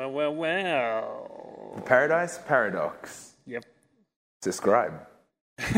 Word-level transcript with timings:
Well, 0.00 0.12
well, 0.12 0.34
well. 0.34 1.82
Paradise 1.84 2.38
Paradox. 2.46 3.34
Yep. 3.44 3.66
Subscribe. 4.40 4.94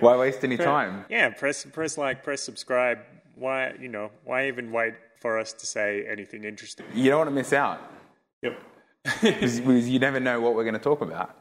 Why 0.00 0.16
waste 0.16 0.42
any 0.42 0.56
time? 0.56 1.04
Yeah, 1.08 1.30
press 1.30 1.64
press 1.64 1.96
like, 1.96 2.24
press 2.24 2.42
subscribe. 2.42 2.98
Why 3.36 3.74
you 3.80 3.86
know 3.86 4.10
why 4.24 4.48
even 4.48 4.72
wait 4.72 4.94
for 5.20 5.38
us 5.38 5.52
to 5.52 5.66
say 5.66 6.04
anything 6.10 6.42
interesting? 6.42 6.86
You 6.92 7.10
don't 7.10 7.18
want 7.18 7.30
to 7.30 7.34
miss 7.34 7.52
out 7.52 7.78
Yep. 8.42 8.60
because 9.22 9.60
because 9.60 9.88
you 9.88 10.00
never 10.00 10.18
know 10.18 10.40
what 10.40 10.56
we're 10.56 10.64
going 10.64 10.74
to 10.74 10.80
talk 10.80 11.00
about. 11.00 11.36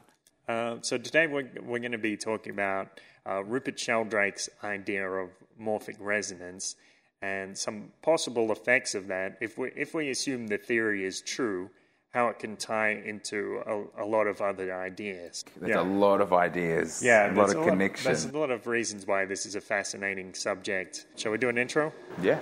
Uh, 0.47 0.75
so 0.81 0.99
today 0.99 1.25
we're 1.25 1.49
we're 1.63 1.79
going 1.79 1.91
to 1.91 1.97
be 1.97 2.17
talking 2.17 2.51
about 2.51 2.99
uh, 3.27 3.43
Rupert 3.43 3.79
Sheldrake's 3.79 4.47
idea 4.63 5.09
of 5.09 5.29
morphic 5.59 5.95
resonance 5.99 6.75
and 7.23 7.57
some 7.57 7.91
possible 8.03 8.51
effects 8.51 8.93
of 8.93 9.07
that. 9.07 9.39
If 9.41 9.57
we 9.57 9.71
if 9.75 9.95
we 9.95 10.11
assume 10.11 10.49
the 10.49 10.59
theory 10.59 11.03
is 11.03 11.19
true, 11.21 11.71
how 12.14 12.28
it 12.28 12.39
can 12.39 12.57
tie 12.57 13.02
into 13.05 13.62
a, 13.66 14.04
a 14.04 14.05
lot 14.05 14.27
of 14.27 14.41
other 14.41 14.73
ideas. 14.76 15.45
There's 15.59 15.76
a 15.77 15.81
lot 15.81 16.20
of 16.20 16.34
ideas, 16.34 17.02
Yeah, 17.02 17.31
a 17.31 17.34
lot 17.34 17.55
of 17.55 17.63
connections. 17.66 18.04
there's 18.04 18.26
a 18.26 18.38
lot 18.38 18.52
of 18.52 18.68
reasons 18.68 19.08
why 19.08 19.26
this 19.26 19.45
is 19.45 19.55
a 19.55 19.62
fascinating 19.62 20.34
subject. 20.34 21.05
Shall 21.16 21.32
we 21.32 21.38
do 21.38 21.49
an 21.49 21.58
intro? 21.58 21.94
yeah. 22.21 22.40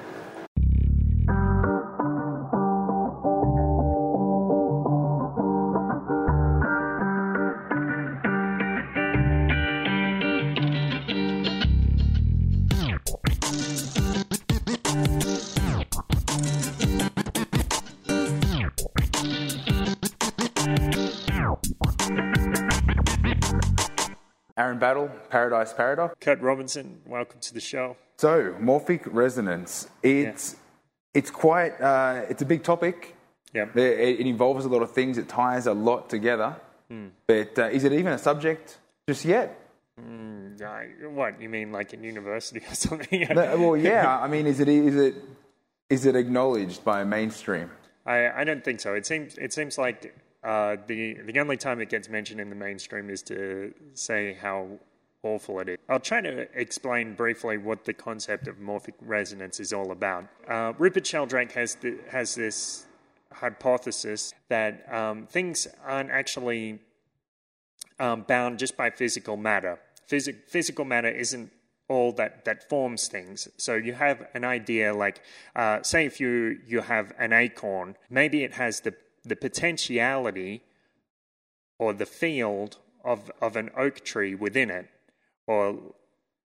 Battle, 24.90 25.12
Paradise 25.30 25.72
Paradox. 25.72 26.16
Kurt 26.20 26.42
Robinson, 26.42 27.00
welcome 27.06 27.40
to 27.42 27.54
the 27.54 27.60
show. 27.60 27.96
So, 28.18 28.56
morphic 28.60 29.02
resonance. 29.06 29.88
It's 30.02 30.56
it's 31.14 31.30
quite 31.30 31.80
uh, 31.80 32.26
it's 32.28 32.42
a 32.42 32.46
big 32.46 32.64
topic. 32.64 33.16
Yeah. 33.54 33.68
It, 33.76 34.20
it 34.22 34.26
involves 34.26 34.66
a 34.66 34.68
lot 34.68 34.82
of 34.82 34.92
things. 34.92 35.20
It 35.20 35.30
ties 35.30 35.68
a 35.68 35.74
lot 35.74 36.10
together. 36.10 36.56
Hmm. 36.90 37.10
But 37.28 37.60
uh, 37.60 37.66
is 37.66 37.84
it 37.84 37.94
even 37.94 38.14
a 38.14 38.18
subject 38.18 38.80
just 39.08 39.26
yet? 39.26 39.64
Uh, 40.00 40.80
what 41.10 41.40
you 41.40 41.50
mean, 41.50 41.72
like 41.72 41.94
in 41.94 42.04
university 42.04 42.62
or 42.72 42.74
something? 42.74 43.28
No, 43.30 43.58
well, 43.60 43.78
yeah. 43.78 44.20
I 44.20 44.28
mean, 44.28 44.48
is 44.48 44.60
it 44.60 44.70
is 44.70 44.96
it 44.96 45.16
is 45.92 46.08
it 46.08 46.16
acknowledged 46.16 46.84
by 46.84 47.04
mainstream? 47.04 47.70
I, 48.08 48.42
I 48.42 48.44
don't 48.44 48.64
think 48.64 48.80
so. 48.80 48.96
It 48.96 49.06
seems 49.06 49.38
it 49.38 49.54
seems 49.54 49.78
like 49.78 50.16
uh, 50.44 50.78
the 50.88 51.16
the 51.26 51.40
only 51.40 51.58
time 51.58 51.82
it 51.82 51.90
gets 51.90 52.10
mentioned 52.10 52.40
in 52.40 52.50
the 52.50 52.56
mainstream 52.56 53.10
is 53.10 53.22
to 53.24 53.74
say 53.94 54.38
how 54.42 54.68
awful 55.24 55.60
it 55.60 55.70
is. 55.70 55.78
I'll 55.90 56.00
try 56.00 56.22
to 56.22 56.48
explain 56.60 57.14
briefly 57.14 57.58
what 57.58 57.86
the 57.86 57.94
concept 57.94 58.48
of 58.48 58.58
morphic 58.58 58.94
resonance 59.02 59.60
is 59.60 59.74
all 59.74 59.92
about. 59.92 60.28
Uh, 60.48 60.74
Rupert 60.78 61.06
Sheldrake 61.06 61.52
has 61.54 61.76
the, 61.76 61.98
has 62.10 62.36
this 62.36 62.86
hypothesis 63.32 64.34
that 64.48 64.92
um, 64.94 65.28
things 65.28 65.68
aren't 65.86 66.10
actually 66.10 66.80
um, 68.00 68.24
bound 68.28 68.60
just 68.60 68.78
by 68.78 68.90
physical 68.90 69.36
matter. 69.36 69.80
Physi- 70.10 70.38
physical 70.48 70.86
matter 70.86 71.10
isn't 71.10 71.52
all 71.90 72.12
that, 72.14 72.46
that 72.46 72.70
forms 72.70 73.08
things. 73.08 73.48
So 73.58 73.76
you 73.76 73.94
have 73.94 74.28
an 74.34 74.46
idea 74.46 74.94
like, 74.94 75.22
uh, 75.56 75.82
say, 75.82 76.06
if 76.06 76.20
you, 76.20 76.60
you 76.66 76.82
have 76.82 77.12
an 77.18 77.34
acorn, 77.34 77.98
maybe 78.10 78.44
it 78.44 78.54
has 78.54 78.82
the, 78.82 78.94
the 79.24 79.36
potentiality 79.36 80.62
or 81.78 81.94
the 81.94 82.06
field 82.06 82.78
of, 83.04 83.32
of 83.42 83.56
an 83.56 83.70
oak 83.76 84.04
tree 84.04 84.36
within 84.36 84.70
it, 84.70 84.88
or 85.48 85.80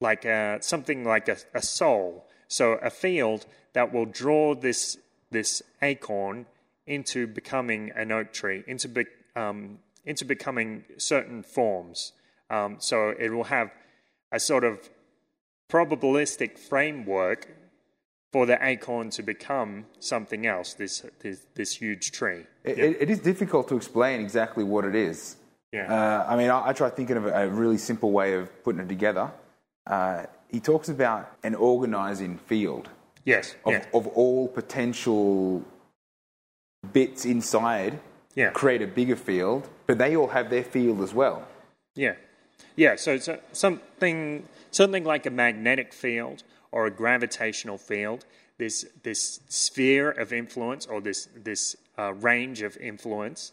like 0.02 0.26
a, 0.26 0.58
something 0.62 1.04
like 1.04 1.28
a, 1.28 1.38
a 1.54 1.62
soul. 1.62 2.26
So 2.48 2.74
a 2.74 2.90
field 2.90 3.46
that 3.74 3.94
will 3.94 4.06
draw 4.06 4.56
this, 4.56 4.98
this 5.30 5.62
acorn 5.82 6.48
into 6.88 7.28
becoming 7.28 7.92
an 7.96 8.12
oak 8.12 8.34
tree, 8.34 8.64
into, 8.66 8.88
be, 8.88 9.06
um, 9.36 9.80
into 10.06 10.26
becoming 10.26 10.86
certain 10.98 11.44
forms. 11.44 12.14
Um, 12.50 12.78
so 12.80 13.10
it 13.10 13.30
will 13.30 13.46
have 13.46 13.72
a 14.32 14.40
sort 14.40 14.64
of 14.64 14.90
probabilistic 15.70 16.58
framework 16.58 17.48
for 18.32 18.46
the 18.46 18.58
acorn 18.66 19.10
to 19.12 19.24
become 19.24 19.86
something 20.00 20.46
else, 20.46 20.74
this, 20.74 21.04
this, 21.20 21.46
this 21.56 21.76
huge 21.76 22.12
tree. 22.12 22.46
It, 22.64 22.78
it, 22.78 22.98
it 23.02 23.10
is 23.10 23.20
difficult 23.20 23.68
to 23.70 23.76
explain 23.76 24.20
exactly 24.22 24.64
what 24.64 24.86
it 24.86 24.96
is. 24.96 25.38
Yeah. 25.72 25.92
Uh, 25.92 26.26
I 26.28 26.36
mean, 26.36 26.50
I, 26.50 26.70
I 26.70 26.74
try 26.74 26.90
thinking 26.90 27.18
of 27.18 27.26
a, 27.26 27.46
a 27.46 27.48
really 27.48 27.78
simple 27.78 28.12
way 28.12 28.34
of 28.34 28.64
putting 28.64 28.82
it 28.82 28.90
together. 28.90 29.32
Uh, 29.88 30.26
he 30.50 30.60
talks 30.60 30.90
about 30.90 31.36
an 31.44 31.56
organizing 31.56 32.38
field 32.38 32.90
yes. 33.26 33.56
of, 33.66 33.74
yeah. 33.74 33.86
of 33.94 34.08
all 34.08 34.48
potential 34.48 35.64
bits 36.94 37.26
inside 37.26 38.00
Yeah. 38.36 38.52
create 38.52 38.82
a 38.82 38.88
bigger 38.88 39.16
field, 39.18 39.68
but 39.88 39.98
they 39.98 40.16
all 40.16 40.28
have 40.28 40.50
their 40.50 40.64
field 40.64 41.02
as 41.02 41.14
well. 41.14 41.44
Yeah, 41.96 42.16
yeah. 42.76 42.96
So, 42.96 43.18
so 43.20 43.40
something 43.52 44.48
something 44.72 45.04
like 45.04 45.26
a 45.26 45.32
magnetic 45.32 45.94
field 45.94 46.44
or 46.72 46.86
a 46.86 46.92
gravitational 46.92 47.78
field. 47.78 48.26
This 48.58 48.86
this 49.04 49.40
sphere 49.48 50.12
of 50.12 50.34
influence 50.34 50.86
or 50.86 51.02
this 51.02 51.28
this 51.36 51.76
uh, 51.98 52.14
range 52.16 52.62
of 52.62 52.76
influence 52.78 53.52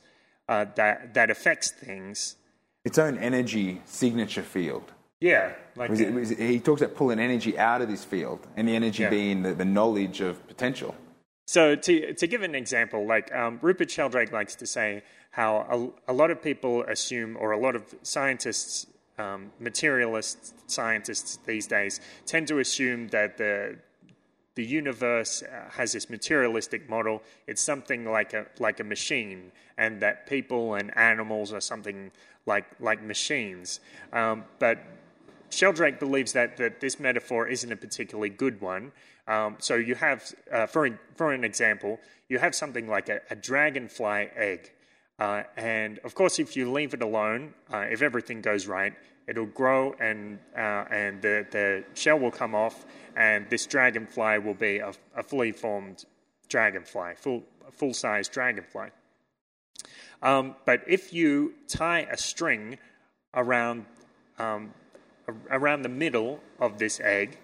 uh, 0.48 0.66
that 0.76 1.14
that 1.14 1.30
affects 1.30 1.70
things. 1.70 2.36
Its 2.84 2.98
own 2.98 3.18
energy 3.18 3.82
signature 3.84 4.42
field. 4.42 4.92
Yeah, 5.20 5.52
like 5.76 5.90
Was 5.90 6.00
it- 6.00 6.12
was 6.12 6.30
it- 6.32 6.38
he 6.38 6.60
talks 6.60 6.82
about 6.82 6.94
pulling 6.96 7.18
energy 7.18 7.58
out 7.58 7.80
of 7.82 7.88
this 7.88 8.04
field, 8.04 8.46
and 8.56 8.68
the 8.68 8.76
energy 8.76 9.02
Yeah. 9.04 9.10
being 9.10 9.42
the, 9.42 9.54
the 9.54 9.64
knowledge 9.64 10.20
of 10.20 10.46
potential. 10.46 10.94
So 11.46 11.74
to 11.76 12.12
to 12.14 12.26
give 12.26 12.42
an 12.42 12.54
example, 12.54 13.06
like 13.06 13.32
um, 13.34 13.58
Rupert 13.62 13.90
Sheldrake 13.90 14.32
likes 14.32 14.56
to 14.56 14.66
say 14.66 15.02
how 15.30 15.92
a, 16.08 16.12
a 16.12 16.14
lot 16.14 16.30
of 16.30 16.42
people 16.42 16.82
assume, 16.84 17.36
or 17.38 17.52
a 17.52 17.58
lot 17.58 17.76
of 17.76 17.94
scientists, 18.02 18.86
um, 19.18 19.50
materialist 19.58 20.70
scientists 20.70 21.38
these 21.46 21.66
days, 21.66 22.00
tend 22.26 22.48
to 22.48 22.58
assume 22.58 23.08
that 23.08 23.36
the 23.36 23.78
the 24.54 24.64
universe 24.64 25.42
uh, 25.42 25.70
has 25.70 25.92
this 25.92 26.08
materialistic 26.08 26.88
model. 26.88 27.22
It's 27.46 27.60
something 27.60 28.10
like 28.10 28.32
a 28.32 28.46
like 28.58 28.80
a 28.80 28.84
machine, 28.84 29.52
and 29.76 30.00
that 30.00 30.26
people 30.26 30.74
and 30.74 30.96
animals 30.96 31.52
are 31.52 31.60
something 31.60 32.10
like 32.46 32.66
like 32.80 33.02
machines. 33.02 33.80
Um, 34.12 34.44
but 34.58 34.78
Sheldrake 35.50 35.98
believes 35.98 36.32
that, 36.32 36.56
that 36.56 36.80
this 36.80 36.98
metaphor 36.98 37.48
isn't 37.48 37.70
a 37.70 37.76
particularly 37.76 38.30
good 38.30 38.60
one. 38.60 38.92
Um, 39.28 39.56
so 39.58 39.74
you 39.74 39.94
have, 39.96 40.34
uh, 40.52 40.66
for, 40.66 40.98
for 41.14 41.32
an 41.32 41.44
example, 41.44 41.98
you 42.28 42.38
have 42.38 42.54
something 42.54 42.88
like 42.88 43.08
a, 43.08 43.20
a 43.30 43.36
dragonfly 43.36 44.30
egg. 44.36 44.72
Uh, 45.18 45.42
and 45.56 45.98
of 46.00 46.14
course, 46.14 46.38
if 46.38 46.56
you 46.56 46.70
leave 46.70 46.92
it 46.92 47.02
alone, 47.02 47.54
uh, 47.72 47.86
if 47.90 48.02
everything 48.02 48.42
goes 48.42 48.66
right, 48.66 48.92
it'll 49.26 49.46
grow 49.46 49.94
and, 49.98 50.38
uh, 50.56 50.84
and 50.90 51.22
the, 51.22 51.46
the 51.50 51.84
shell 51.94 52.18
will 52.18 52.30
come 52.30 52.54
off, 52.54 52.84
and 53.16 53.48
this 53.48 53.66
dragonfly 53.66 54.38
will 54.38 54.54
be 54.54 54.78
a, 54.78 54.92
a 55.16 55.22
fully 55.22 55.52
formed 55.52 56.04
dragonfly, 56.48 57.14
full, 57.16 57.42
full 57.72 57.94
size 57.94 58.28
dragonfly. 58.28 58.88
Um, 60.22 60.54
but 60.64 60.82
if 60.86 61.12
you 61.12 61.54
tie 61.68 62.06
a 62.10 62.16
string 62.16 62.78
around 63.34 63.86
um, 64.38 64.72
around 65.50 65.82
the 65.82 65.88
middle 65.88 66.40
of 66.60 66.78
this 66.78 67.00
egg, 67.00 67.38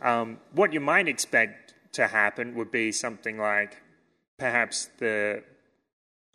um, 0.00 0.38
what 0.52 0.72
you 0.72 0.80
might 0.80 1.08
expect 1.08 1.74
to 1.92 2.06
happen 2.06 2.54
would 2.54 2.70
be 2.70 2.92
something 2.92 3.38
like 3.38 3.82
perhaps 4.38 4.90
the 4.98 5.42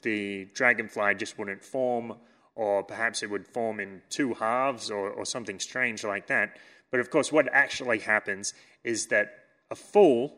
the 0.03 0.45
dragonfly 0.53 1.15
just 1.15 1.37
wouldn't 1.37 1.63
form, 1.63 2.15
or 2.55 2.83
perhaps 2.83 3.23
it 3.23 3.29
would 3.29 3.47
form 3.47 3.79
in 3.79 4.01
two 4.09 4.33
halves, 4.33 4.89
or, 4.89 5.09
or 5.09 5.25
something 5.25 5.59
strange 5.59 6.03
like 6.03 6.27
that. 6.27 6.57
But 6.91 6.99
of 6.99 7.09
course, 7.09 7.31
what 7.31 7.47
actually 7.51 7.99
happens 7.99 8.53
is 8.83 9.07
that 9.07 9.31
a 9.69 9.75
full 9.75 10.35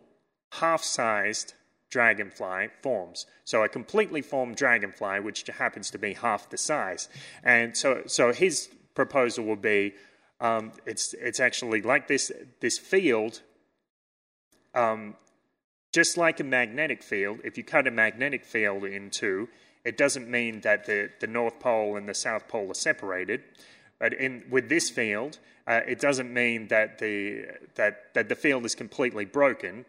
half-sized 0.54 1.54
dragonfly 1.90 2.70
forms. 2.82 3.26
So 3.44 3.64
a 3.64 3.70
completely 3.70 4.22
formed 4.22 4.56
dragonfly, 4.56 5.20
which 5.20 5.46
happens 5.48 5.92
to 5.92 5.98
be 5.98 6.14
half 6.14 6.50
the 6.50 6.58
size. 6.58 7.10
And 7.44 7.76
so, 7.76 8.04
so 8.06 8.34
his 8.34 8.70
proposal 8.96 9.46
would 9.46 9.62
be, 9.62 9.94
um, 10.40 10.72
it's 10.86 11.14
it's 11.14 11.40
actually 11.40 11.82
like 11.82 12.08
this 12.08 12.32
this 12.62 12.80
field. 12.80 13.42
Um, 14.74 15.16
just 15.92 16.18
like 16.18 16.40
a 16.40 16.44
magnetic 16.44 17.04
field, 17.04 17.40
if 17.44 17.58
you 17.58 17.64
cut 17.64 17.88
a 17.88 17.92
magnetic 17.92 18.46
field 18.46 18.86
in 18.86 19.10
two, 19.10 19.50
it 19.84 19.98
doesn't 19.98 20.30
mean 20.30 20.62
that 20.62 20.86
the, 20.86 21.10
the 21.20 21.28
North 21.28 21.60
Pole 21.60 21.98
and 21.98 22.08
the 22.08 22.14
South 22.14 22.48
Pole 22.48 22.70
are 22.70 22.76
separated. 22.76 23.44
But 24.00 24.14
in, 24.14 24.44
with 24.50 24.70
this 24.70 24.90
field, 24.90 25.40
uh, 25.68 25.82
it 25.88 26.00
doesn't 26.00 26.34
mean 26.34 26.68
that 26.70 27.00
the, 27.00 27.46
that, 27.76 28.14
that 28.14 28.30
the 28.30 28.36
field 28.36 28.66
is 28.66 28.76
completely 28.76 29.26
broken 29.26 29.86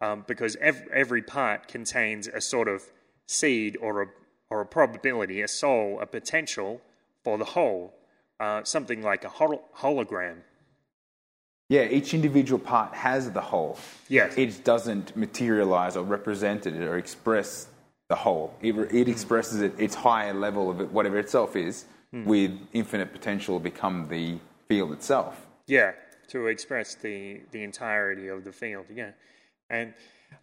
um, 0.00 0.24
because 0.26 0.56
ev- 0.56 0.88
every 0.92 1.22
part 1.22 1.68
contains 1.68 2.26
a 2.26 2.40
sort 2.40 2.68
of 2.68 2.82
seed 3.26 3.76
or 3.80 4.02
a, 4.02 4.06
or 4.50 4.60
a 4.60 4.66
probability, 4.66 5.40
a 5.40 5.48
soul, 5.48 5.98
a 6.00 6.06
potential 6.06 6.80
for 7.22 7.38
the 7.38 7.44
whole, 7.44 7.94
uh, 8.40 8.62
something 8.64 9.02
like 9.02 9.24
a 9.24 9.28
hol- 9.28 9.68
hologram. 9.78 10.38
Yeah, 11.68 11.84
each 11.84 12.12
individual 12.12 12.58
part 12.58 12.94
has 12.94 13.30
the 13.32 13.40
whole. 13.40 13.78
Yes. 14.08 14.36
It 14.36 14.64
doesn't 14.64 15.16
materialize 15.16 15.96
or 15.96 16.04
represent 16.04 16.66
it 16.66 16.74
or 16.74 16.98
express 16.98 17.68
the 18.08 18.16
whole. 18.16 18.54
It, 18.60 18.74
it 18.92 19.08
expresses 19.08 19.62
it, 19.62 19.72
its 19.78 19.94
higher 19.94 20.34
level 20.34 20.70
of 20.70 20.80
it, 20.80 20.90
whatever 20.92 21.18
itself 21.18 21.56
is, 21.56 21.86
with 22.24 22.52
infinite 22.72 23.12
potential 23.12 23.58
to 23.58 23.64
become 23.64 24.08
the 24.08 24.38
field 24.68 24.92
itself. 24.92 25.46
Yeah, 25.66 25.92
to 26.28 26.46
express 26.46 26.94
the, 26.94 27.40
the 27.50 27.62
entirety 27.64 28.28
of 28.28 28.44
the 28.44 28.52
field. 28.52 28.86
Yeah, 28.94 29.10
and 29.68 29.94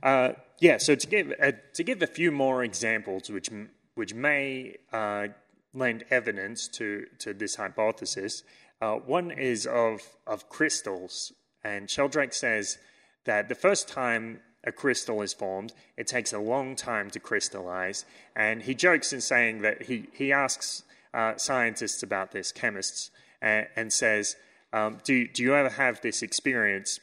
uh, 0.04 0.34
yeah. 0.60 0.78
So 0.78 0.96
to 0.96 1.08
give 1.08 1.34
uh, 1.42 1.54
to 1.74 1.84
give 1.84 2.02
a 2.02 2.08
few 2.08 2.32
more 2.32 2.64
examples, 2.64 3.30
which 3.30 3.50
which 3.96 4.14
may 4.14 4.78
uh, 4.92 5.28
lend 5.74 6.04
evidence 6.10 6.68
to 6.70 7.06
to 7.20 7.34
this 7.34 7.56
hypothesis. 7.56 8.44
Uh, 8.82 8.96
one 8.96 9.32
is 9.32 9.66
of 9.66 10.02
of 10.26 10.50
crystals, 10.50 11.32
and 11.64 11.90
Sheldrake 11.90 12.34
says 12.34 12.78
that 13.26 13.48
the 13.48 13.56
first 13.56 13.88
time 13.88 14.42
a 14.64 14.72
crystal 14.72 15.22
is 15.22 15.34
formed, 15.34 15.74
it 15.98 16.08
takes 16.08 16.34
a 16.34 16.40
long 16.40 16.76
time 16.76 17.10
to 17.12 17.20
crystallize, 17.20 18.06
and 18.36 18.64
he 18.64 18.74
jokes 18.74 19.14
in 19.14 19.22
saying 19.22 19.62
that 19.62 19.84
he 19.84 20.08
he 20.14 20.34
asks 20.34 20.84
uh, 21.14 21.38
scientists 21.38 22.04
about 22.04 22.32
this, 22.32 22.52
chemists, 22.52 23.12
and, 23.42 23.68
and 23.76 23.92
says, 23.92 24.36
um, 24.74 24.98
do, 25.04 25.28
do 25.28 25.44
you 25.44 25.56
ever 25.56 25.70
have 25.70 26.02
this 26.02 26.22
experience 26.22 27.00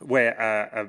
where 0.00 0.40
uh, 0.40 0.84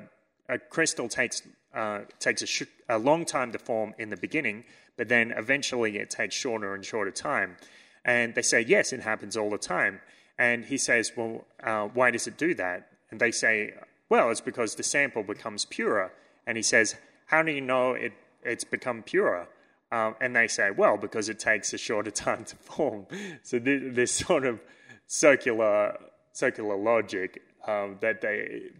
a, 0.48 0.54
a 0.54 0.58
crystal 0.58 1.08
takes, 1.08 1.42
uh, 1.74 2.00
takes 2.18 2.42
a, 2.42 2.46
sh- 2.46 2.62
a 2.88 2.98
long 2.98 3.24
time 3.24 3.52
to 3.52 3.58
form 3.58 3.94
in 3.98 4.10
the 4.10 4.16
beginning, 4.16 4.64
but 4.96 5.08
then 5.08 5.32
eventually 5.36 5.96
it 5.96 6.10
takes 6.10 6.34
shorter 6.34 6.74
and 6.74 6.84
shorter 6.84 7.10
time? 7.10 7.56
And 8.04 8.34
they 8.34 8.42
say, 8.42 8.60
yes, 8.62 8.92
it 8.92 9.00
happens 9.00 9.36
all 9.36 9.50
the 9.50 9.58
time. 9.58 10.00
And 10.38 10.64
he 10.64 10.78
says, 10.78 11.12
well, 11.16 11.44
uh, 11.62 11.84
why 11.88 12.10
does 12.10 12.26
it 12.26 12.38
do 12.38 12.54
that? 12.54 12.88
And 13.10 13.20
they 13.20 13.30
say, 13.30 13.74
well, 14.08 14.30
it's 14.30 14.40
because 14.40 14.74
the 14.74 14.82
sample 14.82 15.22
becomes 15.22 15.64
purer. 15.64 16.12
And 16.46 16.56
he 16.56 16.62
says, 16.62 16.96
how 17.26 17.42
do 17.42 17.52
you 17.52 17.60
know 17.60 17.92
it, 17.92 18.12
it's 18.42 18.64
become 18.64 19.02
purer? 19.02 19.48
Um, 19.92 20.14
and 20.20 20.34
they 20.34 20.46
say, 20.46 20.70
well, 20.70 20.96
because 20.96 21.28
it 21.28 21.38
takes 21.38 21.72
a 21.72 21.78
shorter 21.78 22.10
time 22.26 22.44
to 22.44 22.56
form. 22.56 23.06
So 23.42 23.58
this, 23.58 23.82
this 23.94 24.12
sort 24.12 24.46
of 24.46 24.60
circular 25.06 25.98
circular 26.32 26.76
logic 26.76 27.42
um, 27.66 27.98
that 28.00 28.20
they 28.20 28.70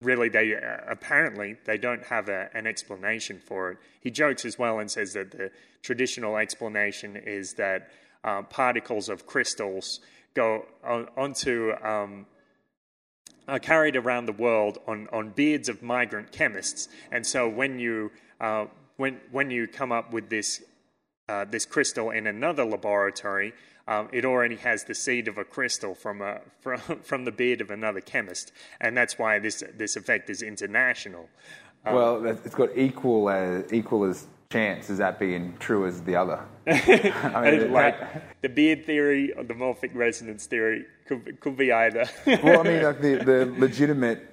really 0.00 0.28
they 0.30 0.54
uh, 0.54 0.78
apparently 0.88 1.56
they 1.66 1.76
don't 1.76 2.04
have 2.04 2.28
a, 2.28 2.48
an 2.54 2.66
explanation 2.66 3.40
for 3.44 3.72
it. 3.72 3.78
He 4.00 4.10
jokes 4.10 4.44
as 4.44 4.58
well 4.58 4.78
and 4.78 4.90
says 4.90 5.12
that 5.12 5.30
the 5.30 5.50
traditional 5.82 6.36
explanation 6.38 7.16
is 7.16 7.54
that 7.54 7.90
uh, 8.24 8.42
particles 8.42 9.08
of 9.08 9.26
crystals 9.26 10.00
go 10.34 10.66
on, 10.84 11.08
onto 11.16 11.72
um, 11.82 12.26
are 13.48 13.58
carried 13.58 13.96
around 13.96 14.26
the 14.26 14.32
world 14.32 14.78
on, 14.86 15.08
on 15.12 15.30
beards 15.30 15.68
of 15.68 15.82
migrant 15.82 16.30
chemists, 16.30 16.88
and 17.10 17.26
so 17.26 17.48
when 17.48 17.78
you 17.78 18.10
uh, 18.40 18.66
when 18.96 19.20
when 19.30 19.50
you 19.50 19.66
come 19.66 19.92
up 19.92 20.12
with 20.12 20.30
this 20.30 20.62
uh, 21.28 21.44
this 21.44 21.64
crystal 21.64 22.10
in 22.10 22.26
another 22.26 22.64
laboratory, 22.64 23.52
um, 23.88 24.08
it 24.12 24.24
already 24.24 24.56
has 24.56 24.84
the 24.84 24.94
seed 24.94 25.26
of 25.26 25.38
a 25.38 25.44
crystal 25.44 25.94
from 25.94 26.22
a 26.22 26.40
from, 26.60 26.78
from 27.02 27.24
the 27.24 27.32
beard 27.32 27.60
of 27.60 27.70
another 27.70 28.00
chemist, 28.00 28.52
and 28.80 28.96
that's 28.96 29.18
why 29.18 29.38
this 29.38 29.64
this 29.76 29.96
effect 29.96 30.30
is 30.30 30.42
international. 30.42 31.28
Um, 31.84 31.94
well, 31.94 32.26
it's 32.26 32.54
got 32.54 32.76
equal 32.76 33.30
as 33.30 33.72
equal 33.72 34.04
as 34.04 34.26
chance 34.50 34.90
is 34.90 34.98
that 34.98 35.18
being 35.18 35.54
true 35.58 35.86
as 35.86 36.02
the 36.02 36.16
other. 36.16 36.40
I 36.66 37.50
mean, 37.50 37.72
like 37.72 38.42
the 38.42 38.48
beard 38.48 38.84
theory 38.84 39.32
or 39.32 39.44
the 39.44 39.54
morphic 39.54 39.94
resonance 39.94 40.46
theory 40.46 40.84
could 41.06 41.40
could 41.40 41.56
be 41.56 41.72
either. 41.72 42.04
well, 42.26 42.60
I 42.60 42.62
mean, 42.64 42.82
like 42.82 43.00
the, 43.00 43.16
the 43.24 43.54
legitimate 43.58 44.26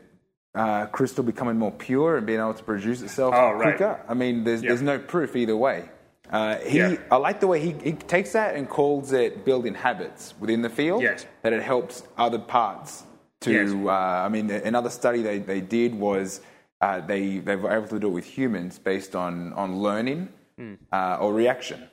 uh, 0.56 0.88
crystal 0.88 1.24
becoming 1.24 1.58
more 1.58 1.72
pure 1.72 2.18
and 2.18 2.26
being 2.26 2.40
able 2.40 2.54
to 2.54 2.64
produce 2.64 3.02
itself 3.02 3.34
Oh, 3.36 3.52
right. 3.52 3.78
quicker. 3.78 4.00
I 4.08 4.14
mean, 4.16 4.44
there's 4.44 4.64
Yeah. 4.64 4.70
there's 4.70 4.82
no 4.82 4.98
proof 5.00 5.36
either 5.36 5.56
way. 5.56 5.90
Uh, 6.32 6.58
he, 6.58 6.80
Yeah. 6.80 6.96
I 7.12 7.18
like 7.18 7.40
the 7.40 7.48
way 7.48 7.60
he, 7.62 7.74
he 7.84 7.94
takes 7.94 8.34
that 8.34 8.56
and 8.56 8.68
calls 8.68 9.12
it 9.14 9.46
building 9.46 9.76
habits 9.76 10.34
within 10.40 10.62
the 10.62 10.70
field. 10.70 11.02
Yes. 11.04 11.26
That 11.44 11.54
it 11.54 11.62
helps 11.64 12.04
other 12.18 12.40
parts 12.40 13.04
to. 13.42 13.52
Yes. 13.54 13.72
Uh, 13.72 13.90
I 13.92 14.30
mean, 14.30 14.50
another 14.52 14.90
study 14.90 15.22
they, 15.22 15.38
they 15.40 15.62
did 15.62 15.94
was 15.96 16.42
uh, 16.82 17.00
they 17.02 17.40
they 17.40 17.56
were 17.56 17.72
able 17.72 17.88
to 17.88 18.00
do 18.00 18.08
it 18.08 18.12
with 18.12 18.26
humans 18.26 18.80
based 18.80 19.16
on 19.16 19.54
on 19.54 19.80
learning 19.82 20.30
Hmm. 20.58 20.74
uh, 20.92 21.18
or 21.22 21.34
reaction. 21.36 21.88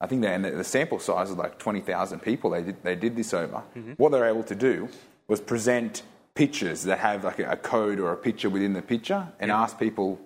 I 0.00 0.06
think 0.06 0.22
they, 0.22 0.32
and 0.34 0.42
the 0.42 0.64
sample 0.64 0.98
size 0.98 1.28
is 1.30 1.36
like 1.36 1.58
20,000 1.58 2.20
people 2.20 2.48
they 2.50 2.62
did, 2.62 2.82
they 2.82 2.96
did 2.96 3.14
this 3.14 3.34
over. 3.34 3.62
Mm-hmm. 3.76 3.92
What 3.98 4.10
they 4.12 4.18
were 4.18 4.26
able 4.26 4.44
to 4.44 4.54
do 4.54 4.88
was 5.28 5.38
present 5.42 6.02
pictures 6.34 6.84
that 6.84 6.98
have 6.98 7.24
like 7.24 7.38
a, 7.40 7.50
a 7.50 7.56
code 7.56 7.98
or 8.00 8.12
a 8.12 8.16
picture 8.16 8.48
within 8.48 8.72
the 8.72 8.80
picture 8.80 9.28
and 9.38 9.50
ask 9.50 9.78
people 9.78 10.18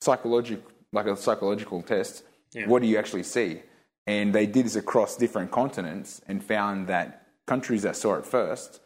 psychologic, 0.00 0.60
like 0.92 1.06
a 1.06 1.16
psychological 1.16 1.82
test, 1.82 2.22
Yeah. 2.52 2.68
what 2.68 2.80
do 2.82 2.88
you 2.88 2.96
actually 2.98 3.24
see? 3.24 3.62
And 4.06 4.32
they 4.32 4.46
did 4.46 4.66
this 4.66 4.76
across 4.76 5.16
different 5.16 5.50
continents 5.50 6.20
and 6.28 6.42
found 6.44 6.86
that 6.88 7.26
countries 7.46 7.82
that 7.82 7.96
saw 7.96 8.14
it 8.14 8.24
first, 8.24 8.80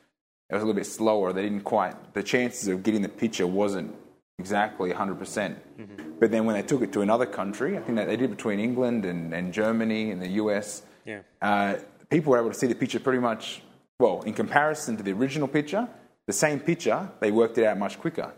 it 0.49 0.55
was 0.55 0.63
a 0.63 0.67
little 0.67 0.79
bit 0.79 0.87
slower. 0.87 1.33
They 1.33 1.43
didn't 1.43 1.65
quite, 1.65 2.15
the 2.15 2.23
chances 2.23 2.69
of 2.69 2.83
getting 2.83 3.03
the 3.03 3.09
picture 3.09 3.47
wasn't 3.47 3.95
exactly 4.41 4.91
100%. 4.93 5.19
percent 5.19 5.55
Mm-hmm. 5.81 6.19
But 6.21 6.31
then 6.31 6.45
when 6.47 6.55
they 6.59 6.63
took 6.73 6.83
it 6.83 6.93
to 6.93 7.01
another 7.01 7.25
country, 7.41 7.71
I 7.79 7.81
think 7.81 7.97
that 7.97 8.07
they 8.11 8.17
did 8.23 8.29
between 8.39 8.59
England 8.61 9.05
and, 9.07 9.33
and 9.33 9.45
Germany 9.63 10.11
and 10.13 10.21
the 10.21 10.33
US, 10.43 10.83
Yeah. 11.07 11.21
uh, 11.41 11.77
people 12.11 12.29
were 12.33 12.39
able 12.39 12.53
to 12.57 12.59
see 12.63 12.67
the 12.67 12.75
picture 12.85 13.01
pretty 13.01 13.21
much, 13.31 13.63
well, 13.99 14.21
in 14.29 14.35
comparison 14.35 14.97
to 14.99 15.03
the 15.03 15.13
original 15.13 15.49
picture, 15.49 15.89
the 16.27 16.35
same 16.35 16.61
picture, 16.61 17.01
they 17.21 17.31
worked 17.31 17.57
it 17.59 17.65
out 17.65 17.79
much 17.79 17.99
quicker. 17.99 18.31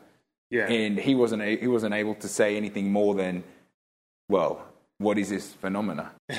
yeah. 0.51 0.67
And 0.79 0.99
he 0.99 1.15
wasn't, 1.23 1.43
a, 1.43 1.57
he 1.57 1.67
wasn't 1.77 1.95
able 1.95 2.15
to 2.25 2.29
say 2.29 2.57
anything 2.57 2.93
more 2.93 3.13
than, 3.23 3.43
well, 4.29 4.53
what 4.99 5.19
is 5.19 5.29
this 5.31 5.53
phenomena? 5.63 6.13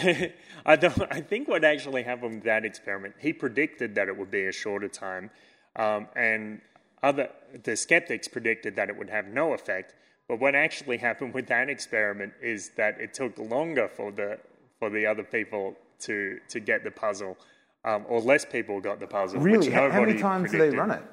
I 0.65 0.75
don't. 0.77 1.01
I 1.11 1.19
think 1.19 1.49
what 1.49 1.65
actually 1.65 2.03
happened 2.03 2.35
with 2.35 2.43
that 2.45 2.63
experiment, 2.63 3.15
he 3.19 3.33
predicted 3.33 3.95
that 3.95 4.07
it 4.07 4.15
would 4.17 4.31
be 4.31 4.45
a 4.45 4.53
shorter 4.53 4.87
time, 4.87 5.29
um, 5.75 6.07
and 6.15 6.61
other 7.03 7.29
the 7.63 7.75
skeptics 7.75 8.27
predicted 8.27 8.75
that 8.77 8.89
it 8.89 8.97
would 8.97 9.09
have 9.09 9.27
no 9.27 9.53
effect. 9.53 9.93
But 10.27 10.39
what 10.39 10.55
actually 10.55 10.97
happened 10.97 11.33
with 11.33 11.47
that 11.47 11.69
experiment 11.69 12.33
is 12.41 12.69
that 12.77 12.99
it 12.99 13.13
took 13.13 13.37
longer 13.37 13.87
for 13.89 14.11
the 14.11 14.39
for 14.79 14.89
the 14.89 15.05
other 15.05 15.23
people 15.23 15.75
to 15.99 16.39
to 16.49 16.59
get 16.59 16.83
the 16.83 16.91
puzzle, 16.91 17.37
um, 17.85 18.05
or 18.07 18.19
less 18.21 18.45
people 18.45 18.79
got 18.79 18.99
the 18.99 19.07
puzzle. 19.07 19.39
Really? 19.41 19.69
How, 19.69 19.91
how 19.91 20.01
many 20.01 20.17
times 20.17 20.51
do 20.51 20.57
they 20.57 20.69
run 20.69 20.91
it? 20.91 21.03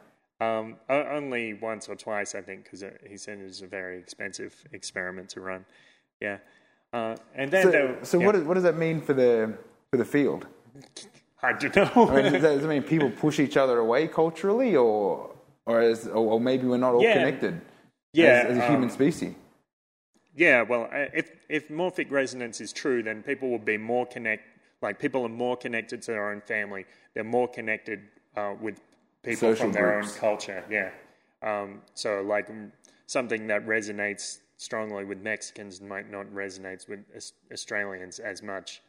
Um, 0.41 0.77
only 0.89 1.53
once 1.55 1.87
or 1.89 1.97
twice, 1.97 2.35
I 2.35 2.41
think, 2.41 2.65
because 2.65 2.83
he 3.07 3.19
said 3.19 3.39
it 3.41 3.45
was 3.45 3.61
a 3.61 3.67
very 3.67 3.99
expensive 3.99 4.55
experiment 4.73 5.29
to 5.31 5.41
run. 5.43 5.67
Yeah, 6.23 6.39
uh, 6.95 7.17
and 7.35 7.51
then 7.51 7.63
So, 7.65 7.71
there- 7.71 7.99
so 8.05 8.19
yeah. 8.19 8.27
what, 8.27 8.33
does, 8.33 8.45
what 8.45 8.55
does 8.55 8.63
that 8.63 8.79
mean 8.79 9.03
for 9.03 9.13
the, 9.13 9.53
for 9.91 9.99
the 9.99 10.05
field? 10.05 10.47
I 11.43 11.53
don't 11.53 11.77
know. 11.77 12.09
I 12.09 12.23
mean, 12.23 12.33
does 12.33 12.43
that, 12.43 12.53
does 12.55 12.63
that 12.63 12.69
mean 12.69 12.83
people 12.83 13.11
push 13.11 13.39
each 13.39 13.59
other 13.59 13.79
away 13.81 14.09
culturally, 14.09 14.77
or 14.77 15.31
or, 15.71 15.83
is, 15.83 16.07
or, 16.07 16.33
or 16.33 16.41
maybe 16.41 16.67
we're 16.67 16.77
not 16.79 16.95
all 16.95 17.03
Yeah. 17.03 17.15
connected 17.15 17.61
Yeah, 18.13 18.27
as, 18.27 18.53
as 18.53 18.59
a 18.59 18.67
human 18.67 18.85
um, 18.91 18.91
species? 18.91 19.35
Yeah, 20.35 20.63
well, 20.63 20.85
uh, 20.93 21.07
if 21.15 21.31
if 21.49 21.69
morphic 21.69 22.11
resonance 22.11 22.61
is 22.61 22.73
true, 22.73 23.03
then 23.03 23.23
people 23.23 23.51
will 23.51 23.59
be 23.75 23.77
more 23.77 24.07
connect. 24.07 24.45
Like 24.83 24.99
people 24.99 25.25
are 25.25 25.29
more 25.47 25.57
connected 25.57 26.03
to 26.03 26.13
their 26.13 26.31
own 26.31 26.41
family. 26.41 26.87
They're 27.15 27.25
more 27.25 27.49
connected 27.49 28.01
uh, 28.37 28.55
with 28.61 28.81
people 29.23 29.49
Social 29.51 29.65
from 29.67 29.73
their 29.73 29.93
groups. 29.93 30.15
own 30.15 30.21
culture. 30.21 30.65
Yeah. 30.71 30.91
Um, 31.43 31.83
so 31.95 32.23
like 32.23 32.49
something 33.07 33.47
that 33.49 33.67
resonates 33.67 34.39
strongly 34.57 35.05
with 35.05 35.21
Mexicans 35.23 35.81
might 35.81 36.11
not 36.11 36.27
resonate 36.33 36.89
with 36.89 37.01
Australians 37.53 38.19
as 38.19 38.43
much. 38.43 38.83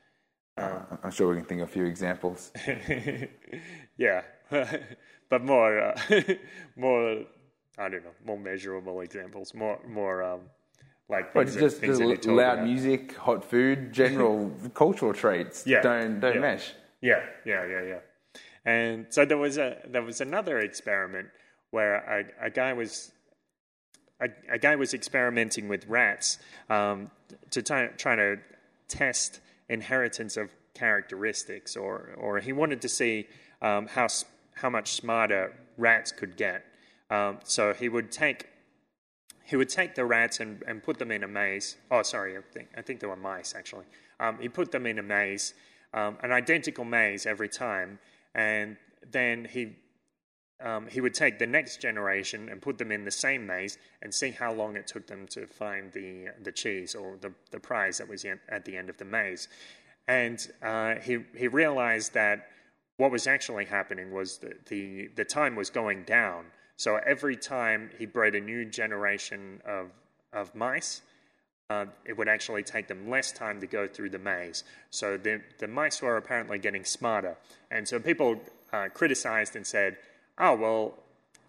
I'm 0.57 1.11
sure 1.11 1.29
we 1.29 1.37
can 1.37 1.45
think 1.45 1.61
of 1.61 1.69
a 1.69 1.71
few 1.71 1.85
examples. 1.85 2.51
Yeah, 3.97 4.21
but 5.31 5.41
more 5.43 5.71
uh, 5.79 5.97
more 6.75 7.23
I 7.83 7.89
don't 7.89 8.03
know 8.07 8.15
more 8.29 8.37
measurable 8.37 9.01
examples. 9.01 9.53
More 9.55 9.79
more 9.87 10.21
um, 10.31 10.41
like 11.09 11.33
But 11.33 11.47
things 11.49 11.55
that- 11.55 11.61
just, 11.61 11.99
just 11.99 12.25
loud 12.27 12.59
about. 12.59 12.65
music, 12.71 13.15
hot 13.27 13.43
food, 13.51 13.77
general 13.93 14.51
cultural 14.83 15.13
traits 15.13 15.65
Yeah. 15.65 15.81
don't 15.81 16.19
don't 16.19 16.35
Yeah. 16.35 16.41
mesh. 16.47 16.65
Yeah, 17.01 17.21
yeah, 17.45 17.65
yeah, 17.73 17.83
yeah. 17.93 17.99
And 18.63 19.07
so 19.09 19.25
there 19.25 19.37
was 19.47 19.57
a 19.57 19.69
there 19.93 20.03
was 20.03 20.21
another 20.21 20.59
experiment 20.59 21.29
where 21.71 21.95
a, 21.95 22.45
a 22.47 22.49
guy 22.51 22.73
was 22.73 23.11
a, 24.25 24.27
a 24.57 24.59
guy 24.59 24.75
was 24.75 24.93
experimenting 24.93 25.67
with 25.67 25.87
rats 25.87 26.37
um, 26.69 27.09
to 27.49 27.59
try, 27.63 27.87
try 28.03 28.15
to 28.15 28.37
test 28.87 29.39
inheritance 29.67 30.37
of 30.37 30.47
characteristics, 30.75 31.75
or 31.75 31.93
or 32.17 32.39
he 32.39 32.53
wanted 32.53 32.81
to 32.81 32.89
see 32.89 33.27
um, 33.63 33.87
how 33.87 34.07
how 34.61 34.69
much 34.69 34.93
smarter 34.93 35.53
rats 35.77 36.11
could 36.11 36.37
get. 36.37 36.63
Um, 37.09 37.39
so 37.43 37.73
he 37.73 37.89
would 37.89 38.11
take 38.11 38.47
he 39.43 39.57
would 39.57 39.69
take 39.69 39.95
the 39.95 40.05
rats 40.05 40.39
and, 40.39 40.63
and 40.65 40.81
put 40.81 40.97
them 40.97 41.11
in 41.11 41.23
a 41.23 41.27
maze. 41.27 41.75
Oh, 41.89 42.03
sorry, 42.03 42.37
I 42.37 42.41
think, 42.53 42.69
I 42.77 42.81
think 42.81 43.01
they 43.01 43.07
were 43.07 43.17
mice 43.17 43.53
actually. 43.53 43.85
Um, 44.19 44.37
he 44.39 44.47
put 44.47 44.71
them 44.71 44.85
in 44.85 44.97
a 44.99 45.03
maze, 45.03 45.53
um, 45.93 46.17
an 46.23 46.31
identical 46.31 46.85
maze 46.85 47.25
every 47.25 47.49
time, 47.49 47.99
and 48.33 48.77
then 49.11 49.45
he 49.45 49.75
um, 50.61 50.85
he 50.87 51.01
would 51.01 51.15
take 51.15 51.39
the 51.39 51.47
next 51.47 51.81
generation 51.81 52.47
and 52.49 52.61
put 52.61 52.77
them 52.77 52.91
in 52.91 53.03
the 53.03 53.11
same 53.11 53.47
maze 53.47 53.79
and 54.03 54.13
see 54.13 54.29
how 54.29 54.53
long 54.53 54.75
it 54.75 54.85
took 54.85 55.07
them 55.07 55.25
to 55.29 55.47
find 55.47 55.91
the 55.91 56.27
the 56.43 56.51
cheese 56.51 56.95
or 56.95 57.17
the, 57.19 57.33
the 57.49 57.59
prize 57.59 57.97
that 57.97 58.07
was 58.07 58.23
at 58.25 58.63
the 58.63 58.77
end 58.77 58.89
of 58.89 58.97
the 58.97 59.05
maze. 59.05 59.47
And 60.07 60.39
uh, 60.61 60.95
he 60.95 61.25
he 61.35 61.47
realized 61.47 62.13
that 62.13 62.47
what 63.01 63.11
was 63.11 63.25
actually 63.25 63.65
happening 63.65 64.11
was 64.11 64.37
that 64.37 64.67
the 64.67 65.09
the 65.15 65.25
time 65.25 65.55
was 65.55 65.71
going 65.71 66.03
down. 66.03 66.45
So 66.77 66.99
every 67.13 67.35
time 67.35 67.89
he 67.97 68.05
bred 68.05 68.35
a 68.35 68.39
new 68.39 68.63
generation 68.63 69.59
of 69.65 69.87
of 70.31 70.53
mice, 70.53 71.01
uh, 71.71 71.87
it 72.05 72.15
would 72.15 72.27
actually 72.27 72.61
take 72.61 72.87
them 72.87 73.09
less 73.09 73.31
time 73.31 73.59
to 73.59 73.65
go 73.65 73.87
through 73.87 74.11
the 74.11 74.19
maze. 74.19 74.63
So 74.91 75.17
the, 75.17 75.41
the 75.57 75.67
mice 75.67 75.99
were 76.03 76.15
apparently 76.15 76.59
getting 76.59 76.85
smarter. 76.85 77.37
And 77.71 77.87
so 77.87 77.99
people 77.99 78.39
uh, 78.71 78.89
criticized 78.93 79.55
and 79.55 79.65
said, 79.65 79.97
oh, 80.37 80.55
well, 80.55 80.93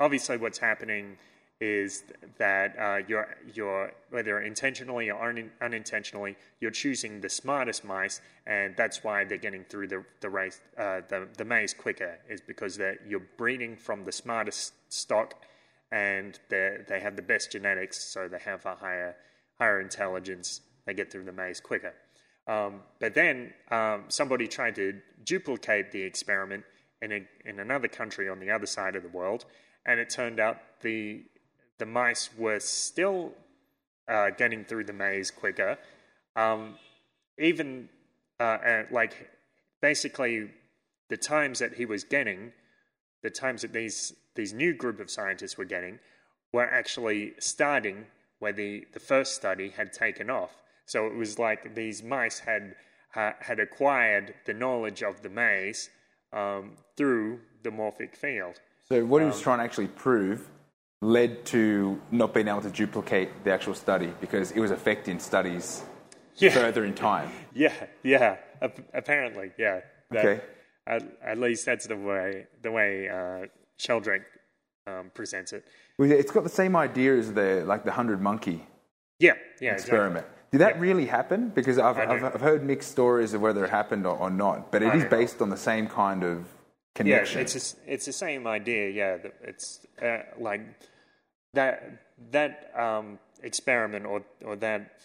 obviously 0.01 0.39
what's 0.39 0.59
happening 0.59 1.19
is 1.63 2.03
that 2.39 2.77
uh, 2.77 2.99
you're, 3.07 3.37
you're, 3.55 3.93
whether 4.11 4.41
intentionally 4.41 5.13
or 5.13 5.31
un- 5.31 5.53
unintentionally, 5.61 6.37
you're 6.59 6.73
choosing 6.73 7.21
the 7.21 7.29
smartest 7.29 7.85
mice, 7.85 8.21
and 8.49 8.75
that's 8.77 9.05
why 9.05 9.23
they're 9.23 9.39
getting 9.39 9.63
through 9.63 9.87
the, 9.87 10.05
the, 10.21 10.29
race, 10.29 10.61
uh, 10.77 11.03
the, 11.09 11.29
the 11.39 11.45
maze 11.45 11.73
quicker, 11.73 12.19
is 12.29 12.41
because 12.41 12.81
you're 13.07 13.29
breeding 13.37 13.77
from 13.77 14.05
the 14.05 14.11
smartest 14.11 14.73
stock, 14.89 15.35
and 15.93 16.41
they 16.49 16.99
have 17.01 17.15
the 17.15 17.23
best 17.23 17.53
genetics, 17.53 18.03
so 18.13 18.27
they 18.27 18.41
have 18.41 18.67
a 18.67 18.75
higher, 18.75 19.15
higher 19.61 19.81
intelligence, 19.81 20.63
they 20.85 20.95
get 20.95 21.13
through 21.13 21.25
the 21.25 21.33
maze 21.33 21.61
quicker. 21.61 21.95
Um, 22.49 22.81
but 22.99 23.15
then 23.15 23.53
um, 23.71 24.07
somebody 24.09 24.49
tried 24.49 24.75
to 24.75 25.01
duplicate 25.25 25.93
the 25.93 26.03
experiment 26.03 26.65
in, 27.03 27.13
a, 27.13 27.21
in 27.45 27.61
another 27.61 27.87
country 27.87 28.29
on 28.29 28.41
the 28.41 28.51
other 28.51 28.67
side 28.67 28.97
of 28.97 29.05
the 29.05 29.09
world, 29.11 29.45
and 29.87 30.01
it 30.01 30.11
turned 30.11 30.41
out 30.41 30.59
the 30.81 31.23
the 31.79 31.87
mice 31.87 32.31
were 32.37 32.61
still 32.61 33.33
uh, 34.09 34.31
getting 34.31 34.65
through 34.65 34.85
the 34.85 34.93
maze 34.93 35.31
quicker. 35.31 35.79
Um, 36.37 36.77
even 37.39 37.89
uh, 38.41 38.83
like 38.91 39.31
basically 39.81 40.51
the 41.09 41.17
times 41.17 41.59
that 41.59 41.75
he 41.75 41.87
was 41.87 42.05
getting, 42.05 42.53
the 43.23 43.31
times 43.31 43.63
that 43.63 43.73
these 43.73 44.15
these 44.35 44.53
new 44.53 44.73
group 44.73 44.99
of 44.99 45.11
scientists 45.11 45.59
were 45.59 45.65
getting, 45.65 45.99
were 46.53 46.69
actually 46.69 47.35
starting 47.39 48.07
where 48.39 48.53
the, 48.53 48.87
the 48.93 49.01
first 49.01 49.35
study 49.35 49.69
had 49.69 49.93
taken 49.93 50.31
off. 50.31 50.51
So 50.87 51.07
it 51.07 51.15
was 51.15 51.39
like 51.39 51.75
these 51.75 52.03
mice 52.03 52.41
had 52.41 52.75
uh, 53.15 53.33
had 53.41 53.61
acquired 53.61 54.35
the 54.47 54.55
knowledge 54.55 55.03
of 55.03 55.23
the 55.23 55.29
maze 55.29 55.91
um, 56.33 56.73
through 56.97 57.41
the 57.63 57.71
morphic 57.71 58.17
field. 58.17 58.61
So 58.89 59.05
what 59.05 59.21
he 59.21 59.27
was 59.27 59.37
um, 59.37 59.43
trying 59.43 59.59
to 59.59 59.65
actually 59.65 59.89
prove 59.89 60.49
led 61.03 61.45
to 61.45 62.01
not 62.13 62.33
being 62.33 62.49
able 62.49 62.63
to 62.63 62.71
duplicate 62.71 63.45
the 63.45 63.53
actual 63.53 63.75
study 63.75 64.15
because 64.21 64.53
it 64.53 64.61
was 64.61 64.71
affecting 64.71 65.19
studies 65.19 65.83
yeah. 66.37 66.51
further 66.51 66.85
in 66.85 66.95
time. 66.95 67.31
Yeah, 67.53 67.75
yeah. 68.03 68.37
apparently, 68.95 69.51
yeah. 69.59 69.81
That, 70.11 70.25
okay. 70.25 70.45
At, 70.87 71.03
at, 71.25 71.39
least 71.39 71.67
that's 71.67 71.87
the 71.87 71.97
way 71.97 72.47
the 72.63 72.71
way 72.71 73.09
uh, 73.09 73.47
Sheldrake 73.77 74.23
um, 74.87 75.11
presents 75.13 75.53
it. 75.53 75.65
Well, 75.99 76.11
it's 76.11 76.31
got 76.31 76.45
the 76.45 76.51
same 76.51 76.77
idea 76.77 77.17
as 77.17 77.33
the 77.33 77.65
like 77.67 77.85
the 77.85 77.93
hundred 77.93 78.21
monkey. 78.21 78.65
Yeah, 79.19 79.35
yeah. 79.61 79.73
Experiment. 79.73 80.25
Exactly. 80.25 80.39
Did 80.53 80.61
that 80.61 80.75
yeah. 80.77 80.83
really 80.83 81.07
happen? 81.07 81.49
Because 81.49 81.79
I've, 81.79 81.97
I've, 81.99 82.25
I've, 82.25 82.41
heard 82.41 82.63
mixed 82.63 82.91
stories 82.91 83.33
of 83.33 83.41
whether 83.41 83.65
it 83.65 83.71
happened 83.71 84.07
or, 84.07 84.17
or 84.17 84.29
not, 84.31 84.71
but 84.71 84.83
it 84.83 84.95
is 84.95 85.05
based 85.07 85.41
on 85.41 85.49
the 85.49 85.57
same 85.57 85.87
kind 85.87 86.23
of 86.23 86.47
connection. 86.95 87.39
Yeah, 87.39 87.43
it's 87.43 87.77
it's 87.87 88.07
the 88.07 88.13
same 88.13 88.47
idea. 88.47 88.91
Yeah, 88.91 89.31
it's 89.43 89.87
uh, 90.03 90.19
like 90.39 90.61
that 91.55 92.03
that 92.31 92.73
um, 92.79 93.19
experiment 93.43 94.07
or 94.07 94.23
or 94.45 94.57
that 94.57 95.01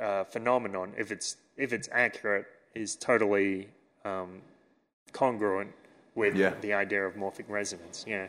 uh, 0.00 0.24
phenomenon, 0.24 0.92
if 0.96 1.10
it's 1.12 1.36
if 1.56 1.72
it's 1.72 1.88
accurate, 1.92 2.46
is 2.74 2.96
totally 2.96 3.68
um, 4.04 4.40
congruent 5.12 5.72
with 6.14 6.36
yeah. 6.36 6.54
the 6.60 6.72
idea 6.72 7.04
of 7.04 7.14
morphic 7.14 7.48
resonance. 7.48 8.04
Yeah. 8.06 8.26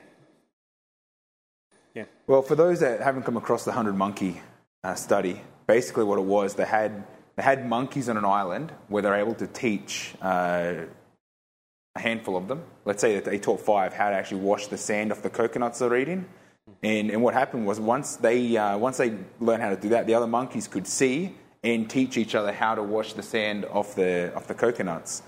Yeah. 1.93 2.05
Well, 2.27 2.41
for 2.41 2.55
those 2.55 2.81
that 2.81 2.99
haven't 2.99 3.23
come 3.23 3.37
across 3.37 3.63
the 3.63 3.71
hundred 3.71 3.95
monkey 3.95 4.41
uh, 4.83 4.95
study, 4.95 5.41
basically 5.65 6.03
what 6.03 6.19
it 6.19 6.25
was, 6.25 6.55
they 6.55 6.65
had 6.65 7.03
they 7.35 7.43
had 7.43 7.67
monkeys 7.67 8.09
on 8.09 8.17
an 8.17 8.25
island 8.25 8.71
where 8.87 9.01
they're 9.01 9.15
able 9.15 9.35
to 9.35 9.47
teach 9.47 10.13
uh, 10.21 10.73
a 11.95 11.99
handful 11.99 12.35
of 12.35 12.47
them. 12.47 12.63
Let's 12.83 13.01
say 13.01 13.15
that 13.15 13.25
they 13.25 13.39
taught 13.39 13.61
five 13.61 13.93
how 13.93 14.09
to 14.09 14.15
actually 14.15 14.41
wash 14.41 14.67
the 14.67 14.77
sand 14.77 15.11
off 15.11 15.21
the 15.21 15.29
coconuts 15.29 15.79
they're 15.79 15.95
eating. 15.95 16.25
And, 16.81 17.11
and 17.11 17.21
what 17.21 17.33
happened 17.33 17.65
was 17.65 17.79
once 17.79 18.15
they, 18.15 18.57
uh, 18.57 18.77
once 18.77 18.97
they 18.97 19.13
learned 19.39 19.61
how 19.61 19.69
to 19.69 19.75
do 19.75 19.89
that, 19.89 20.07
the 20.07 20.13
other 20.13 20.27
monkeys 20.27 20.67
could 20.67 20.87
see 20.87 21.35
and 21.63 21.89
teach 21.89 22.17
each 22.17 22.35
other 22.35 22.51
how 22.51 22.75
to 22.75 22.83
wash 22.83 23.13
the 23.13 23.23
sand 23.23 23.65
off 23.65 23.95
the, 23.95 24.33
off 24.35 24.47
the 24.47 24.53
coconuts. 24.53 25.23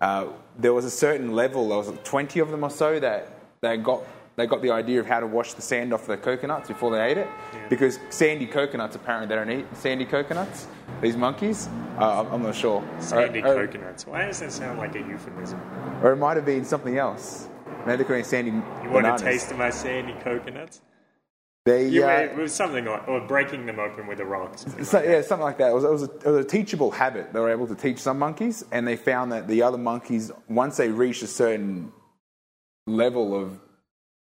Uh, 0.00 0.26
there 0.58 0.72
was 0.72 0.84
a 0.84 0.90
certain 0.90 1.32
level, 1.32 1.68
there 1.68 1.78
was 1.78 1.92
20 2.04 2.40
of 2.40 2.50
them 2.50 2.64
or 2.64 2.70
so 2.70 2.98
that 2.98 3.28
they 3.60 3.76
got, 3.76 4.02
they 4.36 4.46
got 4.46 4.62
the 4.62 4.70
idea 4.70 5.00
of 5.00 5.06
how 5.06 5.20
to 5.20 5.26
wash 5.26 5.52
the 5.52 5.62
sand 5.62 5.92
off 5.92 6.06
the 6.06 6.16
coconuts 6.16 6.68
before 6.68 6.90
they 6.90 7.02
ate 7.04 7.18
it. 7.18 7.28
Yeah. 7.52 7.68
Because 7.68 7.98
sandy 8.08 8.46
coconuts, 8.46 8.96
apparently, 8.96 9.28
they 9.28 9.34
don't 9.34 9.50
eat 9.50 9.66
sandy 9.76 10.06
coconuts, 10.06 10.66
these 11.02 11.16
monkeys. 11.16 11.68
Uh, 11.98 12.26
I'm 12.30 12.42
not 12.42 12.54
sure. 12.54 12.82
Sandy 12.98 13.42
or, 13.42 13.66
coconuts. 13.66 14.06
Why 14.06 14.24
does 14.24 14.40
that 14.40 14.50
sound 14.50 14.78
like 14.78 14.94
a 14.94 15.00
euphemism? 15.00 15.60
Or 16.02 16.12
it 16.12 16.16
might 16.16 16.36
have 16.36 16.46
been 16.46 16.64
something 16.64 16.96
else. 16.96 17.48
Maybe 17.86 18.04
they're 18.04 18.24
sandy. 18.24 18.50
You 18.50 18.60
bananas. 18.60 18.92
want 18.92 19.20
a 19.20 19.24
taste 19.24 19.50
of 19.50 19.58
my 19.58 19.70
sandy 19.70 20.14
coconuts? 20.22 20.80
They, 21.64 21.88
you, 21.88 22.04
uh, 22.04 22.10
it 22.10 22.36
was 22.36 22.52
something 22.52 22.84
like, 22.84 23.06
or 23.06 23.20
breaking 23.20 23.66
them 23.66 23.78
open 23.78 24.08
with 24.08 24.18
a 24.18 24.24
rock. 24.24 24.58
Something 24.58 24.84
so, 24.84 24.98
like 24.98 25.06
yeah, 25.06 25.22
something 25.22 25.44
like 25.44 25.58
that. 25.58 25.70
It 25.70 25.74
was, 25.74 25.84
it, 25.84 25.90
was 25.90 26.02
a, 26.02 26.06
it 26.06 26.26
was, 26.26 26.44
a, 26.44 26.48
teachable 26.48 26.90
habit. 26.90 27.32
They 27.32 27.38
were 27.38 27.50
able 27.50 27.68
to 27.68 27.76
teach 27.76 27.98
some 27.98 28.18
monkeys, 28.18 28.64
and 28.72 28.86
they 28.86 28.96
found 28.96 29.30
that 29.30 29.46
the 29.46 29.62
other 29.62 29.78
monkeys, 29.78 30.32
once 30.48 30.76
they 30.76 30.88
reached 30.88 31.22
a 31.22 31.28
certain 31.28 31.92
level 32.88 33.40
of, 33.40 33.60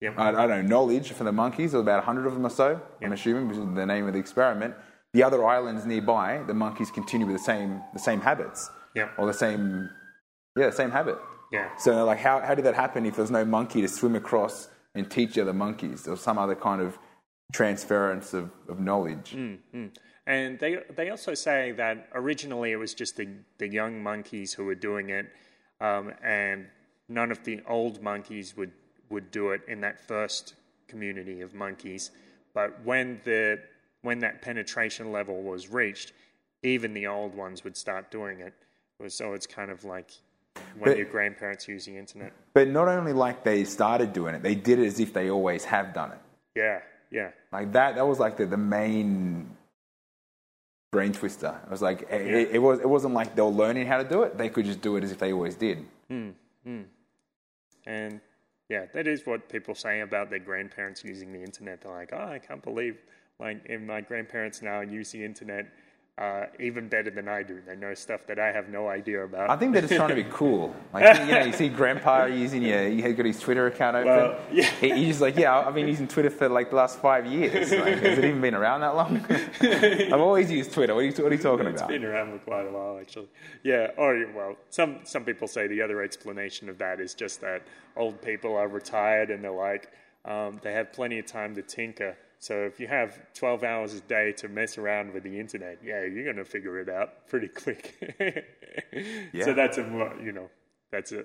yep. 0.02 0.20
I, 0.20 0.30
I, 0.30 0.32
don't 0.32 0.50
know, 0.50 0.62
knowledge 0.62 1.12
for 1.14 1.24
the 1.24 1.32
monkeys, 1.32 1.72
there 1.72 1.80
was 1.80 1.86
about 1.86 2.06
100 2.06 2.28
of 2.28 2.36
them 2.36 2.46
or 2.46 2.52
so, 2.52 2.70
yep. 2.70 2.84
I'm 3.02 3.14
assuming, 3.14 3.48
which 3.48 3.58
is 3.58 3.66
the 3.74 3.86
name 3.88 4.06
of 4.06 4.14
the 4.14 4.20
experiment. 4.20 4.76
The 5.14 5.24
other 5.24 5.44
islands 5.44 5.84
nearby, 5.84 6.44
the 6.46 6.54
monkeys 6.54 6.92
continue 6.92 7.26
with 7.26 7.38
the 7.38 7.44
same, 7.44 7.82
the 7.94 8.00
same 8.00 8.22
habits. 8.22 8.70
Yep. 8.96 9.14
Or 9.18 9.26
the 9.26 9.34
same, 9.34 9.90
yeah, 10.56 10.68
the 10.68 10.72
same 10.72 10.92
habit. 10.92 11.18
Yeah. 11.52 11.76
So, 11.78 12.06
like, 12.06 12.20
how, 12.20 12.40
how 12.40 12.56
did 12.56 12.66
that 12.66 12.76
happen 12.76 13.06
if 13.06 13.18
there's 13.18 13.32
no 13.32 13.44
monkey 13.46 13.82
to 13.82 13.88
swim 13.88 14.16
across 14.16 14.70
and 14.96 15.10
teach 15.10 15.38
other 15.38 15.54
monkeys? 15.54 16.08
or 16.08 16.18
some 16.18 16.38
other 16.38 16.56
kind 16.56 16.82
of 16.82 16.98
transference 17.52 18.34
of, 18.34 18.52
of 18.70 18.80
knowledge. 18.80 19.36
Mm-hmm. 19.36 19.88
And 20.28 20.60
they 20.60 20.78
they 20.96 21.10
also 21.10 21.34
say 21.34 21.72
that 21.74 22.08
originally 22.14 22.72
it 22.72 22.78
was 22.78 22.94
just 22.94 23.18
the, 23.18 23.28
the 23.58 23.68
young 23.68 24.02
monkeys 24.02 24.54
who 24.54 24.66
were 24.66 24.76
doing 24.76 25.10
it, 25.10 25.28
um, 25.82 26.14
and 26.24 26.68
none 27.10 27.32
of 27.32 27.44
the 27.44 27.62
old 27.68 28.02
monkeys 28.02 28.56
would, 28.56 28.72
would 29.10 29.32
do 29.32 29.52
it 29.52 29.62
in 29.68 29.82
that 29.82 30.00
first 30.00 30.54
community 30.88 31.42
of 31.42 31.54
monkeys. 31.54 32.12
But 32.54 32.84
when 32.86 33.20
the 33.24 33.60
when 34.04 34.20
that 34.20 34.42
penetration 34.42 35.12
level 35.12 35.42
was 35.42 35.70
reached, 35.70 36.14
even 36.64 36.94
the 36.94 37.08
old 37.08 37.36
ones 37.36 37.64
would 37.64 37.78
start 37.78 38.12
doing 38.12 38.40
it. 38.40 38.54
So 39.08 39.34
it's 39.34 39.48
kind 39.48 39.72
of 39.72 39.84
like 39.84 40.12
when 40.78 40.92
but, 40.92 40.98
your 40.98 41.06
grandparents 41.06 41.68
use 41.68 41.86
the 41.86 41.98
internet. 41.98 42.34
But 42.54 42.68
not 42.68 42.88
only 42.88 43.14
like 43.14 43.44
they 43.44 43.64
started 43.64 44.14
doing 44.14 44.36
it, 44.36 44.44
they 44.44 44.56
did 44.56 44.80
it 44.80 44.86
as 44.86 45.00
if 45.00 45.14
they 45.14 45.30
always 45.30 45.64
have 45.66 45.94
done 45.94 46.12
it. 46.12 46.20
Yeah, 46.56 46.80
yeah. 47.12 47.32
Like 47.52 47.72
that, 47.74 47.96
that 47.96 48.08
was 48.08 48.20
like 48.20 48.38
the, 48.38 48.46
the 48.46 48.58
main 48.58 49.50
brain 50.92 51.14
twister. 51.14 51.60
It 51.66 51.70
was 51.70 51.82
like, 51.82 52.02
it, 52.04 52.08
yeah. 52.10 52.18
it, 52.18 52.50
it, 52.54 52.60
was, 52.60 52.80
it 52.80 52.90
wasn't 52.90 53.14
like 53.14 53.36
they 53.36 53.42
were 53.42 53.50
learning 53.50 53.88
how 53.88 53.98
to 53.98 54.08
do 54.08 54.24
it. 54.24 54.38
They 54.38 54.50
could 54.50 54.66
just 54.66 54.82
do 54.82 54.96
it 54.98 55.04
as 55.04 55.12
if 55.12 55.20
they 55.20 55.32
always 55.32 55.56
did. 55.56 55.86
Mm, 56.10 56.34
mm. 56.68 56.86
And 57.86 58.20
yeah, 58.70 58.86
that 58.94 59.08
is 59.08 59.26
what 59.26 59.50
people 59.50 59.76
say 59.76 60.02
about 60.02 60.30
their 60.30 60.40
grandparents 60.40 61.04
using 61.04 61.32
the 61.32 61.42
internet. 61.42 61.82
They're 61.82 61.92
like, 61.92 62.12
oh, 62.14 62.30
I 62.30 62.40
can't 62.40 62.64
believe 62.64 62.98
like 63.40 63.68
my 63.82 64.02
grandparents 64.02 64.62
now 64.62 64.82
use 64.82 65.12
the 65.12 65.24
internet 65.24 65.68
uh, 66.18 66.46
even 66.60 66.88
better 66.88 67.10
than 67.10 67.28
I 67.28 67.42
do. 67.42 67.62
They 67.66 67.76
know 67.76 67.94
stuff 67.96 68.28
that 68.28 68.38
I 68.38 68.52
have 68.52 68.70
no 68.70 68.88
idea 68.90 69.24
about. 69.24 69.50
I 69.50 69.56
think 69.56 69.74
they're 69.74 69.82
just 69.82 69.96
trying 69.96 70.10
to 70.10 70.16
be 70.16 70.24
cool. 70.32 70.76
Like 70.94 71.18
you 71.20 71.32
know, 71.32 71.46
you 71.46 71.54
see 71.54 71.70
Grandpa 71.70 72.26
using 72.26 72.62
your, 72.62 72.90
he 72.90 73.02
got 73.02 73.26
his 73.26 73.40
Twitter 73.40 73.66
account 73.68 73.96
open. 73.96 74.08
Well, 74.08 74.40
yeah. 74.52 74.66
He, 74.66 74.92
he's 74.92 75.20
like, 75.20 75.36
yeah, 75.36 75.58
I've 75.58 75.74
been 75.74 75.88
using 75.88 76.08
Twitter 76.08 76.30
for 76.30 76.48
like 76.48 76.70
the 76.70 76.76
last 76.76 77.00
five 77.00 77.26
years. 77.26 77.72
Like, 77.72 78.00
has 78.00 78.20
it 78.20 78.26
even 78.26 78.42
been 78.42 78.54
around 78.54 78.82
that 78.82 78.96
long? 78.96 79.26
I've 80.14 80.22
always 80.22 80.52
used 80.52 80.74
Twitter. 80.74 80.94
What 80.94 81.02
are 81.02 81.06
you, 81.06 81.12
what 81.24 81.32
are 81.32 81.36
you 81.36 81.42
talking 81.42 81.66
it's 81.66 81.82
about? 81.82 81.92
It's 81.92 82.00
been 82.00 82.10
around 82.10 82.32
for 82.32 82.46
quite 82.46 82.68
a 82.68 82.72
while, 82.72 83.00
actually. 83.00 83.30
Yeah. 83.64 83.88
Or 83.98 84.26
well, 84.36 84.58
some 84.70 85.00
some 85.06 85.24
people 85.24 85.48
say 85.48 85.68
the 85.68 85.82
other 85.82 86.04
explanation 86.04 86.70
of 86.70 86.78
that 86.80 87.00
is 87.00 87.16
just 87.16 87.42
that 87.42 87.64
old 87.96 88.22
people 88.22 88.56
are 88.56 88.68
retired 88.68 89.32
and 89.32 89.44
they're 89.44 89.52
like, 89.52 89.92
um, 90.26 90.60
they 90.62 90.74
have 90.74 90.94
plenty 90.94 91.18
of 91.18 91.26
time 91.26 91.56
to 91.56 91.64
tinker 91.64 92.16
So 92.42 92.64
if 92.64 92.80
you 92.80 92.88
have 92.88 93.20
12 93.36 93.64
hours 93.64 93.94
a 93.94 94.02
day 94.02 94.34
to 94.38 94.50
mess 94.50 94.78
around 94.80 95.14
with 95.14 95.22
the 95.24 95.40
internet, 95.40 95.78
yeah, 95.84 96.04
you're 96.06 96.24
going 96.24 96.38
to 96.38 96.44
figure 96.44 96.80
it 96.80 96.90
out 96.90 97.28
pretty 97.28 97.48
quick. 97.48 97.96
Yeah. 99.34 99.44
So 99.46 99.54
that's 99.54 99.78
a 99.78 99.82
you 100.24 100.32
know, 100.32 100.50
that's 100.92 101.12
a 101.12 101.24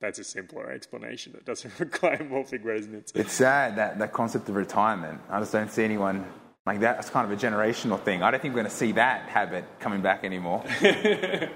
that's 0.00 0.20
a 0.20 0.24
simpler 0.24 0.70
explanation. 0.70 1.34
It 1.34 1.44
doesn't 1.44 1.72
require 1.80 2.18
morphic 2.18 2.64
resonance. 2.64 3.10
It's 3.16 3.32
sad 3.32 3.76
that 3.76 3.98
that 3.98 4.12
concept 4.12 4.48
of 4.48 4.54
retirement. 4.54 5.20
I 5.28 5.40
just 5.40 5.52
don't 5.52 5.70
see 5.72 5.82
anyone 5.82 6.24
like 6.66 6.80
that. 6.80 6.98
It's 7.00 7.10
kind 7.10 7.30
of 7.30 7.36
a 7.36 7.40
generational 7.40 8.00
thing. 8.00 8.22
I 8.22 8.30
don't 8.30 8.40
think 8.40 8.54
we're 8.54 8.62
going 8.62 8.70
to 8.70 8.76
see 8.76 8.92
that 8.92 9.28
habit 9.28 9.64
coming 9.80 10.02
back 10.02 10.24
anymore. 10.24 10.62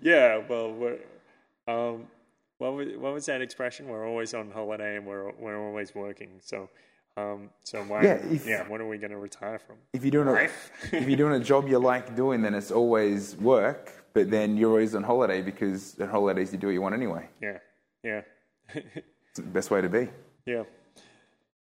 Yeah, 0.00 0.42
well, 0.48 0.72
we're, 0.72 0.98
um, 1.66 2.06
what 2.58 2.72
was 2.72 2.88
what 2.96 3.12
was 3.12 3.26
that 3.26 3.40
expression? 3.40 3.88
We're 3.88 4.06
always 4.06 4.34
on 4.34 4.50
holiday 4.50 4.96
and 4.96 5.06
we're 5.06 5.32
we're 5.38 5.60
always 5.60 5.94
working. 5.94 6.40
So, 6.40 6.68
um, 7.18 7.50
so 7.64 7.82
why? 7.90 8.02
Yeah, 8.02 8.14
if- 8.36 8.46
yeah. 8.46 8.68
What 8.70 8.80
are 8.80 8.86
we 8.88 8.98
going 8.98 9.10
to 9.18 9.18
retire 9.18 9.58
from? 9.58 9.76
if 9.92 10.00
you're 10.04 10.10
doing 10.18 10.28
a, 10.28 10.48
if 10.96 11.08
you're 11.08 11.16
doing 11.24 11.34
a 11.40 11.44
job 11.44 11.68
you 11.68 11.78
like 11.78 12.14
doing, 12.16 12.42
then 12.42 12.54
it's 12.54 12.70
always 12.70 13.36
work. 13.36 13.84
But 14.14 14.30
then 14.30 14.56
you're 14.56 14.70
always 14.70 14.94
on 14.94 15.02
holiday 15.02 15.40
because 15.42 15.80
on 16.00 16.08
holidays 16.08 16.52
you 16.52 16.58
do 16.58 16.66
what 16.68 16.72
you 16.72 16.82
want 16.82 16.94
anyway. 16.94 17.28
Yeah, 17.42 17.58
yeah, 18.02 18.22
It's 18.74 19.36
the 19.36 19.42
best 19.42 19.70
way 19.70 19.80
to 19.80 19.88
be. 19.88 20.08
yeah. 20.46 20.64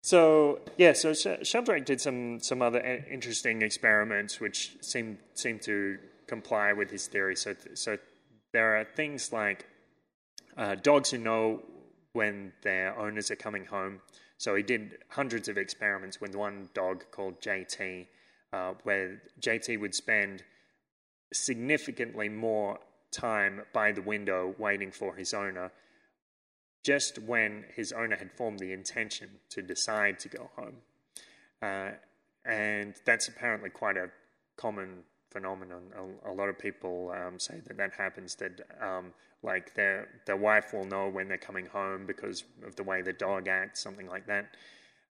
So 0.01 0.59
yeah, 0.77 0.93
so 0.93 1.13
Sh- 1.13 1.43
Sheldrake 1.47 1.85
did 1.85 2.01
some 2.01 2.39
some 2.39 2.61
other 2.61 2.81
interesting 3.09 3.61
experiments 3.61 4.39
which 4.41 4.75
seem 4.81 5.17
seem 5.33 5.59
to 5.59 5.97
comply 6.27 6.73
with 6.73 6.89
his 6.91 7.07
theory. 7.07 7.35
So 7.37 7.55
so 7.73 7.97
there 8.51 8.75
are 8.77 8.83
things 8.83 9.31
like 9.31 9.65
uh, 10.57 10.75
dogs 10.75 11.11
who 11.11 11.17
know 11.19 11.61
when 12.11 12.51
their 12.63 12.97
owners 12.99 13.31
are 13.31 13.37
coming 13.37 13.65
home. 13.65 14.01
So 14.43 14.55
he 14.55 14.61
did 14.61 14.97
hundreds 15.07 15.47
of 15.47 15.57
experiments 15.57 16.19
with 16.19 16.35
one 16.35 16.67
dog 16.73 17.05
called 17.11 17.39
Jaytee, 17.39 18.07
uh, 18.51 18.73
where 18.83 19.21
Jaytee 19.39 19.79
would 19.79 19.95
spend 19.95 20.43
significantly 21.31 22.27
more 22.27 22.79
time 23.09 23.61
by 23.71 23.93
the 23.93 24.01
window 24.01 24.53
waiting 24.57 24.91
for 24.91 25.15
his 25.15 25.33
owner 25.33 25.71
just 26.83 27.19
when 27.19 27.63
his 27.73 27.93
owner 27.93 28.17
had 28.17 28.33
formed 28.33 28.59
the 28.59 28.73
intention 28.73 29.29
to 29.51 29.61
decide 29.61 30.19
to 30.19 30.27
go 30.27 30.49
home. 30.57 30.75
Uh, 31.61 31.91
and 32.43 32.95
that's 33.05 33.29
apparently 33.29 33.69
quite 33.69 33.95
a 33.95 34.09
common 34.57 35.03
phenomenon. 35.31 35.83
A, 36.25 36.31
a 36.31 36.33
lot 36.33 36.49
of 36.49 36.59
people 36.59 37.15
um, 37.15 37.39
say 37.39 37.61
that 37.65 37.77
that 37.77 37.93
happens, 37.93 38.35
that 38.35 38.59
um, 38.81 39.13
like 39.43 39.73
their, 39.73 40.07
their 40.25 40.37
wife 40.37 40.73
will 40.73 40.85
know 40.85 41.09
when 41.09 41.27
they're 41.27 41.37
coming 41.37 41.65
home 41.65 42.05
because 42.05 42.43
of 42.65 42.75
the 42.75 42.83
way 42.83 43.01
the 43.01 43.13
dog 43.13 43.47
acts, 43.47 43.81
something 43.81 44.07
like 44.07 44.25
that. 44.27 44.55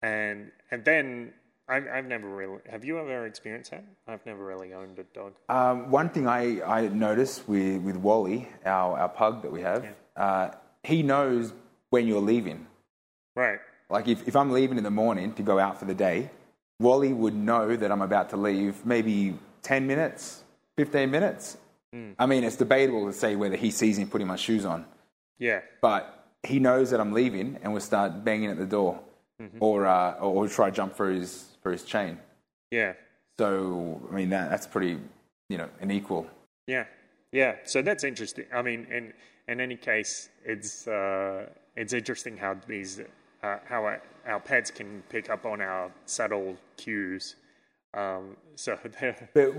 And, 0.01 0.51
and 0.71 0.83
then 0.83 1.33
I've, 1.67 1.87
I've 1.87 2.05
never 2.05 2.27
really, 2.27 2.59
have 2.69 2.83
you 2.83 2.99
ever 2.99 3.25
experienced 3.25 3.71
that? 3.71 3.83
I've 4.07 4.25
never 4.25 4.43
really 4.45 4.73
owned 4.73 4.99
a 4.99 5.03
dog. 5.03 5.33
Um, 5.49 5.89
one 5.89 6.09
thing 6.09 6.27
I, 6.27 6.61
I 6.61 6.87
noticed 6.87 7.47
with, 7.47 7.81
with 7.81 7.97
Wally, 7.97 8.47
our, 8.65 8.99
our 8.99 9.09
pug 9.09 9.41
that 9.43 9.51
we 9.51 9.61
have, 9.61 9.85
uh, 10.15 10.49
he 10.83 11.01
knows 11.01 11.53
when 11.89 12.07
you're 12.07 12.21
leaving. 12.21 12.67
Right. 13.35 13.59
Like 13.89 14.07
if, 14.07 14.27
if 14.27 14.35
I'm 14.35 14.51
leaving 14.51 14.77
in 14.77 14.83
the 14.83 14.91
morning 14.91 15.33
to 15.33 15.43
go 15.43 15.59
out 15.59 15.79
for 15.79 15.85
the 15.85 15.93
day, 15.93 16.29
Wally 16.79 17.13
would 17.13 17.35
know 17.35 17.75
that 17.75 17.91
I'm 17.91 18.01
about 18.01 18.29
to 18.31 18.37
leave 18.37 18.85
maybe 18.85 19.37
10 19.63 19.87
minutes, 19.87 20.43
15 20.77 21.09
minutes. 21.09 21.57
I 22.19 22.25
mean, 22.25 22.43
it's 22.43 22.55
debatable 22.57 23.05
to 23.07 23.13
say 23.13 23.35
whether 23.35 23.55
he 23.55 23.71
sees 23.71 23.97
me 23.99 24.05
putting 24.05 24.27
my 24.27 24.35
shoes 24.35 24.65
on, 24.65 24.85
Yeah. 25.39 25.61
but 25.81 26.27
he 26.43 26.59
knows 26.59 26.91
that 26.91 26.99
I'm 26.99 27.13
leaving 27.13 27.57
and 27.61 27.73
will 27.73 27.79
start 27.81 28.23
banging 28.23 28.49
at 28.51 28.57
the 28.57 28.65
door 28.65 28.99
or, 29.59 29.85
uh, 29.85 30.13
or 30.19 30.47
try 30.47 30.69
to 30.69 30.75
jump 30.75 30.95
for 30.95 31.09
his, 31.09 31.45
for 31.61 31.71
his 31.71 31.83
chain. 31.83 32.19
Yeah. 32.71 32.93
So, 33.39 34.01
I 34.11 34.15
mean, 34.15 34.29
that, 34.29 34.49
that's 34.49 34.67
pretty, 34.67 34.99
you 35.49 35.57
know, 35.57 35.69
an 35.81 35.91
equal. 35.91 36.27
Yeah, 36.67 36.85
yeah. 37.31 37.55
So 37.65 37.81
that's 37.81 38.03
interesting. 38.03 38.45
I 38.53 38.61
mean, 38.61 38.87
in 38.91 39.13
in 39.47 39.59
any 39.61 39.75
case, 39.75 40.29
it's 40.43 40.87
uh, 40.87 41.47
it's 41.75 41.93
interesting 41.93 42.37
how 42.37 42.55
these 42.67 43.01
uh, 43.43 43.57
how 43.65 43.83
our, 43.83 44.01
our 44.25 44.39
pets 44.39 44.71
can 44.71 45.03
pick 45.09 45.29
up 45.29 45.45
on 45.45 45.61
our 45.61 45.91
subtle 46.05 46.57
cues. 46.77 47.35
Um, 47.93 48.37
so 48.55 48.77
But, 49.33 49.53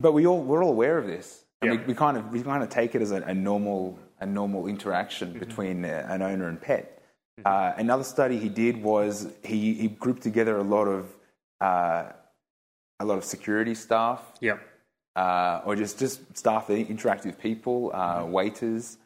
but 0.00 0.12
we 0.12 0.26
all, 0.26 0.42
we're 0.42 0.62
all 0.62 0.70
aware 0.70 0.98
of 0.98 1.06
this. 1.06 1.44
And 1.62 1.72
Yeah. 1.72 1.80
we, 1.80 1.86
we, 1.86 1.94
kind 1.94 2.16
of, 2.16 2.32
we 2.32 2.42
kind 2.42 2.62
of 2.62 2.68
take 2.68 2.94
it 2.94 3.02
as 3.02 3.12
a, 3.12 3.22
a 3.22 3.34
normal, 3.34 3.98
a 4.20 4.26
normal 4.26 4.66
interaction 4.66 5.32
between 5.38 5.84
uh, 5.84 6.06
an 6.08 6.20
owner 6.20 6.48
and 6.48 6.60
pet. 6.60 7.00
Uh, 7.44 7.72
another 7.76 8.04
study 8.04 8.38
he 8.38 8.48
did 8.48 8.82
was 8.82 9.32
he, 9.44 9.74
he 9.74 9.88
grouped 9.88 10.22
together 10.22 10.58
a 10.58 10.62
lot 10.62 10.84
of, 10.86 11.06
uh, 11.60 12.04
a 13.00 13.04
lot 13.04 13.16
of 13.16 13.24
security 13.24 13.74
staff 13.74 14.20
yeah, 14.40 14.58
uh, 15.16 15.60
or 15.64 15.74
just, 15.76 15.98
just 15.98 16.36
staff 16.36 16.66
that 16.66 16.74
interact 16.88 17.24
with 17.24 17.38
people, 17.38 17.90
uh, 17.94 18.24
waiters, 18.24 18.98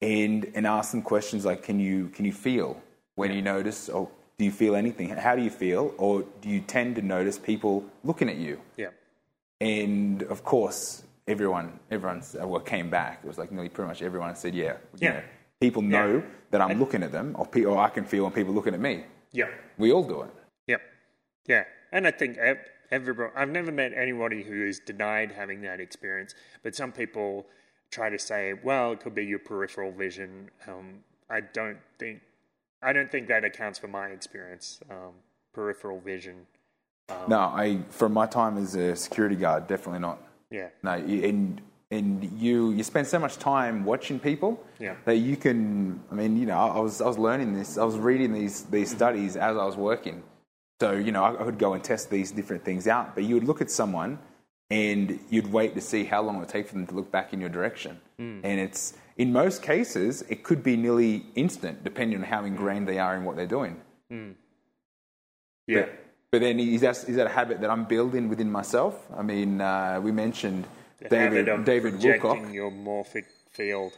and, 0.00 0.50
and 0.54 0.66
ask 0.66 0.92
them 0.92 1.02
questions 1.02 1.44
like, 1.44 1.62
can 1.62 1.78
you, 1.78 2.08
can 2.08 2.24
you 2.24 2.32
feel 2.32 2.80
when 3.16 3.32
you 3.32 3.42
notice, 3.42 3.88
or 3.88 4.08
do 4.38 4.44
you 4.44 4.50
feel 4.52 4.74
anything? 4.74 5.08
How 5.10 5.36
do 5.36 5.42
you 5.42 5.50
feel? 5.50 5.94
Or 5.98 6.24
do 6.40 6.48
you 6.48 6.60
tend 6.60 6.96
to 6.96 7.02
notice 7.02 7.38
people 7.38 7.84
looking 8.02 8.28
at 8.28 8.36
you? 8.36 8.60
yeah, 8.76 8.88
And 9.60 10.22
of 10.24 10.42
course, 10.42 11.04
everyone, 11.28 11.78
everyone 11.90 12.22
uh, 12.40 12.46
well, 12.46 12.60
came 12.60 12.90
back. 12.90 13.20
It 13.24 13.26
was 13.26 13.38
like 13.38 13.50
nearly 13.52 13.68
pretty 13.68 13.88
much 13.88 14.02
everyone 14.02 14.34
said, 14.36 14.54
yeah, 14.54 14.72
you 14.98 15.08
Yeah. 15.08 15.12
know, 15.14 15.22
people 15.60 15.82
know 15.82 16.16
Yeah. 16.16 16.22
that 16.50 16.60
I'm 16.60 16.78
looking 16.78 17.02
at 17.02 17.12
them, 17.12 17.34
or, 17.38 17.46
pe- 17.46 17.64
or 17.64 17.78
I 17.78 17.88
can 17.88 18.04
feel 18.04 18.24
when 18.24 18.32
people 18.32 18.52
looking 18.54 18.74
at 18.74 18.80
me. 18.80 19.04
yeah, 19.32 19.48
We 19.78 19.92
all 19.92 20.02
do 20.02 20.22
it. 20.22 20.30
yeah, 20.66 20.76
yeah. 21.46 21.64
And 21.92 22.06
I 22.06 22.10
think 22.10 22.36
ev- 22.38 22.66
everybody. 22.90 23.32
I've 23.36 23.48
never 23.50 23.70
met 23.72 23.92
anybody 23.94 24.42
who 24.42 24.66
has 24.66 24.78
denied 24.80 25.32
having 25.32 25.62
that 25.62 25.80
experience, 25.80 26.34
but 26.62 26.74
some 26.74 26.92
people 26.92 27.46
try 27.90 28.08
to 28.10 28.18
say, 28.18 28.54
"Well, 28.54 28.92
it 28.92 29.00
could 29.00 29.14
be 29.14 29.24
your 29.24 29.38
peripheral 29.38 29.92
vision." 29.92 30.50
Um, 30.66 31.04
I 31.30 31.40
don't 31.40 31.78
think. 31.98 32.20
I 32.82 32.92
don't 32.92 33.10
think 33.10 33.28
that 33.28 33.44
accounts 33.44 33.78
for 33.78 33.88
my 33.88 34.08
experience. 34.08 34.80
Um, 34.90 35.12
peripheral 35.52 36.00
vision. 36.00 36.46
No, 37.28 37.38
I 37.40 37.82
from 37.90 38.12
my 38.12 38.26
time 38.26 38.56
as 38.58 38.74
a 38.74 38.96
security 38.96 39.36
guard, 39.36 39.66
definitely 39.66 40.00
not. 40.00 40.18
Yeah. 40.52 40.68
No, 40.82 40.92
and 40.92 41.60
and 41.90 42.24
you 42.40 42.70
you 42.72 42.82
spend 42.82 43.06
so 43.06 43.18
much 43.18 43.36
time 43.38 43.84
watching 43.84 44.18
people 44.18 44.62
Yeah. 44.78 44.94
that 45.04 45.16
you 45.16 45.36
can. 45.36 46.00
I 46.10 46.14
mean, 46.14 46.38
you 46.38 46.46
know, 46.46 46.58
I, 46.58 46.78
was 46.78 47.00
I 47.00 47.06
was 47.06 47.18
learning 47.18 47.54
this. 47.54 47.78
I 47.78 47.84
was 47.84 47.96
reading 47.96 48.32
these 48.32 48.64
these 48.64 48.88
mm-hmm. 48.88 48.96
studies 48.96 49.36
as 49.36 49.56
I 49.56 49.64
was 49.64 49.76
working. 49.76 50.22
So 50.80 50.92
you 50.92 51.12
know, 51.12 51.24
I, 51.24 51.40
I 51.40 51.44
could 51.44 51.58
go 51.58 51.74
and 51.74 51.82
test 51.82 52.10
these 52.10 52.30
different 52.30 52.64
things 52.64 52.86
out. 52.86 53.14
But 53.14 53.24
you 53.24 53.34
would 53.34 53.44
look 53.44 53.60
at 53.60 53.70
someone, 53.70 54.18
and 54.70 55.18
you'd 55.30 55.52
wait 55.52 55.74
to 55.74 55.80
see 55.80 56.04
how 56.04 56.22
long 56.22 56.36
it 56.36 56.40
would 56.40 56.48
take 56.48 56.66
for 56.68 56.74
them 56.74 56.86
to 56.86 56.94
look 56.94 57.10
back 57.10 57.32
in 57.32 57.40
your 57.40 57.50
direction. 57.50 58.00
Mm. 58.18 58.40
And 58.42 58.60
it's 58.60 58.94
in 59.16 59.32
most 59.32 59.62
cases, 59.62 60.22
it 60.28 60.42
could 60.42 60.62
be 60.62 60.76
nearly 60.76 61.26
instant, 61.34 61.84
depending 61.84 62.18
on 62.18 62.24
how 62.24 62.44
ingrained 62.44 62.88
they 62.88 62.98
are 62.98 63.14
in 63.16 63.24
what 63.24 63.36
they're 63.36 63.46
doing. 63.46 63.80
Mm. 64.10 64.34
Yeah. 65.66 65.80
But, 65.82 66.01
but 66.32 66.40
then 66.40 66.58
is 66.58 66.80
that, 66.80 66.96
is 67.06 67.16
that 67.16 67.26
a 67.26 67.30
habit 67.30 67.60
that 67.60 67.70
I'm 67.70 67.84
building 67.84 68.28
within 68.30 68.50
myself? 68.50 68.94
I 69.14 69.22
mean, 69.22 69.60
uh, 69.60 70.00
we 70.02 70.10
mentioned 70.12 70.64
The 71.00 71.10
David, 71.10 71.46
habit 71.46 71.66
David 71.66 71.94
Wilcock. 72.00 72.52
your 72.52 72.70
morphic 72.72 73.26
field 73.50 73.92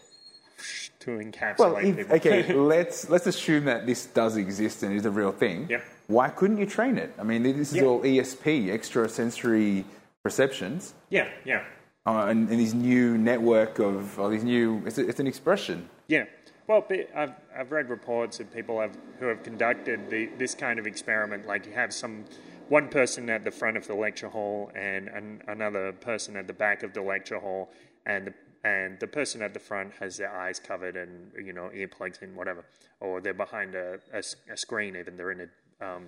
to 0.99 1.11
encapsulate 1.13 1.59
Well, 1.59 1.77
if, 1.77 2.11
okay, 2.11 2.53
let's 2.75 3.09
let's 3.09 3.27
assume 3.29 3.65
that 3.67 3.87
this 3.87 4.07
does 4.07 4.37
exist 4.37 4.83
and 4.83 4.93
is 4.97 5.07
a 5.07 5.11
real 5.13 5.31
thing. 5.33 5.67
Yep. 5.71 5.83
Why 6.09 6.29
couldn't 6.29 6.59
you 6.59 6.67
train 6.67 6.99
it? 6.99 7.15
I 7.21 7.23
mean, 7.23 7.45
this 7.45 7.71
is 7.71 7.77
Yeah. 7.77 7.85
all 7.85 8.01
ESP, 8.03 8.69
extrasensory 8.69 9.85
perceptions, 10.25 10.95
yeah, 11.11 11.29
yeah, 11.45 11.63
uh, 12.07 12.27
and, 12.31 12.49
and 12.51 12.59
this 12.59 12.75
new 12.75 13.17
network 13.17 13.79
of, 13.79 14.19
or 14.19 14.29
these 14.31 14.43
new. 14.43 14.83
It's, 14.87 14.99
a, 14.99 15.07
it's 15.09 15.21
an 15.21 15.29
expression. 15.29 15.89
yeah. 16.09 16.25
Well, 16.67 16.87
I've 17.15 17.35
I've 17.55 17.73
read 17.73 17.91
reports 17.91 18.41
of 18.41 18.53
people 18.53 18.81
have, 18.81 18.97
who 19.21 19.27
have 19.27 19.43
conducted 19.43 20.09
the, 20.09 20.31
this 20.39 20.55
kind 20.55 20.79
of 20.79 20.87
experiment. 20.87 21.47
Like 21.47 21.67
you 21.67 21.73
have 21.73 21.93
some 21.93 22.25
one 22.69 22.89
person 22.89 23.29
at 23.29 23.45
the 23.45 23.51
front 23.51 23.77
of 23.77 23.87
the 23.87 23.95
lecture 23.95 24.31
hall 24.31 24.71
and 24.75 25.09
an, 25.09 25.43
another 25.47 25.93
person 25.93 26.37
at 26.37 26.47
the 26.47 26.55
back 26.55 26.83
of 26.83 26.95
the 26.95 27.03
lecture 27.03 27.39
hall, 27.39 27.71
and 28.07 28.29
the 28.29 28.35
and 28.65 28.99
the 28.99 29.07
person 29.07 29.43
at 29.43 29.53
the 29.53 29.61
front 29.61 29.93
has 30.01 30.17
their 30.17 30.35
eyes 30.35 30.59
covered 30.59 30.97
and 30.97 31.33
you 31.37 31.53
know 31.53 31.71
earplugs 31.75 32.23
in, 32.23 32.35
whatever, 32.35 32.65
or 32.99 33.21
they're 33.21 33.35
behind 33.35 33.75
a 33.75 33.99
a 34.15 34.57
screen. 34.57 34.97
Even 34.97 35.19
they're 35.19 35.33
in 35.33 35.51
a 35.81 35.87
um, 35.87 36.07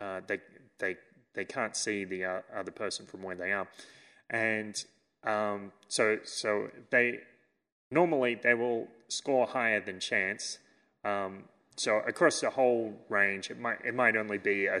uh, 0.00 0.20
they 0.26 0.40
they 0.78 0.96
they 1.34 1.44
can't 1.44 1.76
see 1.76 2.04
the 2.04 2.24
uh, 2.24 2.40
other 2.52 2.72
person 2.72 3.06
from 3.06 3.22
where 3.22 3.36
they 3.36 3.52
are, 3.52 3.68
and 4.28 4.84
um, 5.22 5.70
so 5.86 6.18
so 6.24 6.68
they 6.90 7.20
normally 7.92 8.34
they 8.34 8.54
will 8.54 8.88
score 9.08 9.46
higher 9.46 9.80
than 9.80 10.00
chance. 10.00 10.58
Um, 11.04 11.44
so 11.76 11.98
across 12.06 12.40
the 12.40 12.50
whole 12.50 12.94
range, 13.08 13.50
it 13.50 13.58
might 13.58 13.80
it 13.84 13.94
might 13.94 14.16
only 14.16 14.38
be 14.38 14.66
a, 14.66 14.80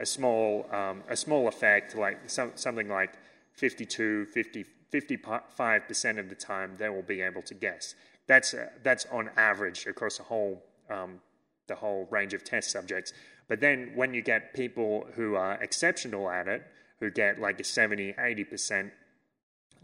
a 0.00 0.06
small 0.06 0.66
um, 0.72 1.02
a 1.08 1.16
small 1.16 1.48
effect, 1.48 1.94
like 1.96 2.28
some, 2.28 2.52
something 2.54 2.88
like 2.88 3.14
52, 3.54 4.26
50, 4.26 4.64
55 4.90 5.88
percent 5.88 6.18
of 6.18 6.28
the 6.28 6.34
time 6.34 6.76
they 6.78 6.88
will 6.88 7.02
be 7.02 7.22
able 7.22 7.42
to 7.42 7.54
guess. 7.54 7.94
That's 8.26 8.54
uh, 8.54 8.68
that's 8.82 9.06
on 9.12 9.30
average 9.36 9.86
across 9.86 10.18
the 10.18 10.24
whole 10.24 10.62
um, 10.90 11.20
the 11.66 11.74
whole 11.74 12.06
range 12.10 12.34
of 12.34 12.44
test 12.44 12.70
subjects. 12.70 13.12
But 13.48 13.60
then 13.60 13.92
when 13.94 14.12
you 14.12 14.22
get 14.22 14.54
people 14.54 15.06
who 15.14 15.36
are 15.36 15.54
exceptional 15.62 16.28
at 16.28 16.48
it, 16.48 16.66
who 17.00 17.10
get 17.10 17.40
like 17.40 17.60
a 17.60 17.64
70, 17.64 18.14
80% 18.14 18.90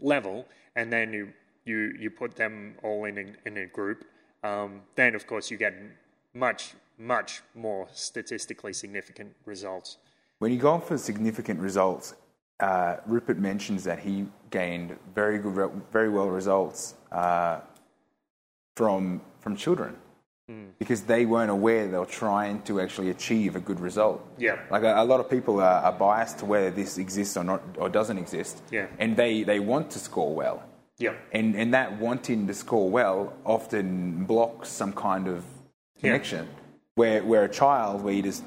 level, 0.01 0.45
and 0.75 0.91
then 0.91 1.13
you, 1.13 1.33
you, 1.65 1.93
you 1.99 2.09
put 2.09 2.35
them 2.35 2.75
all 2.83 3.05
in 3.05 3.17
a, 3.17 3.47
in 3.47 3.57
a 3.57 3.65
group, 3.67 4.05
um, 4.43 4.81
then 4.95 5.15
of 5.15 5.25
course 5.27 5.49
you 5.49 5.57
get 5.57 5.73
much, 6.33 6.73
much 6.97 7.41
more 7.55 7.87
statistically 7.93 8.73
significant 8.73 9.33
results. 9.45 9.97
When 10.39 10.51
you 10.51 10.59
go 10.59 10.79
for 10.79 10.97
significant 10.97 11.59
results, 11.59 12.15
uh, 12.59 12.97
Rupert 13.05 13.37
mentions 13.39 13.83
that 13.83 13.99
he 13.99 14.25
gained 14.49 14.97
very 15.15 15.37
good, 15.37 15.71
very 15.91 16.09
well 16.09 16.29
results 16.29 16.95
uh, 17.11 17.59
from 18.75 19.21
from 19.39 19.55
children 19.55 19.97
mm. 20.49 20.69
because 20.79 21.01
they 21.01 21.25
weren't 21.25 21.51
aware 21.51 21.87
they 21.87 21.97
were 21.97 22.05
trying 22.05 22.61
to 22.63 22.79
actually 22.79 23.09
achieve 23.09 23.55
a 23.55 23.59
good 23.59 23.79
result. 23.79 24.25
Yeah, 24.37 24.59
like 24.69 24.83
a, 24.83 25.01
a 25.01 25.03
lot 25.03 25.19
of 25.19 25.29
people 25.29 25.59
are, 25.59 25.81
are, 25.83 25.91
biased 25.91 26.39
to 26.39 26.45
whether 26.45 26.71
this 26.71 26.97
exists 26.97 27.35
or 27.35 27.43
not 27.43 27.61
or 27.77 27.89
doesn't 27.89 28.17
exist. 28.17 28.61
Yeah, 28.71 28.87
and 28.99 29.17
they 29.17 29.43
they 29.43 29.59
want 29.59 29.89
to 29.91 29.99
score 29.99 30.33
well. 30.33 30.63
Yeah, 30.99 31.13
and 31.31 31.55
and 31.55 31.73
that 31.73 31.99
wanting 31.99 32.47
to 32.47 32.53
score 32.53 32.89
well 32.89 33.33
often 33.45 34.25
blocks 34.25 34.69
some 34.69 34.93
kind 34.93 35.27
of 35.27 35.45
connection. 35.99 36.45
Yeah. 36.45 36.59
Where 36.95 37.23
where 37.23 37.43
a 37.43 37.49
child 37.49 38.03
where 38.03 38.13
you're 38.13 38.23
just 38.23 38.43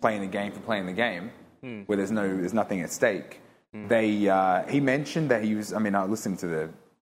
playing 0.00 0.20
the 0.20 0.28
game 0.28 0.52
for 0.52 0.60
playing 0.60 0.86
the 0.86 0.92
game, 0.92 1.32
mm. 1.64 1.86
where 1.86 1.96
there's 1.96 2.12
no 2.12 2.28
there's 2.36 2.54
nothing 2.54 2.80
at 2.82 2.92
stake 2.92 3.40
Mm. 3.74 3.88
They 3.88 4.28
uh, 4.28 4.62
he 4.66 4.80
mentioned 4.80 5.30
that 5.30 5.44
he 5.44 5.54
was. 5.54 5.72
I 5.72 5.78
mean, 5.78 5.94
I 5.94 6.04
listened 6.04 6.38
to 6.40 6.46
the 6.46 6.70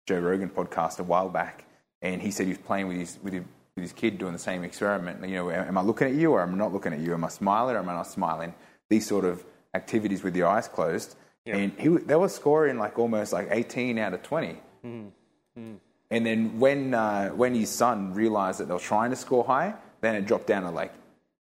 Joe 0.06 0.20
Rogan 0.20 0.48
podcast 0.48 1.00
a 1.00 1.02
while 1.02 1.28
back, 1.28 1.64
and 2.00 2.22
he 2.22 2.30
said 2.30 2.46
he 2.46 2.52
was 2.52 2.58
playing 2.58 2.88
with 2.88 2.96
his 2.96 3.18
with 3.22 3.32
his, 3.32 3.42
with 3.74 3.82
his 3.82 3.92
kid 3.92 4.18
doing 4.18 4.32
the 4.32 4.38
same 4.38 4.62
experiment. 4.62 5.26
You 5.28 5.36
know, 5.36 5.50
am 5.50 5.76
I 5.76 5.82
looking 5.82 6.06
at 6.06 6.14
you 6.14 6.32
or 6.32 6.42
am 6.42 6.54
I 6.54 6.56
not 6.56 6.72
looking 6.72 6.92
at 6.92 7.00
you? 7.00 7.12
Am 7.12 7.24
I 7.24 7.28
smiling 7.28 7.74
or 7.74 7.80
am 7.80 7.88
I 7.88 7.94
not 7.94 8.06
smiling? 8.06 8.54
These 8.88 9.06
sort 9.06 9.24
of 9.24 9.44
activities 9.74 10.22
with 10.22 10.36
your 10.36 10.46
eyes 10.46 10.68
closed, 10.68 11.16
yep. 11.44 11.56
and 11.56 11.72
he 11.78 11.88
they 11.88 12.16
were 12.16 12.28
scoring 12.28 12.78
like 12.78 12.98
almost 12.98 13.32
like 13.32 13.48
18 13.50 13.98
out 13.98 14.14
of 14.14 14.22
20. 14.22 14.60
Mm. 14.84 15.10
Mm. 15.58 15.76
And 16.10 16.26
then 16.26 16.60
when 16.60 16.94
uh, 16.94 17.30
when 17.30 17.54
his 17.54 17.70
son 17.70 18.14
realized 18.14 18.60
that 18.60 18.68
they 18.68 18.74
were 18.74 18.80
trying 18.80 19.10
to 19.10 19.16
score 19.16 19.44
high, 19.44 19.74
then 20.00 20.14
it 20.14 20.26
dropped 20.26 20.46
down 20.46 20.62
to 20.62 20.70
like 20.70 20.92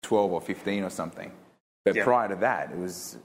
12 0.02 0.32
or 0.32 0.40
15 0.40 0.84
or 0.84 0.90
something. 0.90 1.30
But 1.84 1.94
yep. 1.94 2.04
prior 2.04 2.28
to 2.28 2.36
that, 2.36 2.72
it 2.72 2.78
was 2.78 3.18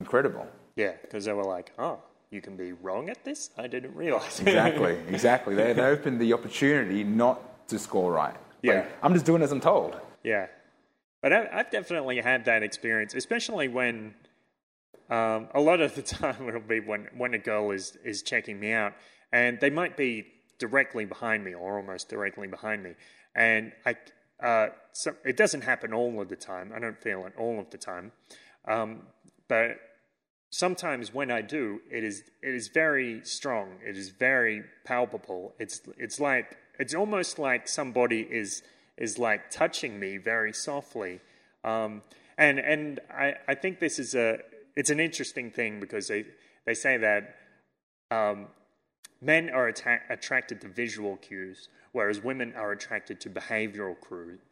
incredible. 0.00 0.46
Yeah, 0.76 0.92
because 1.00 1.24
they 1.24 1.32
were 1.32 1.44
like, 1.44 1.72
oh, 1.78 2.00
you 2.30 2.40
can 2.40 2.56
be 2.56 2.72
wrong 2.72 3.08
at 3.08 3.24
this? 3.24 3.50
I 3.56 3.66
didn't 3.66 3.94
realize. 3.94 4.40
exactly, 4.40 4.98
exactly. 5.08 5.54
They, 5.54 5.72
they 5.72 5.82
opened 5.82 6.20
the 6.20 6.32
opportunity 6.32 7.04
not 7.04 7.66
to 7.68 7.78
score 7.78 8.12
right. 8.12 8.36
Yeah. 8.62 8.74
Like, 8.74 8.92
I'm 9.02 9.14
just 9.14 9.24
doing 9.24 9.42
as 9.42 9.52
I'm 9.52 9.60
told. 9.60 9.96
Yeah. 10.22 10.48
But 11.22 11.32
I, 11.32 11.56
have 11.56 11.70
definitely 11.70 12.20
had 12.20 12.44
that 12.46 12.62
experience, 12.62 13.14
especially 13.14 13.68
when 13.68 14.14
um, 15.08 15.48
a 15.54 15.60
lot 15.60 15.80
of 15.80 15.94
the 15.94 16.02
time 16.18 16.48
it'll 16.48 16.60
be 16.60 16.80
when, 16.80 17.08
when 17.16 17.34
a 17.34 17.38
girl 17.38 17.70
is, 17.70 17.96
is 18.04 18.22
checking 18.22 18.58
me 18.58 18.72
out 18.72 18.94
and 19.34 19.58
they 19.58 19.68
might 19.68 19.96
be 19.96 20.24
directly 20.60 21.04
behind 21.04 21.44
me 21.44 21.54
or 21.54 21.76
almost 21.76 22.08
directly 22.08 22.46
behind 22.46 22.84
me. 22.84 22.92
And 23.34 23.72
I, 23.84 23.96
uh, 24.40 24.68
so 24.92 25.12
it 25.24 25.36
doesn't 25.36 25.62
happen 25.62 25.92
all 25.92 26.20
of 26.22 26.28
the 26.28 26.36
time. 26.36 26.72
I 26.74 26.78
don't 26.78 26.96
feel 27.02 27.26
it 27.26 27.32
all 27.36 27.58
of 27.58 27.68
the 27.70 27.76
time. 27.76 28.12
Um, 28.66 29.02
but 29.48 29.76
sometimes 30.50 31.12
when 31.12 31.32
I 31.32 31.42
do, 31.42 31.80
it 31.90 32.04
is 32.04 32.22
it 32.42 32.54
is 32.54 32.68
very 32.68 33.22
strong. 33.24 33.78
It 33.84 33.96
is 33.96 34.10
very 34.10 34.62
palpable. 34.84 35.54
It's 35.58 35.80
it's 35.98 36.20
like 36.20 36.56
it's 36.78 36.94
almost 36.94 37.40
like 37.40 37.66
somebody 37.66 38.20
is 38.20 38.62
is 38.96 39.18
like 39.18 39.50
touching 39.50 39.98
me 39.98 40.16
very 40.16 40.52
softly. 40.52 41.20
Um, 41.64 42.02
and 42.38 42.60
and 42.60 43.00
I, 43.10 43.34
I 43.48 43.54
think 43.56 43.80
this 43.80 43.98
is 43.98 44.14
a 44.14 44.38
it's 44.76 44.90
an 44.90 45.00
interesting 45.00 45.50
thing 45.50 45.80
because 45.80 46.06
they 46.06 46.24
they 46.66 46.74
say 46.74 46.98
that 46.98 47.34
um, 48.12 48.46
men 49.24 49.50
are 49.50 49.68
atta- 49.68 50.02
attracted 50.10 50.60
to 50.60 50.68
visual 50.68 51.16
cues, 51.16 51.68
whereas 51.92 52.22
women 52.22 52.52
are 52.56 52.72
attracted 52.72 53.20
to 53.20 53.30
behavioral 53.30 53.96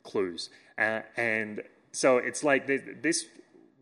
clues. 0.02 0.50
Uh, 0.78 1.00
and 1.16 1.62
so 1.92 2.16
it's 2.16 2.42
like 2.42 2.66
this, 2.66 2.82
this 3.02 3.26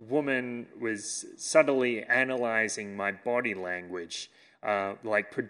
woman 0.00 0.66
was 0.80 1.26
subtly 1.36 2.02
analyzing 2.04 2.96
my 2.96 3.12
body 3.12 3.54
language, 3.54 4.30
uh, 4.62 4.94
like 5.04 5.30
pro- 5.30 5.48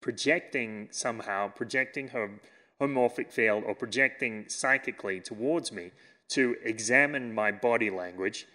projecting 0.00 0.88
somehow, 0.90 1.48
projecting 1.48 2.08
her 2.08 2.40
homomorphic 2.80 3.32
field 3.32 3.64
or 3.66 3.74
projecting 3.74 4.48
psychically 4.48 5.20
towards 5.20 5.72
me 5.72 5.90
to 6.28 6.56
examine 6.62 7.34
my 7.34 7.50
body 7.50 7.90
language 7.90 8.46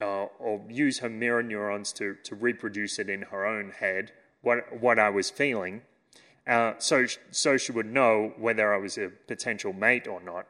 uh, 0.00 0.24
or 0.38 0.64
use 0.68 0.98
her 0.98 1.08
mirror 1.08 1.42
neurons 1.42 1.92
to, 1.92 2.16
to 2.24 2.34
reproduce 2.34 2.98
it 2.98 3.08
in 3.08 3.22
her 3.22 3.46
own 3.46 3.70
head, 3.70 4.12
what, 4.42 4.80
what 4.80 4.98
I 4.98 5.10
was 5.10 5.30
feeling. 5.30 5.82
Uh, 6.46 6.74
so, 6.78 7.06
so 7.30 7.56
she 7.56 7.72
would 7.72 7.86
know 7.86 8.32
whether 8.38 8.74
I 8.74 8.78
was 8.78 8.98
a 8.98 9.08
potential 9.08 9.72
mate 9.72 10.06
or 10.06 10.20
not. 10.20 10.46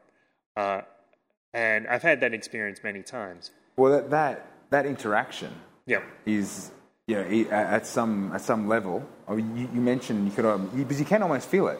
Uh, 0.55 0.81
and 1.53 1.87
I've 1.87 2.01
had 2.01 2.21
that 2.21 2.33
experience 2.33 2.79
many 2.83 3.03
times. 3.03 3.51
Well, 3.75 3.91
that 3.91 4.09
that, 4.09 4.47
that 4.69 4.85
interaction 4.85 5.53
yeah, 5.85 6.01
is 6.25 6.71
you 7.07 7.15
know, 7.15 7.51
at 7.51 7.85
some 7.85 8.31
at 8.33 8.41
some 8.41 8.67
level. 8.67 9.05
I 9.27 9.35
mean, 9.35 9.57
you, 9.57 9.69
you, 9.73 9.81
mentioned 9.81 10.25
you 10.25 10.31
could 10.31 10.45
um, 10.45 10.69
because 10.75 10.99
you 10.99 11.05
can 11.05 11.21
almost 11.21 11.49
feel 11.49 11.67
it. 11.67 11.79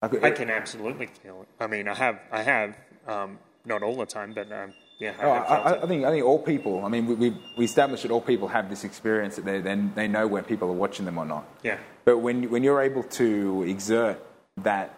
Like, 0.00 0.22
I 0.22 0.30
can 0.30 0.48
absolutely 0.48 1.06
feel 1.06 1.42
it. 1.42 1.48
I 1.60 1.66
mean, 1.66 1.88
I 1.88 1.94
have 1.94 2.20
I 2.30 2.42
have 2.42 2.76
um, 3.06 3.38
not 3.64 3.82
all 3.82 3.96
the 3.96 4.06
time, 4.06 4.32
but 4.32 4.50
um, 4.52 4.72
yeah. 4.98 5.14
I, 5.18 5.24
oh, 5.24 5.30
I, 5.30 5.82
I, 5.82 5.86
think 5.86 6.04
I 6.04 6.10
think 6.10 6.24
all 6.24 6.38
people. 6.38 6.84
I 6.84 6.88
mean, 6.88 7.06
we 7.06 7.14
we, 7.14 7.36
we 7.56 7.64
established 7.64 8.02
that 8.02 8.12
all 8.12 8.20
people 8.20 8.48
have 8.48 8.68
this 8.68 8.84
experience 8.84 9.36
that 9.36 9.44
they 9.44 9.60
then 9.60 9.92
they 9.94 10.08
know 10.08 10.26
when 10.26 10.44
people 10.44 10.68
are 10.68 10.80
watching 10.84 11.04
them 11.04 11.18
or 11.18 11.24
not. 11.24 11.44
Yeah. 11.62 11.78
But 12.04 12.18
when 12.18 12.50
when 12.50 12.62
you're 12.62 12.82
able 12.82 13.04
to 13.04 13.64
exert 13.64 14.22
that 14.58 14.94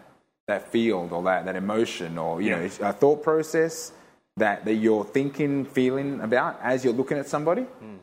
that 0.47 0.71
field 0.71 1.11
or 1.11 1.23
that, 1.23 1.45
that 1.45 1.55
emotion 1.55 2.17
or 2.17 2.41
you 2.41 2.49
yeah. 2.49 2.67
know 2.67 2.89
a 2.89 2.93
thought 2.93 3.23
process 3.23 3.93
that, 4.37 4.65
that 4.65 4.75
you're 4.75 5.03
thinking, 5.05 5.65
feeling 5.65 6.21
about 6.21 6.59
as 6.61 6.83
you're 6.83 6.93
looking 6.93 7.17
at 7.17 7.27
somebody. 7.27 7.61
Mm. 7.61 7.99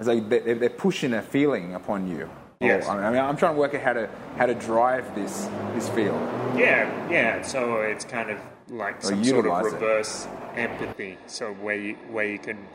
It's 0.00 0.08
like 0.08 0.28
they're, 0.28 0.54
they're 0.54 0.70
pushing 0.70 1.12
a 1.14 1.22
feeling 1.22 1.74
upon 1.74 2.08
you. 2.08 2.30
Yes. 2.60 2.88
I 2.88 3.10
mean, 3.10 3.20
I'm 3.20 3.36
trying 3.36 3.54
to 3.54 3.60
work 3.60 3.74
out 3.74 3.82
how 3.82 3.92
to 3.92 4.08
how 4.36 4.46
to 4.46 4.54
drive 4.54 5.14
this 5.14 5.48
this 5.74 5.88
field. 5.90 6.20
Yeah, 6.56 7.10
yeah. 7.10 7.42
So 7.42 7.80
it's 7.82 8.04
kind 8.04 8.30
of 8.30 8.38
like 8.70 9.02
some 9.02 9.24
sort 9.24 9.46
of 9.46 9.72
reverse 9.72 10.26
it. 10.26 10.58
empathy. 10.58 11.18
So 11.26 11.52
where 11.52 11.76
you 11.76 11.94
where 12.10 12.26
you 12.26 12.38
can 12.38 12.66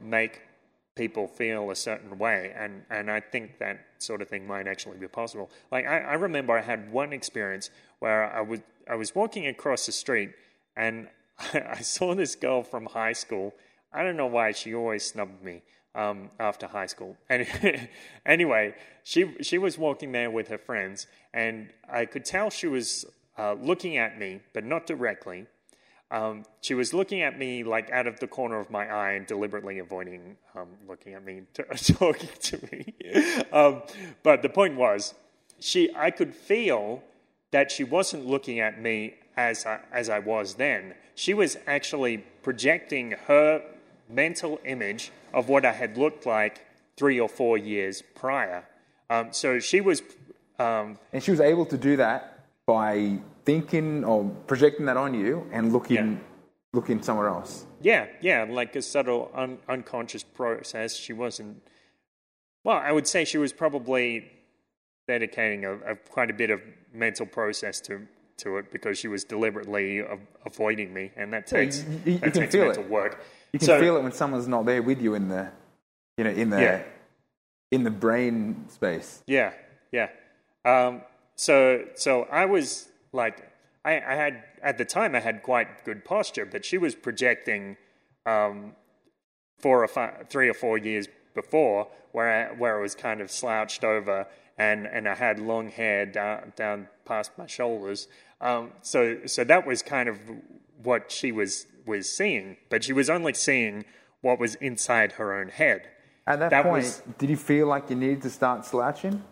make 0.00 0.42
people 0.94 1.26
feel 1.26 1.70
a 1.70 1.76
certain 1.76 2.18
way, 2.18 2.52
and 2.56 2.84
and 2.90 3.10
I 3.10 3.20
think 3.20 3.58
that 3.58 3.86
sort 3.98 4.22
of 4.22 4.28
thing 4.28 4.46
might 4.46 4.66
actually 4.66 4.98
be 4.98 5.08
possible. 5.08 5.50
Like 5.70 5.86
I, 5.86 5.98
I 6.00 6.14
remember 6.14 6.56
I 6.56 6.62
had 6.62 6.92
one 6.92 7.12
experience 7.12 7.70
where 7.98 8.32
I 8.32 8.40
was 8.40 8.60
I 8.88 8.94
was 8.94 9.14
walking 9.14 9.46
across 9.46 9.86
the 9.86 9.92
street 9.92 10.30
and 10.76 11.08
I 11.54 11.80
saw 11.80 12.14
this 12.14 12.34
girl 12.34 12.62
from 12.62 12.86
high 12.86 13.12
school. 13.12 13.54
I 13.92 14.02
don't 14.02 14.16
know 14.16 14.26
why 14.26 14.52
she 14.52 14.74
always 14.74 15.04
snubbed 15.04 15.42
me 15.42 15.62
um, 15.94 16.30
after 16.40 16.66
high 16.66 16.86
school. 16.86 17.16
And 17.28 17.88
anyway, 18.26 18.74
she 19.02 19.34
she 19.42 19.58
was 19.58 19.78
walking 19.78 20.12
there 20.12 20.30
with 20.30 20.48
her 20.48 20.58
friends, 20.58 21.06
and 21.32 21.70
I 21.90 22.06
could 22.06 22.24
tell 22.24 22.50
she 22.50 22.66
was 22.66 23.06
uh, 23.38 23.54
looking 23.54 23.96
at 23.96 24.18
me, 24.18 24.40
but 24.52 24.64
not 24.64 24.86
directly. 24.86 25.46
Um, 26.10 26.44
she 26.60 26.74
was 26.74 26.92
looking 26.92 27.22
at 27.22 27.38
me 27.38 27.64
like 27.64 27.90
out 27.90 28.06
of 28.06 28.20
the 28.20 28.26
corner 28.26 28.60
of 28.60 28.70
my 28.70 28.86
eye 28.86 29.12
and 29.12 29.26
deliberately 29.26 29.78
avoiding 29.78 30.36
um, 30.54 30.68
looking 30.86 31.14
at 31.14 31.24
me, 31.24 31.42
t- 31.54 31.62
talking 31.94 32.28
to 32.40 32.68
me. 32.70 32.94
Um, 33.52 33.82
but 34.22 34.40
the 34.40 34.48
point 34.48 34.76
was, 34.76 35.12
she 35.60 35.94
I 35.94 36.10
could 36.10 36.34
feel 36.34 37.02
that 37.50 37.70
she 37.70 37.84
wasn't 37.84 38.26
looking 38.26 38.60
at 38.60 38.80
me 38.80 39.16
as 39.36 39.66
I, 39.66 39.80
as 39.92 40.08
I 40.08 40.20
was 40.20 40.54
then. 40.54 40.94
She 41.14 41.34
was 41.34 41.58
actually 41.66 42.24
projecting 42.42 43.14
her 43.26 43.62
mental 44.08 44.58
image 44.64 45.12
of 45.34 45.50
what 45.50 45.66
I 45.66 45.72
had 45.72 45.98
looked 45.98 46.24
like 46.24 46.64
three 46.96 47.20
or 47.20 47.28
four 47.28 47.58
years 47.58 48.02
prior. 48.14 48.64
Um, 49.10 49.28
so 49.32 49.58
she 49.58 49.80
was. 49.80 50.02
Um, 50.58 50.98
and 51.12 51.22
she 51.22 51.30
was 51.30 51.40
able 51.40 51.66
to 51.66 51.76
do 51.76 51.96
that 51.96 52.31
by 52.66 53.18
thinking 53.44 54.04
or 54.04 54.24
projecting 54.46 54.86
that 54.86 54.96
on 54.96 55.14
you 55.14 55.46
and 55.52 55.72
looking. 55.72 56.12
Yeah. 56.12 56.18
Looking 56.74 57.02
somewhere 57.02 57.28
else. 57.28 57.66
Yeah, 57.82 58.06
yeah, 58.22 58.46
like 58.48 58.74
a 58.76 58.80
subtle 58.80 59.30
un- 59.34 59.58
unconscious 59.68 60.22
process. 60.22 60.96
She 60.96 61.12
wasn't. 61.12 61.60
Well, 62.64 62.78
I 62.78 62.90
would 62.92 63.06
say 63.06 63.26
she 63.26 63.36
was 63.36 63.52
probably 63.52 64.30
dedicating 65.06 65.66
a, 65.66 65.74
a, 65.80 65.96
quite 65.96 66.30
a 66.30 66.32
bit 66.32 66.48
of 66.48 66.62
mental 66.94 67.26
process 67.26 67.78
to 67.82 68.08
to 68.38 68.56
it 68.56 68.72
because 68.72 68.98
she 68.98 69.06
was 69.06 69.22
deliberately 69.22 70.02
avoiding 70.46 70.94
me, 70.94 71.10
and 71.14 71.30
that 71.34 71.46
takes 71.46 71.82
yeah, 71.82 71.90
you, 72.06 72.12
you, 72.12 72.18
that 72.20 72.32
takes 72.32 72.54
mental 72.54 72.84
it. 72.84 72.90
work. 72.90 73.22
You 73.52 73.58
can 73.58 73.66
so, 73.66 73.78
feel 73.78 73.96
it 73.98 74.02
when 74.02 74.12
someone's 74.12 74.48
not 74.48 74.64
there 74.64 74.82
with 74.82 75.02
you 75.02 75.12
in 75.12 75.28
the, 75.28 75.50
you 76.16 76.24
know, 76.24 76.30
in 76.30 76.48
the 76.48 76.60
yeah. 76.60 76.82
in 77.70 77.84
the 77.84 77.90
brain 77.90 78.64
space. 78.68 79.22
Yeah, 79.26 79.52
yeah. 79.92 80.08
Um, 80.64 81.02
so 81.36 81.84
so 81.94 82.24
I 82.30 82.44
was 82.46 82.88
like 83.12 83.50
I, 83.84 83.96
I 83.96 84.14
had 84.14 84.44
at 84.62 84.78
the 84.78 84.84
time 84.84 85.14
I 85.14 85.20
had 85.20 85.42
quite 85.42 85.84
good 85.84 86.04
posture, 86.04 86.46
but 86.46 86.64
she 86.64 86.78
was 86.78 86.94
projecting 86.94 87.76
um, 88.26 88.74
four 89.58 89.82
or 89.82 89.88
five, 89.88 90.26
three 90.30 90.48
or 90.48 90.54
four 90.54 90.78
years 90.78 91.08
before, 91.34 91.88
where 92.12 92.50
I, 92.50 92.54
where 92.54 92.78
I 92.78 92.80
was 92.80 92.94
kind 92.94 93.20
of 93.20 93.30
slouched 93.30 93.82
over 93.82 94.26
and, 94.58 94.86
and 94.86 95.08
I 95.08 95.14
had 95.14 95.40
long 95.40 95.68
hair 95.70 96.06
down 96.06 96.52
down 96.56 96.88
past 97.04 97.32
my 97.36 97.46
shoulders. 97.46 98.06
Um, 98.40 98.72
so 98.82 99.18
so 99.26 99.44
that 99.44 99.66
was 99.66 99.82
kind 99.82 100.08
of 100.08 100.18
what 100.82 101.10
she 101.10 101.32
was 101.32 101.66
was 101.86 102.08
seeing, 102.16 102.56
but 102.70 102.84
she 102.84 102.92
was 102.92 103.10
only 103.10 103.34
seeing 103.34 103.84
what 104.20 104.38
was 104.38 104.54
inside 104.56 105.12
her 105.12 105.32
own 105.40 105.48
head. 105.48 105.88
At 106.24 106.38
that, 106.38 106.50
That 106.50 106.62
point, 106.64 106.84
was- 106.84 107.02
did 107.18 107.30
you 107.30 107.36
feel 107.36 107.66
like 107.66 107.90
you 107.90 107.96
needed 107.96 108.22
to 108.22 108.30
start 108.30 108.64
slouching 108.64 109.24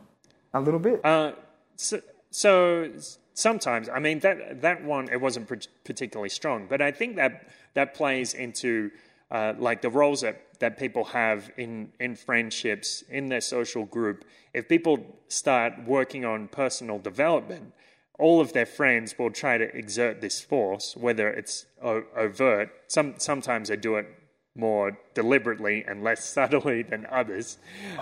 a 0.53 0.61
little 0.61 0.81
bit? 0.81 1.05
Uh, 1.05 1.33
so, 1.81 2.01
so 2.31 2.91
sometimes, 3.35 3.89
I 3.89 3.99
mean 3.99 4.19
that 4.21 4.61
that 4.63 4.85
one 4.85 5.09
it 5.11 5.21
wasn't 5.21 5.49
particularly 5.85 6.29
strong, 6.41 6.67
but 6.69 6.81
I 6.81 6.91
think 6.93 7.17
that 7.17 7.49
that 7.75 7.95
plays 7.95 8.35
into 8.35 8.91
uh, 9.31 9.55
like 9.59 9.81
the 9.81 9.91
roles 9.91 10.21
that, 10.23 10.37
that 10.59 10.77
people 10.79 11.05
have 11.05 11.51
in 11.57 11.93
in 12.01 12.17
friendships 12.17 13.03
in 13.09 13.29
their 13.29 13.41
social 13.41 13.85
group. 13.85 14.25
If 14.53 14.69
people 14.69 14.95
start 15.29 15.73
working 15.87 16.25
on 16.25 16.49
personal 16.49 16.99
development, 16.99 17.73
all 18.19 18.41
of 18.41 18.53
their 18.53 18.67
friends 18.67 19.15
will 19.19 19.31
try 19.31 19.57
to 19.59 19.69
exert 19.77 20.21
this 20.21 20.41
force, 20.41 20.97
whether 20.97 21.29
it's 21.29 21.67
o- 21.83 22.05
overt. 22.17 22.69
Some 22.89 23.15
sometimes 23.19 23.69
they 23.69 23.77
do 23.77 23.97
it 23.97 24.07
more 24.57 24.99
deliberately 25.15 25.85
and 25.89 26.03
less 26.03 26.25
subtly 26.37 26.83
than 26.83 27.07
others. 27.11 27.59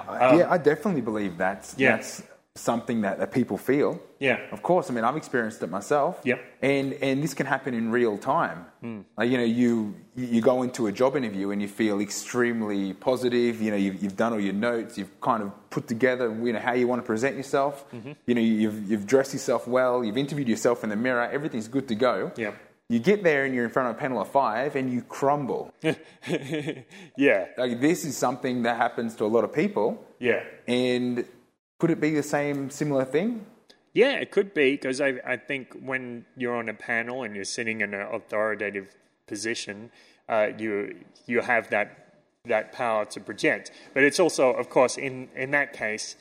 yeah, 0.08 0.46
I 0.50 0.56
definitely 0.58 1.02
believe 1.02 1.36
that's 1.36 1.74
Um, 1.74 1.80
Yeah. 1.84 1.96
that's 1.96 2.22
something 2.58 3.02
that, 3.02 3.18
that 3.18 3.32
people 3.32 3.56
feel. 3.56 4.00
Yeah. 4.18 4.38
Of 4.50 4.62
course, 4.62 4.90
I 4.90 4.94
mean 4.94 5.04
I've 5.04 5.16
experienced 5.16 5.62
it 5.62 5.70
myself. 5.70 6.20
Yeah. 6.24 6.36
And 6.60 6.92
and 6.94 7.22
this 7.22 7.34
can 7.34 7.46
happen 7.46 7.74
in 7.74 7.90
real 7.90 8.18
time. 8.18 8.66
Hmm. 8.80 9.00
Like 9.16 9.30
you 9.30 9.38
know, 9.38 9.44
you 9.44 9.94
you 10.16 10.40
go 10.40 10.62
into 10.62 10.86
a 10.88 10.92
job 10.92 11.16
interview 11.16 11.50
and 11.50 11.62
you 11.62 11.68
feel 11.68 12.00
extremely 12.00 12.92
positive. 12.94 13.62
You 13.62 13.70
know, 13.70 13.76
you've, 13.76 14.02
you've 14.02 14.16
done 14.16 14.32
all 14.32 14.40
your 14.40 14.54
notes. 14.54 14.98
You've 14.98 15.20
kind 15.20 15.42
of 15.42 15.52
put 15.70 15.86
together 15.86 16.34
you 16.44 16.52
know 16.52 16.58
how 16.58 16.72
you 16.72 16.88
want 16.88 17.00
to 17.02 17.06
present 17.06 17.36
yourself. 17.36 17.84
Mm-hmm. 17.92 18.12
You 18.26 18.34
know, 18.34 18.40
you've 18.40 18.90
you've 18.90 19.06
dressed 19.06 19.32
yourself 19.32 19.66
well. 19.68 20.04
You've 20.04 20.18
interviewed 20.18 20.48
yourself 20.48 20.82
in 20.84 20.90
the 20.90 20.96
mirror. 20.96 21.28
Everything's 21.30 21.68
good 21.68 21.86
to 21.88 21.94
go. 21.94 22.32
Yep. 22.36 22.54
You 22.90 22.98
get 22.98 23.22
there 23.22 23.44
and 23.44 23.54
you're 23.54 23.66
in 23.66 23.70
front 23.70 23.90
of 23.90 23.96
a 23.96 23.98
panel 23.98 24.18
of 24.22 24.28
five 24.28 24.74
and 24.74 24.90
you 24.90 25.02
crumble. 25.02 25.74
yeah, 27.16 27.46
like 27.58 27.80
this 27.80 28.04
is 28.06 28.16
something 28.16 28.62
that 28.62 28.78
happens 28.78 29.14
to 29.16 29.24
a 29.24 29.26
lot 29.26 29.44
of 29.44 29.52
people. 29.52 30.02
yeah. 30.18 30.42
And 30.66 31.26
could 31.78 31.90
it 31.90 32.00
be 32.00 32.10
the 32.10 32.22
same 32.22 32.70
similar 32.70 33.04
thing? 33.04 33.46
Yeah, 33.94 34.12
it 34.12 34.30
could 34.30 34.54
be 34.54 34.72
because 34.72 35.00
I, 35.00 35.14
I 35.26 35.36
think 35.36 35.74
when 35.80 36.26
you're 36.36 36.56
on 36.56 36.68
a 36.68 36.74
panel 36.74 37.22
and 37.22 37.34
you're 37.34 37.44
sitting 37.44 37.80
in 37.80 37.94
an 37.94 38.06
authoritative 38.12 38.94
position, 39.26 39.90
uh, 40.28 40.48
you 40.58 40.96
you 41.26 41.40
have 41.40 41.70
that 41.70 42.08
that 42.44 42.72
power 42.72 43.04
to 43.06 43.20
project. 43.20 43.70
But 43.94 44.02
it's 44.02 44.20
also, 44.20 44.52
of 44.52 44.68
course, 44.70 44.98
in 44.98 45.28
in 45.34 45.50
that 45.52 45.72
case, 45.72 46.16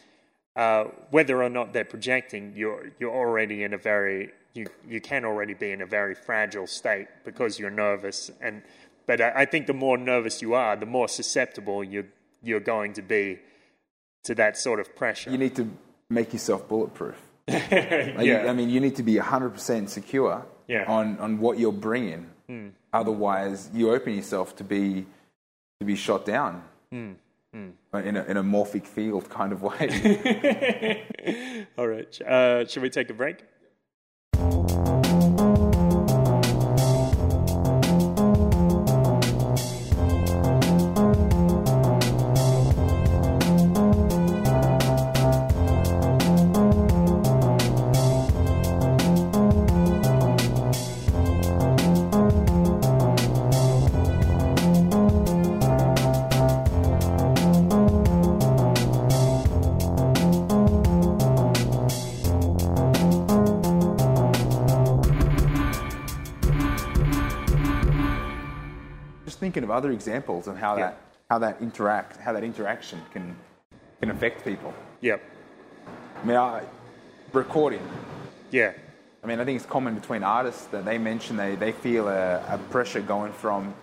uh, 0.55 0.85
whether 1.11 1.43
or 1.43 1.49
not 1.49 1.73
they're 1.73 1.85
projecting, 1.85 2.53
you're 2.55 2.91
you're 2.99 3.13
already 3.13 3.63
in 3.63 3.73
a 3.73 3.77
very 3.77 4.31
you 4.53 4.67
you 4.87 5.01
can 5.01 5.25
already 5.25 5.53
be 5.53 5.71
in 5.71 5.81
a 5.81 5.85
very 5.85 6.15
fragile 6.15 6.67
state 6.67 7.07
because 7.25 7.59
you're 7.59 7.69
nervous. 7.69 8.31
And 8.41 8.61
but 9.05 9.21
I, 9.21 9.41
I 9.41 9.45
think 9.45 9.67
the 9.67 9.73
more 9.73 9.97
nervous 9.97 10.41
you 10.41 10.53
are, 10.53 10.75
the 10.75 10.85
more 10.85 11.07
susceptible 11.07 11.83
you 11.83 12.05
you're 12.43 12.59
going 12.59 12.93
to 12.93 13.01
be 13.01 13.39
to 14.27 14.35
that 14.35 14.57
sort 14.57 14.79
of 14.79 14.95
pressure. 14.95 15.31
You 15.31 15.37
need 15.37 15.55
to 15.55 15.69
make 16.09 16.33
yourself 16.33 16.67
bulletproof. 16.67 17.19
Like, 17.47 18.25
yeah. 18.25 18.47
I 18.49 18.53
mean, 18.53 18.69
you 18.69 18.79
need 18.81 18.95
to 18.97 19.03
be 19.03 19.15
100% 19.15 19.89
secure 19.89 20.45
Yeah. 20.67 20.83
on, 20.87 21.17
on 21.19 21.39
what 21.39 21.57
you're 21.59 21.79
bringing. 21.89 22.27
Hmm. 22.47 22.67
Otherwise, 22.91 23.69
you 23.73 23.91
open 23.91 24.15
yourself 24.15 24.55
to 24.57 24.63
be 24.63 25.05
to 25.79 25.85
be 25.85 25.95
shot 25.95 26.25
down 26.25 26.63
hmm. 26.91 27.11
Hmm. 27.53 27.69
in, 27.93 28.17
a, 28.17 28.23
in 28.23 28.37
a 28.37 28.43
morphic 28.43 28.85
field 28.85 29.29
kind 29.29 29.51
of 29.53 29.61
way. 29.61 31.05
All 31.77 31.87
right. 31.87 32.21
Uh, 32.21 32.65
should 32.65 32.81
we 32.83 32.89
take 32.89 33.09
a 33.09 33.13
break? 33.13 33.37
Of 69.67 69.71
other 69.77 69.91
examples 69.91 70.47
of 70.47 70.57
how 70.57 70.77
Yeah. 70.77 70.87
that 70.87 70.97
how 71.29 71.39
that 71.39 71.61
interact 71.61 72.17
how 72.25 72.31
that 72.33 72.43
interaction 72.43 72.99
can 73.13 73.35
can 73.99 74.09
affect 74.11 74.43
people. 74.43 74.73
Yep. 75.01 75.21
I 76.21 76.25
mean, 76.25 76.37
I, 76.37 76.63
recording. 77.33 77.85
Yeah. 78.51 78.71
I 79.23 79.27
mean, 79.27 79.39
I 79.39 79.45
think 79.45 79.57
it's 79.57 79.65
common 79.65 79.93
between 79.95 80.23
artists 80.23 80.65
that 80.67 80.85
they 80.85 80.97
mention 80.97 81.35
they, 81.35 81.55
they 81.55 81.71
feel 81.71 82.07
a, 82.07 82.43
a 82.47 82.57
pressure 82.69 83.01
going 83.01 83.33
from, 83.33 83.73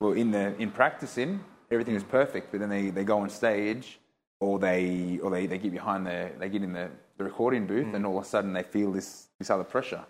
well, 0.00 0.12
in 0.12 0.30
the 0.30 0.54
in 0.58 0.70
practicing, 0.70 1.40
everything 1.70 1.94
is 1.94 2.04
perfect, 2.04 2.50
but 2.50 2.60
then 2.60 2.70
they, 2.70 2.90
they 2.90 3.04
go 3.04 3.18
on 3.18 3.28
stage 3.28 3.98
or 4.40 4.58
they 4.58 5.18
or 5.22 5.30
they, 5.30 5.46
they 5.46 5.58
get 5.58 5.72
behind 5.72 6.06
the 6.06 6.30
they 6.38 6.48
get 6.48 6.62
in 6.62 6.72
the, 6.72 6.88
the 7.18 7.24
recording 7.24 7.66
booth 7.66 7.86
mm. 7.86 7.94
and 7.96 8.06
all 8.06 8.18
of 8.18 8.24
a 8.24 8.28
sudden 8.28 8.52
they 8.52 8.62
feel 8.62 8.92
this 8.92 9.28
this 9.38 9.50
other 9.50 9.64
pressure. 9.64 10.04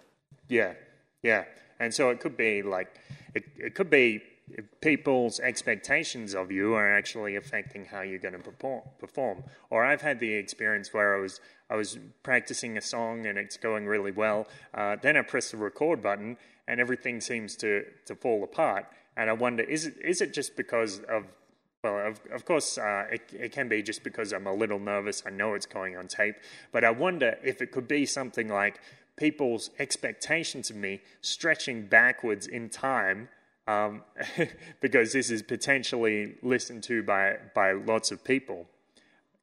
Yeah. 0.48 0.74
Yeah. 1.22 1.44
And 1.80 1.92
so 1.92 2.10
it 2.10 2.20
could 2.20 2.36
be 2.36 2.62
like, 2.62 3.00
it, 3.34 3.44
it 3.58 3.74
could 3.74 3.90
be 3.90 4.22
people's 4.80 5.40
expectations 5.40 6.34
of 6.34 6.52
you 6.52 6.74
are 6.74 6.96
actually 6.96 7.36
affecting 7.36 7.84
how 7.84 8.02
you're 8.02 8.18
going 8.18 8.40
to 8.40 8.82
perform. 8.98 9.42
Or 9.70 9.84
I've 9.84 10.02
had 10.02 10.20
the 10.20 10.32
experience 10.34 10.92
where 10.92 11.16
I 11.16 11.20
was 11.20 11.40
I 11.68 11.74
was 11.74 11.98
practicing 12.22 12.76
a 12.76 12.80
song 12.80 13.26
and 13.26 13.36
it's 13.36 13.56
going 13.56 13.86
really 13.86 14.12
well. 14.12 14.46
Uh, 14.72 14.96
then 15.02 15.16
I 15.16 15.22
press 15.22 15.50
the 15.50 15.56
record 15.56 16.00
button 16.00 16.36
and 16.68 16.80
everything 16.80 17.20
seems 17.20 17.56
to, 17.56 17.84
to 18.06 18.14
fall 18.14 18.44
apart. 18.44 18.86
And 19.16 19.28
I 19.28 19.32
wonder, 19.32 19.64
is 19.64 19.86
it 19.86 19.94
is 20.04 20.20
it 20.20 20.32
just 20.32 20.56
because 20.56 21.00
of 21.08 21.24
well, 21.82 22.06
of, 22.06 22.20
of 22.32 22.44
course, 22.44 22.78
uh, 22.78 23.04
it, 23.12 23.22
it 23.32 23.52
can 23.52 23.68
be 23.68 23.82
just 23.82 24.02
because 24.02 24.32
I'm 24.32 24.46
a 24.46 24.54
little 24.54 24.80
nervous. 24.80 25.22
I 25.26 25.30
know 25.30 25.54
it's 25.54 25.66
going 25.66 25.96
on 25.96 26.08
tape. 26.08 26.36
But 26.72 26.84
I 26.84 26.90
wonder 26.90 27.36
if 27.44 27.62
it 27.62 27.70
could 27.70 27.86
be 27.86 28.06
something 28.06 28.48
like 28.48 28.80
people's 29.16 29.70
expectations 29.78 30.70
of 30.70 30.76
me 30.76 31.00
stretching 31.20 31.86
backwards 31.86 32.46
in 32.46 32.68
time 32.68 33.28
um, 33.66 34.02
because 34.80 35.12
this 35.12 35.30
is 35.30 35.42
potentially 35.42 36.34
listened 36.42 36.82
to 36.84 37.02
by, 37.02 37.36
by 37.54 37.72
lots 37.72 38.10
of 38.10 38.24
people. 38.24 38.66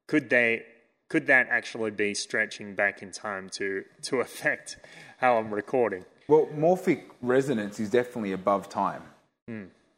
Could 0.08 0.30
they? 0.30 0.64
Could 1.10 1.28
that 1.28 1.48
actually 1.50 1.92
be 1.92 2.14
stretching 2.16 2.74
back 2.74 3.04
in 3.04 3.12
time 3.12 3.50
to, 3.52 3.84
to 4.04 4.20
affect 4.26 4.78
how 5.18 5.38
I'm 5.38 5.54
recording? 5.54 6.06
Well, 6.28 6.48
morphic 6.56 7.04
resonance 7.22 7.80
is 7.80 7.90
definitely 7.90 8.32
above 8.32 8.70
time. 8.70 9.04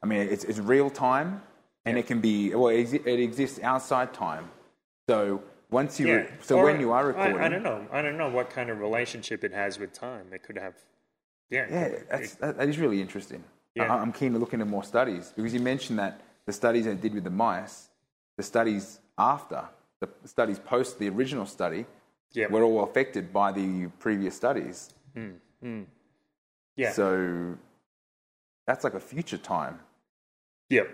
I 0.06 0.08
mean, 0.08 0.28
it's, 0.28 0.44
it's 0.44 0.60
real 0.60 0.90
time, 0.90 1.42
and 1.86 1.98
it 1.98 2.08
can 2.08 2.20
be 2.20 2.54
well, 2.54 2.70
it, 2.70 2.94
it 2.94 3.20
exists 3.20 3.60
outside 3.62 4.14
time. 4.14 4.50
So 5.08 5.44
once 5.70 6.00
you, 6.00 6.16
re- 6.16 6.28
so 6.42 6.58
Or 6.58 6.66
when 6.66 6.80
you 6.80 6.92
are 6.92 7.08
recording, 7.08 7.38
I, 7.38 7.50
don't 7.50 7.64
know. 7.64 7.88
I 7.92 8.02
don't 8.02 8.18
know 8.18 8.30
what 8.30 8.50
kind 8.50 8.70
of 8.70 8.80
relationship 8.80 9.44
it 9.44 9.52
has 9.52 9.80
with 9.80 9.94
time. 9.94 10.28
It 10.32 10.44
could 10.44 10.58
have. 10.58 10.76
Yeah. 11.50 11.68
Yeah, 11.70 11.90
that's, 12.10 12.36
that, 12.36 12.58
that 12.58 12.70
is 12.70 12.78
really 12.78 13.02
interesting. 13.02 13.44
Yeah. 13.76 13.94
I, 13.94 13.98
I'm 14.00 14.12
keen 14.14 14.34
to 14.34 14.40
look 14.40 14.54
into 14.54 14.66
more 14.66 14.84
studies 14.84 15.34
because 15.36 15.54
you 15.54 15.60
mentioned 15.60 16.00
that 16.00 16.22
the 16.46 16.54
studies 16.54 16.86
they 16.86 16.96
did 16.96 17.14
with 17.14 17.24
the 17.24 17.30
mice, 17.30 17.90
the 18.38 18.44
studies 18.44 19.00
after, 19.18 19.66
the 20.00 20.10
studies 20.26 20.60
post 20.60 21.00
the 21.00 21.10
original 21.10 21.46
study, 21.46 21.86
Yeah. 22.34 22.48
were 22.48 22.64
all 22.64 22.84
affected 22.84 23.32
by 23.34 23.52
the 23.52 23.88
previous 24.00 24.36
studies. 24.36 24.94
Hmm, 25.14 25.32
hmm. 25.62 25.84
yeah. 26.76 26.92
So 26.92 27.58
that's 28.68 28.84
like 28.84 28.94
a 28.94 29.00
future 29.00 29.38
time. 29.38 29.80
Yep. 30.70 30.88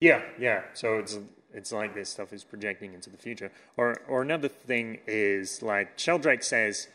Yeah, 0.00 0.22
yeah. 0.38 0.62
So 0.72 0.98
it's 0.98 1.18
it's 1.52 1.70
like 1.72 1.94
this 1.94 2.08
stuff 2.10 2.32
is 2.32 2.42
projecting 2.42 2.94
into 2.94 3.10
the 3.10 3.16
future. 3.16 3.50
Or 3.76 3.96
or 4.08 4.22
another 4.22 4.48
thing 4.48 4.98
is 5.06 5.62
like 5.62 5.98
Sheldrake 5.98 6.42
says, 6.42 6.88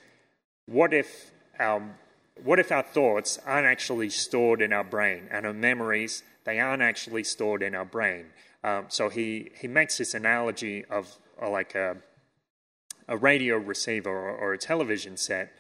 what 0.65 0.93
if 0.93 1.31
our 1.59 1.81
what 2.43 2.59
if 2.59 2.71
our 2.71 2.83
thoughts 2.83 3.39
aren't 3.45 3.67
actually 3.67 4.09
stored 4.09 4.61
in 4.61 4.73
our 4.73 4.83
brain 4.83 5.27
and 5.31 5.45
our 5.45 5.53
memories 5.53 6.23
they 6.45 6.59
aren't 6.59 6.81
actually 6.81 7.23
stored 7.23 7.61
in 7.61 7.75
our 7.75 7.85
brain? 7.85 8.25
Um, 8.63 8.85
so 8.89 9.09
he 9.09 9.51
he 9.59 9.67
makes 9.67 9.97
this 9.97 10.13
analogy 10.13 10.85
of 10.85 11.17
uh, 11.41 11.49
like 11.49 11.75
a 11.75 11.97
a 13.09 13.17
radio 13.17 13.57
receiver 13.57 14.11
or, 14.11 14.31
or 14.31 14.53
a 14.53 14.57
television 14.57 15.17
set. 15.17 15.51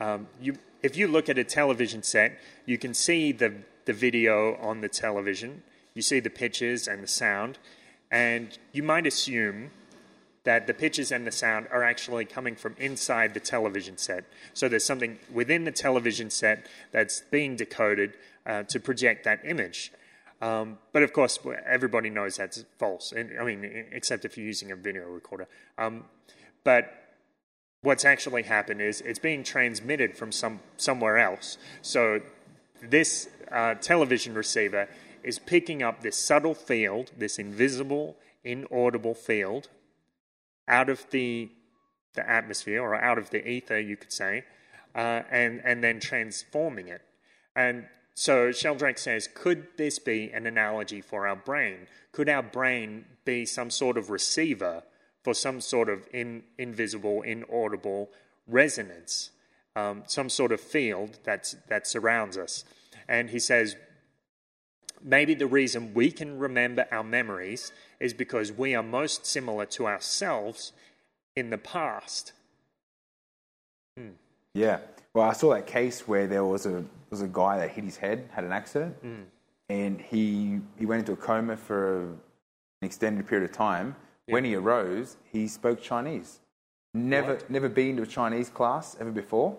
Um, 0.00 0.26
you, 0.40 0.56
if 0.82 0.96
you 0.96 1.08
look 1.08 1.28
at 1.28 1.38
a 1.38 1.44
television 1.44 2.02
set, 2.02 2.38
you 2.66 2.76
can 2.76 2.92
see 2.92 3.32
the, 3.32 3.54
the 3.86 3.92
video 3.92 4.56
on 4.56 4.80
the 4.80 4.88
television, 4.88 5.62
you 5.94 6.02
see 6.02 6.20
the 6.20 6.30
pictures 6.30 6.86
and 6.86 7.02
the 7.02 7.08
sound, 7.08 7.58
and 8.10 8.58
you 8.72 8.82
might 8.82 9.06
assume 9.06 9.70
that 10.48 10.66
the 10.66 10.72
pictures 10.72 11.12
and 11.12 11.26
the 11.26 11.30
sound 11.30 11.66
are 11.70 11.84
actually 11.84 12.24
coming 12.24 12.56
from 12.56 12.74
inside 12.78 13.34
the 13.34 13.40
television 13.40 13.98
set. 13.98 14.24
So 14.54 14.66
there's 14.66 14.82
something 14.82 15.18
within 15.30 15.64
the 15.64 15.72
television 15.72 16.30
set 16.30 16.64
that's 16.90 17.20
being 17.30 17.54
decoded 17.54 18.14
uh, 18.46 18.62
to 18.62 18.80
project 18.80 19.24
that 19.24 19.40
image. 19.44 19.92
Um, 20.40 20.78
but 20.94 21.02
of 21.02 21.12
course, 21.12 21.38
everybody 21.66 22.08
knows 22.08 22.36
that's 22.36 22.64
false. 22.78 23.12
I 23.14 23.44
mean, 23.44 23.62
except 23.92 24.24
if 24.24 24.38
you're 24.38 24.46
using 24.46 24.70
a 24.72 24.76
video 24.76 25.06
recorder. 25.08 25.48
Um, 25.76 26.04
but 26.64 26.94
what's 27.82 28.06
actually 28.06 28.44
happened 28.44 28.80
is 28.80 29.02
it's 29.02 29.18
being 29.18 29.44
transmitted 29.44 30.16
from 30.16 30.32
some 30.32 30.60
somewhere 30.78 31.18
else. 31.18 31.58
So 31.82 32.22
this 32.82 33.28
uh, 33.52 33.74
television 33.74 34.32
receiver 34.32 34.88
is 35.22 35.38
picking 35.38 35.82
up 35.82 36.00
this 36.00 36.16
subtle 36.16 36.54
field, 36.54 37.10
this 37.18 37.38
invisible, 37.38 38.16
inaudible 38.44 39.14
field, 39.14 39.68
out 40.68 40.88
of 40.88 41.04
the 41.10 41.50
the 42.14 42.28
atmosphere 42.28 42.82
or 42.82 42.94
out 42.94 43.18
of 43.18 43.30
the 43.30 43.46
ether, 43.48 43.78
you 43.78 43.96
could 43.96 44.12
say, 44.12 44.44
uh, 44.94 45.22
and 45.30 45.60
and 45.64 45.82
then 45.82 46.00
transforming 46.00 46.88
it. 46.88 47.02
And 47.54 47.86
so 48.14 48.50
Sheldrake 48.50 48.98
says, 48.98 49.28
could 49.32 49.68
this 49.76 50.00
be 50.00 50.32
an 50.32 50.44
analogy 50.44 51.00
for 51.00 51.28
our 51.28 51.36
brain? 51.36 51.86
Could 52.10 52.28
our 52.28 52.42
brain 52.42 53.04
be 53.24 53.46
some 53.46 53.70
sort 53.70 53.96
of 53.96 54.10
receiver 54.10 54.82
for 55.22 55.34
some 55.34 55.60
sort 55.60 55.88
of 55.88 56.08
in, 56.12 56.42
invisible, 56.58 57.22
inaudible 57.22 58.10
resonance, 58.48 59.30
um, 59.76 60.02
some 60.06 60.28
sort 60.28 60.50
of 60.50 60.60
field 60.60 61.20
that's, 61.22 61.54
that 61.68 61.86
surrounds 61.86 62.36
us? 62.36 62.64
And 63.08 63.30
he 63.30 63.38
says, 63.38 63.76
maybe 65.02 65.34
the 65.34 65.46
reason 65.46 65.94
we 65.94 66.10
can 66.10 66.38
remember 66.38 66.86
our 66.90 67.04
memories 67.04 67.72
is 68.00 68.14
because 68.14 68.52
we 68.52 68.74
are 68.74 68.82
most 68.82 69.26
similar 69.26 69.66
to 69.66 69.86
ourselves 69.86 70.72
in 71.36 71.50
the 71.50 71.58
past. 71.58 72.32
Hmm. 73.96 74.10
Yeah. 74.54 74.78
Well, 75.14 75.28
I 75.28 75.32
saw 75.32 75.54
that 75.54 75.66
case 75.66 76.06
where 76.06 76.26
there 76.26 76.44
was 76.44 76.66
a 76.66 76.84
was 77.10 77.22
a 77.22 77.28
guy 77.28 77.58
that 77.58 77.70
hit 77.70 77.84
his 77.84 77.96
head, 77.96 78.28
had 78.32 78.44
an 78.44 78.52
accident, 78.52 79.02
mm. 79.02 79.24
and 79.68 80.00
he 80.00 80.60
he 80.78 80.86
went 80.86 81.00
into 81.00 81.12
a 81.12 81.16
coma 81.16 81.56
for 81.56 82.02
an 82.02 82.18
extended 82.82 83.26
period 83.26 83.48
of 83.48 83.56
time. 83.56 83.96
Yeah. 84.26 84.34
When 84.34 84.44
he 84.44 84.54
arose, 84.54 85.16
he 85.32 85.48
spoke 85.48 85.80
Chinese. 85.80 86.40
Never 86.92 87.34
what? 87.34 87.50
never 87.50 87.68
been 87.68 87.96
to 87.96 88.02
a 88.02 88.06
Chinese 88.06 88.48
class 88.48 88.96
ever 89.00 89.10
before. 89.10 89.56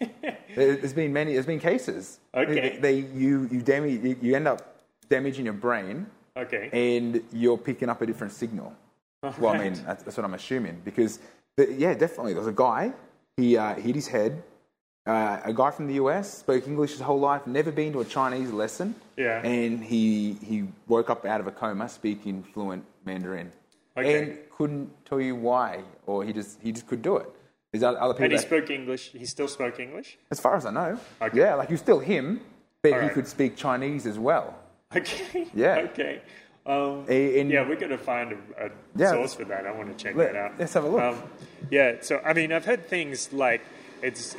there's 0.54 0.92
been 0.92 1.12
many. 1.12 1.34
There's 1.34 1.46
been 1.46 1.60
cases. 1.60 2.20
Okay. 2.34 2.78
They, 2.78 2.78
they 2.78 2.94
you 3.16 3.48
you 3.50 3.62
damage 3.62 4.18
you 4.22 4.34
end 4.34 4.48
up 4.48 4.77
damaging 5.08 5.44
your 5.44 5.54
brain. 5.54 6.06
Okay. 6.36 6.70
And 6.72 7.22
you're 7.32 7.58
picking 7.58 7.88
up 7.88 8.02
a 8.02 8.06
different 8.06 8.32
signal. 8.32 8.74
Well, 9.40 9.52
I 9.52 9.58
mean 9.58 9.74
that's, 9.84 10.04
that's, 10.04 10.16
what 10.16 10.24
I'm 10.24 10.34
assuming 10.34 10.80
because 10.84 11.18
yeah, 11.56 11.92
definitely. 11.94 12.34
There 12.34 12.40
was 12.40 12.46
a 12.46 12.52
guy. 12.52 12.92
He 13.36 13.56
uh, 13.56 13.74
hit 13.74 13.96
his 13.96 14.06
head 14.06 14.44
uh, 15.08 15.40
a 15.44 15.52
guy 15.54 15.70
from 15.70 15.86
the 15.86 15.94
US 15.94 16.38
spoke 16.38 16.68
English 16.68 16.92
his 16.92 17.00
whole 17.00 17.18
life, 17.18 17.46
never 17.46 17.72
been 17.72 17.92
to 17.94 18.00
a 18.00 18.04
Chinese 18.04 18.50
lesson. 18.50 18.94
Yeah. 19.16 19.40
And 19.42 19.82
he, 19.82 20.34
he 20.44 20.64
woke 20.86 21.08
up 21.08 21.24
out 21.24 21.40
of 21.40 21.46
a 21.46 21.50
coma 21.50 21.88
speaking 21.88 22.42
fluent 22.42 22.84
Mandarin. 23.06 23.50
Okay. 23.96 24.18
And 24.18 24.38
couldn't 24.54 24.90
tell 25.06 25.18
you 25.18 25.34
why, 25.34 25.82
or 26.06 26.24
he 26.24 26.34
just, 26.34 26.60
he 26.60 26.72
just 26.72 26.86
could 26.86 27.00
do 27.00 27.16
it. 27.16 27.26
There's 27.72 27.82
other 27.82 28.12
people 28.12 28.24
and 28.24 28.32
he 28.32 28.38
that, 28.38 28.46
spoke 28.46 28.70
English. 28.70 29.12
He 29.12 29.24
still 29.24 29.48
spoke 29.48 29.80
English? 29.80 30.18
As 30.30 30.40
far 30.40 30.56
as 30.56 30.66
I 30.66 30.72
know. 30.72 31.00
Okay. 31.22 31.38
Yeah, 31.38 31.54
like 31.54 31.68
he 31.68 31.74
was 31.74 31.80
still 31.80 32.00
him, 32.00 32.40
but 32.82 32.92
All 32.92 33.00
he 33.00 33.06
right. 33.06 33.14
could 33.14 33.26
speak 33.26 33.56
Chinese 33.56 34.06
as 34.06 34.18
well. 34.18 34.58
Okay. 34.96 35.46
Yeah. 35.54 35.86
Okay. 35.90 36.22
Um, 36.64 37.04
and, 37.08 37.50
yeah, 37.50 37.66
we're 37.66 37.76
going 37.76 37.90
to 37.90 37.98
find 37.98 38.32
a, 38.32 38.66
a 38.66 38.70
yeah, 38.96 39.10
source 39.10 39.34
for 39.34 39.44
that. 39.44 39.66
I 39.66 39.72
want 39.72 39.96
to 39.96 40.02
check 40.02 40.14
let, 40.16 40.32
that 40.32 40.38
out. 40.38 40.52
Let's 40.58 40.74
have 40.74 40.84
a 40.84 40.88
look. 40.88 41.00
Um, 41.00 41.22
yeah, 41.70 41.96
so 42.00 42.20
I 42.24 42.32
mean, 42.32 42.52
I've 42.52 42.64
heard 42.64 42.86
things 42.86 43.32
like 43.32 43.62
it's 44.02 44.36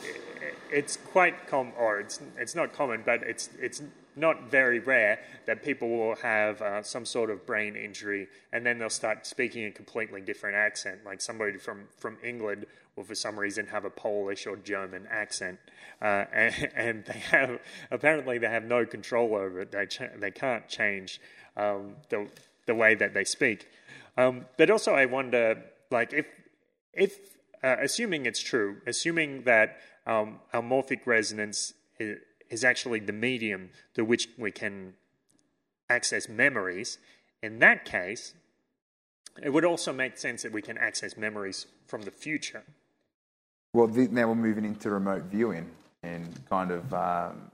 it's 0.71 0.97
quite 1.11 1.47
common, 1.47 1.73
or 1.77 1.99
it's 1.99 2.19
it's 2.37 2.55
not 2.55 2.73
common, 2.73 3.01
but 3.05 3.23
it's 3.23 3.49
it's 3.59 3.81
not 4.15 4.49
very 4.49 4.79
rare 4.79 5.19
that 5.45 5.63
people 5.63 5.89
will 5.89 6.15
have 6.15 6.61
uh, 6.61 6.81
some 6.83 7.05
sort 7.05 7.29
of 7.29 7.45
brain 7.45 7.75
injury 7.75 8.27
and 8.51 8.65
then 8.65 8.79
they'll 8.79 8.89
start 8.89 9.25
speaking 9.25 9.65
a 9.65 9.71
completely 9.71 10.21
different 10.21 10.55
accent. 10.55 10.99
Like 11.05 11.21
somebody 11.21 11.57
from, 11.57 11.87
from 11.97 12.17
England 12.23 12.65
will, 12.99 13.05
for 13.05 13.15
some 13.15 13.39
reason, 13.39 13.65
have 13.67 13.85
a 13.85 13.89
Polish 13.89 14.45
or 14.45 14.57
German 14.57 15.07
accent, 15.09 15.57
uh, 16.01 16.25
and, 16.33 16.71
and, 16.75 17.05
they 17.05 17.19
have 17.19 17.59
apparently 17.91 18.37
they 18.37 18.49
have 18.49 18.65
no 18.65 18.85
control 18.85 19.35
over 19.35 19.61
it. 19.61 19.71
They 19.71 19.87
they 20.17 20.31
can't 20.31 20.67
change 20.67 21.19
um, 21.57 21.95
the 22.09 22.27
the 22.65 22.75
way 22.75 22.95
that 22.95 23.13
they 23.13 23.23
speak. 23.23 23.67
Um, 24.17 24.45
but 24.57 24.69
also, 24.69 24.93
I 24.93 25.05
wonder, 25.05 25.63
like 25.89 26.13
if 26.13 26.25
if 26.93 27.17
uh, 27.63 27.77
assuming 27.81 28.25
it's 28.25 28.41
true, 28.41 28.77
assuming 28.85 29.43
that 29.43 29.77
um, 30.05 30.39
our 30.53 30.61
morphic 30.61 31.05
resonance 31.05 31.73
is, 32.49 32.63
actually 32.63 32.99
the 32.99 33.13
medium 33.13 33.69
through 33.93 34.05
which 34.05 34.29
we 34.37 34.51
can 34.51 34.93
access 35.89 36.27
memories. 36.29 36.97
In 37.41 37.59
that 37.59 37.85
case, 37.85 38.33
it 39.41 39.51
would 39.51 39.65
also 39.65 39.93
make 39.93 40.17
sense 40.17 40.43
that 40.43 40.51
we 40.51 40.61
can 40.61 40.77
access 40.77 41.17
memories 41.17 41.67
from 41.87 42.01
the 42.03 42.11
future. 42.11 42.63
Well, 43.73 43.87
now 43.87 44.27
we're 44.27 44.35
moving 44.35 44.65
into 44.65 44.89
remote 44.89 45.23
viewing 45.23 45.69
and 46.03 46.27
kind 46.49 46.71
of. 46.71 46.93
Um, 46.93 47.51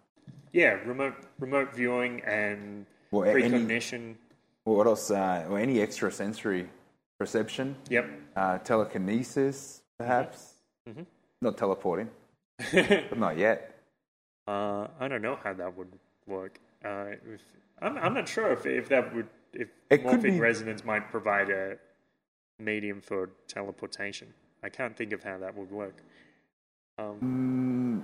yeah, 0.53 0.79
remote 0.85 1.15
remote 1.39 1.75
viewing 1.75 2.21
and 2.21 2.85
well, 3.11 3.29
precognition. 3.29 4.01
Any, 4.01 4.15
well, 4.63 4.77
what 4.77 4.87
else? 4.87 5.11
Uh, 5.11 5.45
well, 5.49 5.57
any 5.57 5.81
extrasensory 5.81 6.69
perception. 7.19 7.75
Yep. 7.89 8.09
Uh, 8.35 8.57
telekinesis, 8.59 9.81
perhaps. 9.97 10.53
Mm-hmm. 10.87 11.03
Not 11.41 11.57
teleporting. 11.57 12.09
but 12.71 13.17
not 13.17 13.37
yet. 13.37 13.74
Uh, 14.47 14.87
I 14.99 15.07
don't 15.07 15.21
know 15.21 15.37
how 15.43 15.53
that 15.53 15.75
would 15.77 15.91
work. 16.27 16.59
Uh, 16.83 17.05
if, 17.33 17.41
I'm, 17.81 17.97
I'm 17.97 18.13
not 18.13 18.27
sure 18.27 18.51
if, 18.51 18.65
if 18.65 18.89
that 18.89 19.13
would 19.15 19.27
if 19.53 19.69
it 19.89 20.03
morphic 20.03 20.23
be... 20.23 20.39
resonance 20.39 20.83
might 20.83 21.09
provide 21.09 21.49
a 21.49 21.77
medium 22.59 23.01
for 23.01 23.29
teleportation. 23.47 24.33
I 24.63 24.69
can't 24.69 24.95
think 24.95 25.13
of 25.13 25.23
how 25.23 25.37
that 25.39 25.55
would 25.55 25.71
work. 25.71 25.95
Um, 26.97 28.03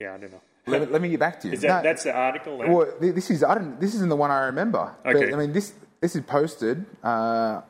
Yeah, 0.00 0.14
I 0.14 0.18
don't 0.18 0.32
know. 0.32 0.40
Let, 0.66 0.90
let, 0.92 1.02
me 1.02 1.10
get 1.10 1.20
back 1.20 1.40
to 1.40 1.48
you. 1.48 1.54
Is 1.54 1.60
that, 1.60 1.82
no, 1.84 1.90
that's 1.90 2.04
the 2.04 2.14
article. 2.14 2.56
Well, 2.56 2.94
this 2.98 3.30
is 3.30 3.44
I 3.44 3.54
don't. 3.54 3.78
This 3.78 3.94
isn't 3.94 4.08
the 4.08 4.16
one 4.16 4.30
I 4.30 4.46
remember. 4.46 4.94
Okay. 5.04 5.26
But, 5.26 5.34
I 5.34 5.36
mean, 5.36 5.52
this 5.52 5.74
this 6.00 6.16
is 6.16 6.22
posted 6.22 6.86
uh, 7.02 7.60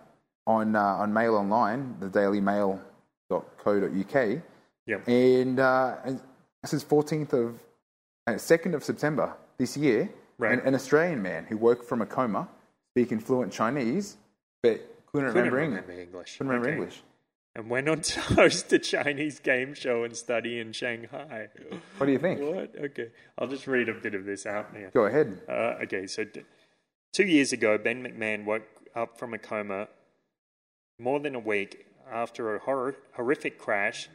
on 0.47 0.77
uh, 0.77 0.81
on 0.81 1.13
Mail 1.13 1.35
Online, 1.35 1.97
the 1.99 2.09
Daily 2.09 2.41
Mail.co.uk. 2.41 4.29
Yep. 4.87 5.09
And, 5.09 5.61
uh, 5.61 5.97
and 6.05 6.21
this 6.65 6.73
is 6.73 6.83
14th 6.83 7.35
of, 7.35 7.61
uh, 8.27 8.33
2nd 8.33 8.75
of 8.75 8.83
September 8.83 9.35
this 9.59 9.77
year. 9.77 10.09
Right. 10.39 10.59
An, 10.59 10.61
an, 10.61 10.75
Australian 10.75 11.23
man 11.23 11.45
who 11.45 11.59
woke 11.59 11.85
from 11.85 12.01
a 12.01 12.07
coma, 12.07 12.49
speaking 12.95 13.21
fluent 13.21 13.53
Chinese, 13.53 14.17
but 14.63 14.81
couldn't, 15.13 15.33
couldn't 15.33 15.53
remember, 15.53 15.57
remember 15.57 15.93
English. 15.93 16.39
Couldn't 16.39 16.49
remember 16.49 16.69
okay. 16.69 16.77
English. 16.77 17.03
And 17.55 17.71
went 17.71 17.89
on 17.89 18.01
to 18.13 18.21
host 18.21 18.73
a 18.73 18.79
Chinese 18.79 19.39
game 19.41 19.75
show 19.75 20.05
and 20.05 20.17
study 20.17 20.59
in 20.59 20.73
Shanghai. 20.73 21.49
What 21.99 22.07
do 22.07 22.13
you 22.13 22.19
think? 22.19 22.41
What? 22.41 22.75
Okay. 22.77 23.11
I'll 23.39 23.47
just 23.47 23.67
read 23.67 23.91
a 23.91 23.95
bit 23.95 24.15
of 24.15 24.25
this 24.25 24.47
out 24.47 24.75
now. 24.75 24.89
Go 24.93 25.05
ahead. 25.05 25.41
Uh, 25.47 25.83
okay, 25.85 26.07
so 26.07 26.25
d- 26.25 26.45
two 27.13 27.27
years 27.27 27.53
ago, 27.53 27.77
Ben 27.77 28.03
McMahon 28.03 28.45
woke 28.45 28.67
up 28.97 29.19
from 29.19 29.35
a 29.35 29.39
coma 29.39 29.89
more 30.99 31.21
than 31.21 31.35
a 31.35 31.41
week 31.41 31.87
after 32.11 32.57
a 32.57 32.59
hor- 32.59 32.97
horrific 33.15 33.59
crash 33.59 34.09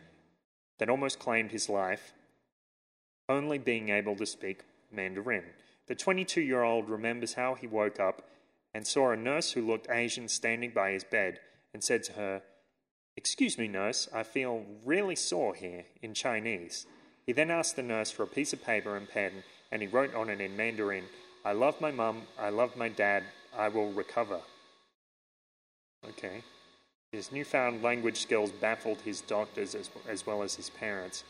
that 0.79 0.89
almost 0.89 1.19
claimed 1.19 1.51
his 1.51 1.69
life, 1.69 2.13
only 3.29 3.59
being 3.59 3.89
able 3.89 4.15
to 4.17 4.25
speak 4.25 4.63
Mandarin. 4.91 5.43
The 5.87 5.95
22 5.95 6.41
year 6.41 6.63
old 6.63 6.89
remembers 6.89 7.35
how 7.35 7.53
he 7.53 7.67
woke 7.67 7.99
up 7.99 8.23
and 8.73 8.85
saw 8.85 9.11
a 9.11 9.17
nurse 9.17 9.51
who 9.51 9.65
looked 9.65 9.89
Asian 9.89 10.27
standing 10.27 10.71
by 10.71 10.91
his 10.91 11.03
bed 11.03 11.39
and 11.73 11.83
said 11.83 12.03
to 12.03 12.13
her, 12.13 12.41
Excuse 13.15 13.57
me, 13.57 13.67
nurse, 13.67 14.07
I 14.13 14.23
feel 14.23 14.65
really 14.85 15.15
sore 15.15 15.53
here, 15.53 15.85
in 16.01 16.13
Chinese. 16.13 16.85
He 17.25 17.33
then 17.33 17.51
asked 17.51 17.75
the 17.75 17.83
nurse 17.83 18.11
for 18.11 18.23
a 18.23 18.27
piece 18.27 18.53
of 18.53 18.63
paper 18.63 18.95
and 18.95 19.09
pen, 19.09 19.43
and 19.71 19.81
he 19.81 19.87
wrote 19.87 20.15
on 20.15 20.29
it 20.29 20.41
in 20.41 20.55
Mandarin, 20.55 21.05
I 21.43 21.51
love 21.53 21.79
my 21.81 21.91
mum, 21.91 22.23
I 22.39 22.49
love 22.49 22.75
my 22.75 22.89
dad, 22.89 23.23
I 23.57 23.67
will 23.69 23.91
recover. 23.91 24.39
Okay. 26.07 26.43
His 27.11 27.31
newfound 27.31 27.81
language 27.81 28.21
skills 28.21 28.51
baffled 28.51 29.01
his 29.01 29.21
doctors 29.21 29.75
as, 29.75 29.89
as 30.07 30.25
well 30.25 30.43
as 30.43 30.55
his 30.55 30.69
parents. 30.69 31.23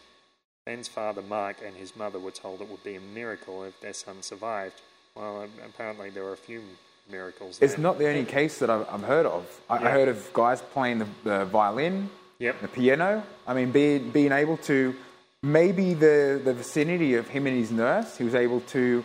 Ben's 0.66 0.88
father, 0.88 1.22
Mark, 1.22 1.58
and 1.66 1.76
his 1.76 1.96
mother 1.96 2.20
were 2.20 2.32
told 2.32 2.62
it 2.62 2.70
would 2.70 2.84
be 2.84 2.96
a 2.96 3.02
miracle 3.02 3.64
if 3.64 3.80
their 3.82 3.94
son 3.94 4.22
survived. 4.22 4.82
Well, 5.16 5.48
apparently 5.66 6.10
there 6.10 6.24
were 6.24 6.34
a 6.34 6.38
few 6.38 6.62
miracles. 7.12 7.60
It's 7.62 7.78
not 7.78 7.98
the 7.98 8.08
only 8.08 8.26
case 8.26 8.60
that 8.60 8.70
I've, 8.70 8.88
I've 8.90 9.04
heard 9.04 9.26
of. 9.26 9.62
I, 9.70 9.80
yeah. 9.80 9.88
I, 9.88 9.92
heard 9.92 10.08
of 10.08 10.32
guys 10.34 10.62
playing 10.62 11.00
the, 11.00 11.08
the, 11.24 11.46
violin, 11.46 12.10
Yep. 12.40 12.62
the 12.62 12.68
piano. 12.68 13.24
I 13.48 13.54
mean, 13.54 13.72
being 13.72 14.12
being 14.12 14.32
able 14.32 14.58
to 14.58 14.96
maybe 15.44 15.94
the 15.94 16.40
the 16.44 16.54
vicinity 16.54 17.16
of 17.16 17.28
him 17.28 17.48
and 17.48 17.58
his 17.58 17.72
nurse, 17.72 18.18
he 18.18 18.24
was 18.24 18.36
able 18.36 18.62
to 18.62 19.04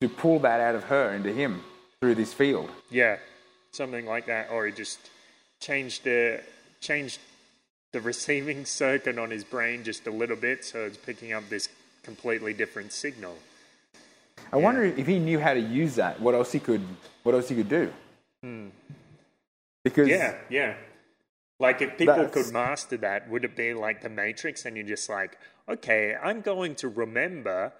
to 0.00 0.08
pull 0.08 0.38
that 0.40 0.60
out 0.60 0.74
of 0.74 0.84
her 0.84 1.12
into 1.12 1.32
him 1.32 1.62
through 2.00 2.14
this 2.14 2.32
field. 2.32 2.70
Yeah, 2.90 3.16
something 3.72 4.06
like 4.06 4.26
that, 4.26 4.50
or 4.50 4.66
he 4.66 4.72
just 4.72 5.10
changed 5.60 6.04
the 6.04 6.40
changed 6.80 7.18
the 7.98 8.04
receiving 8.04 8.64
circuit 8.64 9.18
on 9.18 9.28
his 9.30 9.42
brain 9.42 9.82
just 9.82 10.06
a 10.06 10.10
little 10.10 10.36
bit, 10.36 10.64
so 10.64 10.84
it's 10.84 10.96
picking 10.96 11.32
up 11.32 11.48
this 11.48 11.68
completely 12.04 12.52
different 12.52 12.92
signal. 12.92 13.36
I 14.52 14.56
wonder 14.56 14.84
if 14.84 15.08
he 15.08 15.18
knew 15.18 15.40
how 15.40 15.52
to 15.52 15.60
use 15.60 15.96
that. 15.96 16.20
What 16.20 16.36
else 16.36 16.52
he 16.52 16.60
could 16.60 16.82
what 17.24 17.34
else 17.34 17.48
he 17.48 17.56
could 17.56 17.68
do? 17.68 17.92
Because 19.82 20.06
Yeah, 20.06 20.36
yeah. 20.48 20.74
Like 21.58 21.82
if 21.82 21.98
people 21.98 22.14
That's- 22.14 22.32
could 22.32 22.52
master 22.52 22.96
that, 22.98 23.28
would 23.28 23.44
it 23.44 23.56
be 23.56 23.74
like 23.74 24.00
the 24.00 24.08
Matrix? 24.08 24.64
And 24.64 24.76
you're 24.76 24.86
just 24.86 25.08
like, 25.08 25.36
okay, 25.68 26.14
I'm 26.14 26.40
going 26.40 26.76
to 26.76 26.88
remember 26.88 27.72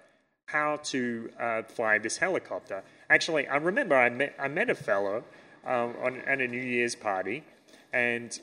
how 0.47 0.77
to 0.91 1.29
uh, 1.39 1.61
fly 1.63 1.97
this 1.97 2.17
helicopter. 2.17 2.83
Actually, 3.09 3.47
I 3.47 3.55
remember 3.55 3.95
I 3.95 4.09
met 4.09 4.35
I 4.37 4.49
met 4.49 4.69
a 4.69 4.75
fellow 4.75 5.23
um, 5.65 5.95
on 6.03 6.21
at 6.27 6.41
a 6.41 6.47
New 6.47 6.61
Year's 6.61 6.95
party, 6.95 7.45
and 7.93 8.37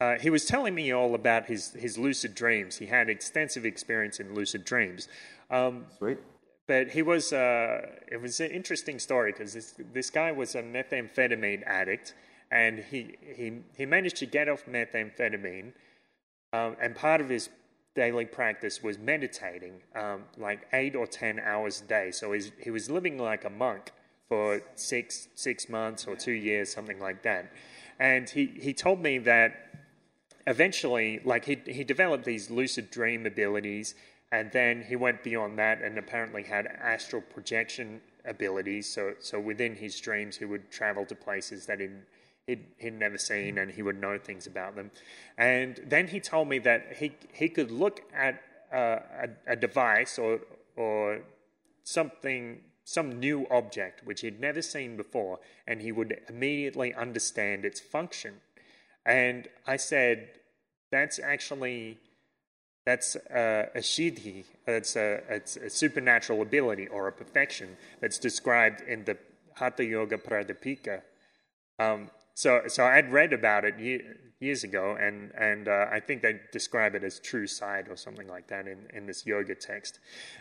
uh, 0.00 0.18
he 0.18 0.30
was 0.30 0.44
telling 0.44 0.74
me 0.74 0.92
all 0.92 1.14
about 1.14 1.46
his 1.46 1.72
his 1.72 1.98
lucid 1.98 2.34
dreams. 2.34 2.76
He 2.76 2.86
had 2.86 3.08
extensive 3.08 3.64
experience 3.64 4.20
in 4.20 4.34
lucid 4.34 4.64
dreams. 4.64 5.08
Um, 5.50 5.86
sweet. 5.98 6.18
but 6.66 6.88
he 6.90 7.02
was 7.02 7.32
uh, 7.32 7.86
it 8.10 8.20
was 8.20 8.40
an 8.40 8.50
interesting 8.50 8.98
story 8.98 9.32
because 9.32 9.54
this 9.54 9.74
this 9.92 10.10
guy 10.10 10.30
was 10.30 10.54
a 10.54 10.62
methamphetamine 10.62 11.62
addict 11.66 12.14
and 12.50 12.78
he 12.78 13.16
he 13.36 13.60
he 13.76 13.86
managed 13.86 14.16
to 14.16 14.26
get 14.26 14.48
off 14.48 14.64
methamphetamine 14.66 15.72
um, 16.52 16.76
and 16.80 16.94
part 16.94 17.20
of 17.20 17.28
his 17.28 17.50
daily 17.94 18.24
practice 18.24 18.82
was 18.82 18.98
meditating 18.98 19.80
um, 19.96 20.22
like 20.36 20.66
eight 20.72 20.94
or 20.94 21.06
ten 21.06 21.40
hours 21.40 21.82
a 21.82 21.84
day 21.84 22.10
so 22.10 22.32
he's, 22.32 22.52
he 22.62 22.70
was 22.70 22.90
living 22.90 23.18
like 23.18 23.44
a 23.44 23.50
monk 23.50 23.90
for 24.28 24.62
six 24.74 25.28
six 25.34 25.68
months 25.68 26.06
or 26.06 26.14
two 26.14 26.32
years 26.32 26.72
something 26.72 27.00
like 27.00 27.22
that 27.22 27.52
and 27.98 28.30
he 28.30 28.46
he 28.46 28.72
told 28.72 29.00
me 29.00 29.18
that 29.18 29.67
eventually, 30.48 31.20
like 31.24 31.44
he 31.44 31.58
he 31.66 31.84
developed 31.84 32.24
these 32.24 32.50
lucid 32.50 32.90
dream 32.90 33.26
abilities, 33.26 33.94
and 34.32 34.50
then 34.52 34.82
he 34.82 34.96
went 34.96 35.22
beyond 35.22 35.58
that 35.58 35.82
and 35.82 35.98
apparently 35.98 36.42
had 36.42 36.66
astral 36.66 37.22
projection 37.22 38.00
abilities. 38.24 38.88
So 38.88 39.14
so 39.20 39.38
within 39.38 39.76
his 39.76 40.00
dreams, 40.00 40.36
he 40.36 40.46
would 40.46 40.70
travel 40.70 41.04
to 41.06 41.14
places 41.14 41.66
that 41.66 41.80
he'd 41.80 42.00
he'd, 42.46 42.64
he'd 42.78 42.98
never 42.98 43.18
seen, 43.18 43.58
and 43.58 43.70
he 43.70 43.82
would 43.82 44.00
know 44.00 44.18
things 44.18 44.46
about 44.46 44.74
them. 44.74 44.90
And 45.36 45.80
then 45.86 46.08
he 46.08 46.18
told 46.18 46.48
me 46.48 46.58
that 46.60 46.96
he 46.96 47.12
he 47.32 47.48
could 47.48 47.70
look 47.70 48.00
at 48.14 48.42
uh, 48.72 48.98
a, 49.24 49.28
a 49.52 49.56
device 49.56 50.18
or 50.18 50.40
or 50.76 51.20
something 51.84 52.60
some 52.84 53.20
new 53.20 53.46
object 53.50 54.00
which 54.06 54.22
he'd 54.22 54.40
never 54.40 54.62
seen 54.62 54.96
before 54.96 55.38
and 55.66 55.82
he 55.82 55.92
would 55.92 56.18
immediately 56.26 56.94
understand 56.94 57.66
its 57.66 57.80
function 57.80 58.40
and 59.08 59.48
I 59.66 59.76
said, 59.76 60.28
that's 60.92 61.18
actually 61.18 61.98
that's 62.86 63.16
uh, 63.16 63.66
a 63.74 63.80
siddhi. 63.80 64.44
that's 64.66 64.96
a, 64.96 65.20
it's 65.28 65.56
a 65.56 65.68
supernatural 65.68 66.40
ability 66.40 66.86
or 66.88 67.06
a 67.08 67.12
perfection 67.12 67.76
that's 68.00 68.18
described 68.18 68.80
in 68.80 69.04
the 69.04 69.16
Hatha 69.56 69.84
Yoga 69.84 70.16
Pradipika. 70.16 71.02
Um, 71.78 72.10
so, 72.34 72.62
so 72.68 72.84
I'd 72.86 73.12
read 73.12 73.32
about 73.32 73.64
it 73.66 73.78
ye- 73.78 74.02
years 74.40 74.64
ago, 74.64 74.96
and 74.98 75.32
and 75.36 75.68
uh, 75.68 75.86
I 75.90 76.00
think 76.00 76.22
they 76.22 76.40
describe 76.52 76.94
it 76.94 77.04
as 77.04 77.18
true 77.20 77.46
sight 77.46 77.88
or 77.90 77.96
something 77.96 78.28
like 78.28 78.46
that 78.48 78.66
in, 78.66 78.78
in 78.94 79.06
this 79.06 79.26
yoga 79.26 79.54
text. 79.54 79.98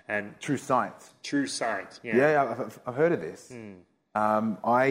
And 0.07 0.39
True 0.39 0.57
science. 0.57 1.11
true 1.23 1.47
sight, 1.47 1.99
yeah, 2.03 2.17
Yeah, 2.17 2.43
I've, 2.43 2.79
I've 2.87 2.95
heard 2.95 3.11
of 3.11 3.21
this. 3.21 3.49
Hmm. 3.51 3.73
Um, 4.21 4.57
I 4.63 4.85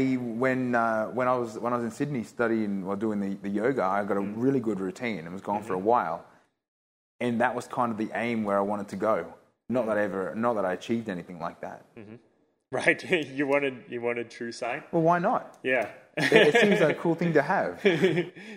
when 0.45 0.75
uh, 0.75 1.07
when 1.19 1.27
I 1.27 1.35
was 1.43 1.51
when 1.59 1.73
I 1.73 1.77
was 1.77 1.85
in 1.85 1.91
Sydney 2.01 2.23
studying 2.23 2.85
or 2.89 2.95
doing 3.05 3.19
the, 3.25 3.31
the 3.47 3.49
yoga, 3.61 3.83
I 3.85 4.05
got 4.11 4.17
a 4.19 4.21
Hmm. 4.21 4.41
really 4.47 4.61
good 4.69 4.79
routine 4.89 5.21
and 5.25 5.33
was 5.33 5.43
going 5.51 5.63
for 5.69 5.75
a 5.75 5.77
Mm-hmm. 5.77 5.87
while, 5.95 6.19
and 7.25 7.41
that 7.43 7.53
was 7.59 7.67
kind 7.79 7.91
of 7.93 7.99
the 8.05 8.11
aim 8.15 8.39
where 8.45 8.59
I 8.63 8.65
wanted 8.73 8.89
to 8.95 8.97
go. 9.11 9.17
Not 9.69 9.87
that 9.87 9.97
I 9.99 10.03
ever, 10.11 10.23
not 10.47 10.53
that 10.59 10.65
I 10.71 10.73
achieved 10.81 11.09
anything 11.17 11.39
like 11.47 11.59
that. 11.67 11.81
right. 12.79 13.01
you 13.39 13.45
wanted 13.55 13.75
you 13.89 14.01
wanted 14.09 14.31
true 14.31 14.53
sight, 14.53 14.83
Well, 14.93 15.03
why 15.03 15.19
not? 15.19 15.45
yeah. 15.63 15.89
It, 16.19 16.33
it 16.55 16.61
seems 16.63 16.81
like 16.81 16.97
a 16.97 17.01
cool 17.05 17.17
thing 17.21 17.33
to 17.35 17.43
have. 17.43 17.71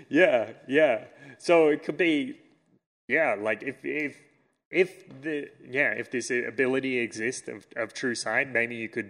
yeah, 0.10 0.42
yeah. 0.68 0.96
So 1.40 1.70
it 1.70 1.84
could 1.84 1.98
be, 1.98 2.38
yeah, 3.08 3.36
like 3.48 3.64
if 3.64 3.78
if 3.84 4.14
if 4.84 4.90
the 5.26 5.36
yeah 5.78 5.92
if 6.02 6.08
this 6.12 6.30
ability 6.32 6.94
exists 7.00 7.48
of, 7.56 7.66
of 7.76 7.88
true 8.02 8.16
sight, 8.16 8.48
maybe 8.60 8.76
you 8.76 8.90
could 8.90 9.10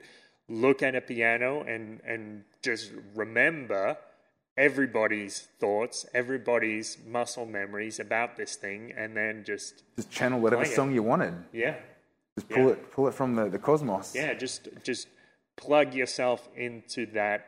look 0.49 0.81
at 0.83 0.95
a 0.95 1.01
piano 1.01 1.61
and 1.61 2.01
and 2.05 2.43
just 2.61 2.91
remember 3.15 3.97
everybody's 4.57 5.47
thoughts, 5.59 6.05
everybody's 6.13 6.97
muscle 7.07 7.45
memories 7.45 7.99
about 7.99 8.35
this 8.35 8.55
thing, 8.55 8.91
and 8.97 9.15
then 9.15 9.43
just 9.45 9.83
Just 9.95 10.11
channel 10.11 10.39
whatever 10.39 10.63
Play 10.63 10.71
it. 10.71 10.75
song 10.75 10.93
you 10.93 11.03
wanted. 11.03 11.33
yeah, 11.53 11.75
Just 12.35 12.49
pull 12.49 12.63
Yeah. 12.65 12.71
it, 12.73 12.91
pull 12.91 13.07
it 13.07 13.13
from 13.13 13.35
the, 13.35 13.47
the 13.49 13.59
cosmos. 13.59 14.13
yeah, 14.15 14.33
just 14.33 14.67
just 14.83 15.07
plug 15.55 15.93
yourself 15.93 16.47
into 16.55 17.05
that 17.07 17.45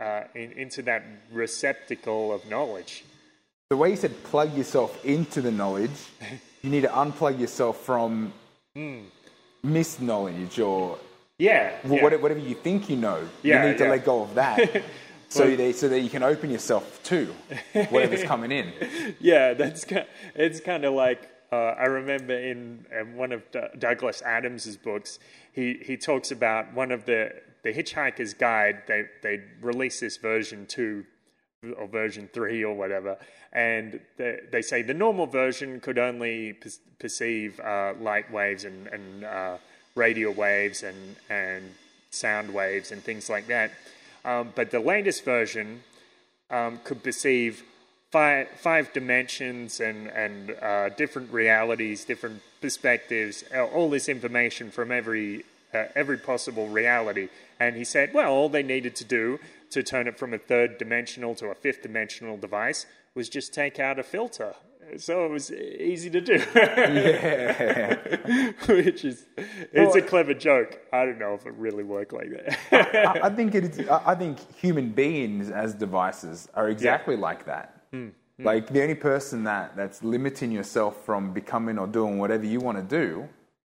uh, 0.00 0.24
in, 0.34 0.52
into 0.52 0.82
that 0.82 1.02
receptacle 1.32 2.32
of 2.32 2.44
knowledge. 2.48 3.04
The 3.70 3.76
way 3.76 3.90
you 3.90 3.96
said 3.96 4.22
plug 4.24 4.54
yourself 4.54 5.02
into 5.04 5.40
the 5.40 5.50
knowledge, 5.52 5.90
you 6.62 6.68
need 6.70 6.82
to 6.82 6.88
unplug 6.88 7.38
yourself 7.38 7.78
from 7.84 8.32
Hmm. 8.74 9.00
misknowledge 9.62 10.58
or 10.58 10.98
Yeah, 11.38 11.72
Well, 11.84 11.94
yeah. 11.94 12.02
whatever, 12.02 12.38
you 12.38 12.54
think 12.54 12.88
you 12.88 12.96
know, 12.96 13.26
Yeah, 13.42 13.62
you 13.64 13.70
need 13.70 13.78
to 13.78 13.84
yeah. 13.84 13.90
let 13.90 14.04
go 14.04 14.22
of 14.22 14.34
that, 14.34 14.82
so 15.28 15.56
that 15.56 15.74
so 15.74 15.88
that 15.88 16.00
you 16.00 16.10
can 16.10 16.22
open 16.22 16.50
yourself 16.50 17.02
to 17.04 17.34
whatever's 17.90 18.22
coming 18.22 18.52
in. 18.52 18.72
yeah, 19.20 19.54
that's 19.54 19.84
ki- 19.84 20.04
it's 20.34 20.60
kind 20.60 20.84
of 20.84 20.94
like 20.94 21.28
uh, 21.50 21.56
I 21.56 21.84
remember 21.86 22.34
in, 22.34 22.86
in 22.98 23.16
one 23.16 23.32
of 23.32 23.50
D- 23.50 23.60
Douglas 23.78 24.22
Adams's 24.22 24.76
books, 24.76 25.18
he 25.52 25.80
he 25.82 25.96
talks 25.96 26.30
about 26.30 26.74
one 26.74 26.92
of 26.92 27.06
the 27.06 27.32
the 27.64 27.72
Hitchhiker's 27.72 28.34
Guide. 28.34 28.82
They 28.86 29.04
they 29.22 29.40
released 29.60 30.00
this 30.00 30.18
version 30.18 30.66
two 30.66 31.04
or 31.76 31.86
version 31.88 32.28
three 32.32 32.62
or 32.62 32.74
whatever, 32.74 33.16
and 33.52 34.00
they, 34.16 34.38
they 34.52 34.62
say 34.62 34.82
the 34.82 34.94
normal 34.94 35.26
version 35.26 35.80
could 35.80 35.98
only 35.98 36.52
per- 36.52 36.70
perceive 36.98 37.58
uh, 37.60 37.94
light 38.00 38.30
waves 38.30 38.64
and 38.64 38.86
and 38.88 39.24
uh, 39.24 39.56
radio 39.94 40.30
waves 40.30 40.82
and 40.82 41.16
and 41.28 41.74
sound 42.10 42.52
waves 42.52 42.92
and 42.92 43.02
things 43.02 43.28
like 43.28 43.46
that. 43.46 43.72
Um, 44.24 44.52
but 44.54 44.70
the 44.70 44.80
latest 44.80 45.24
version 45.24 45.82
um, 46.50 46.78
could 46.84 47.02
perceive 47.02 47.64
five, 48.12 48.48
five 48.50 48.92
dimensions 48.92 49.80
and, 49.80 50.06
and 50.08 50.50
uh, 50.62 50.90
different 50.90 51.32
realities, 51.32 52.04
different 52.04 52.42
perspectives, 52.60 53.42
uh, 53.54 53.64
all 53.64 53.90
this 53.90 54.08
information 54.08 54.70
from 54.70 54.92
every, 54.92 55.44
uh, 55.74 55.84
every 55.96 56.18
possible 56.18 56.68
reality. 56.68 57.28
And 57.58 57.74
he 57.74 57.84
said, 57.84 58.12
well, 58.12 58.30
all 58.30 58.48
they 58.48 58.62
needed 58.62 58.94
to 58.96 59.04
do 59.04 59.40
to 59.70 59.82
turn 59.82 60.06
it 60.06 60.18
from 60.18 60.34
a 60.34 60.38
third 60.38 60.76
dimensional 60.78 61.34
to 61.36 61.46
a 61.48 61.54
fifth 61.54 61.82
dimensional 61.82 62.36
device 62.36 62.84
was 63.14 63.28
just 63.28 63.54
take 63.54 63.80
out 63.80 63.98
a 63.98 64.02
filter. 64.02 64.54
So 64.98 65.24
it 65.24 65.30
was 65.30 65.50
easy 65.52 66.10
to 66.10 66.20
do. 66.20 66.38
Which 68.68 69.04
is, 69.04 69.24
it's 69.72 69.96
a 69.96 70.02
clever 70.02 70.34
joke. 70.34 70.80
I 70.92 71.04
don't 71.04 71.18
know 71.18 71.34
if 71.34 71.46
it 71.46 71.54
really 71.54 71.84
worked 71.84 72.12
like 72.12 72.28
that. 72.30 73.16
I, 73.22 73.28
I 73.28 73.30
think 73.30 73.54
it 73.54 73.64
is. 73.64 73.88
I 73.88 74.14
think 74.14 74.38
human 74.56 74.90
beings 74.90 75.50
as 75.50 75.74
devices 75.74 76.48
are 76.54 76.68
exactly 76.68 77.16
like 77.16 77.46
that. 77.46 77.84
Hmm. 77.90 78.08
Like 78.38 78.68
the 78.68 78.82
only 78.82 78.94
person 78.94 79.44
that 79.44 79.76
that's 79.76 80.02
limiting 80.02 80.50
yourself 80.52 81.04
from 81.04 81.32
becoming 81.32 81.78
or 81.78 81.86
doing 81.86 82.18
whatever 82.18 82.44
you 82.44 82.60
want 82.60 82.76
to 82.78 82.84
do 82.84 83.28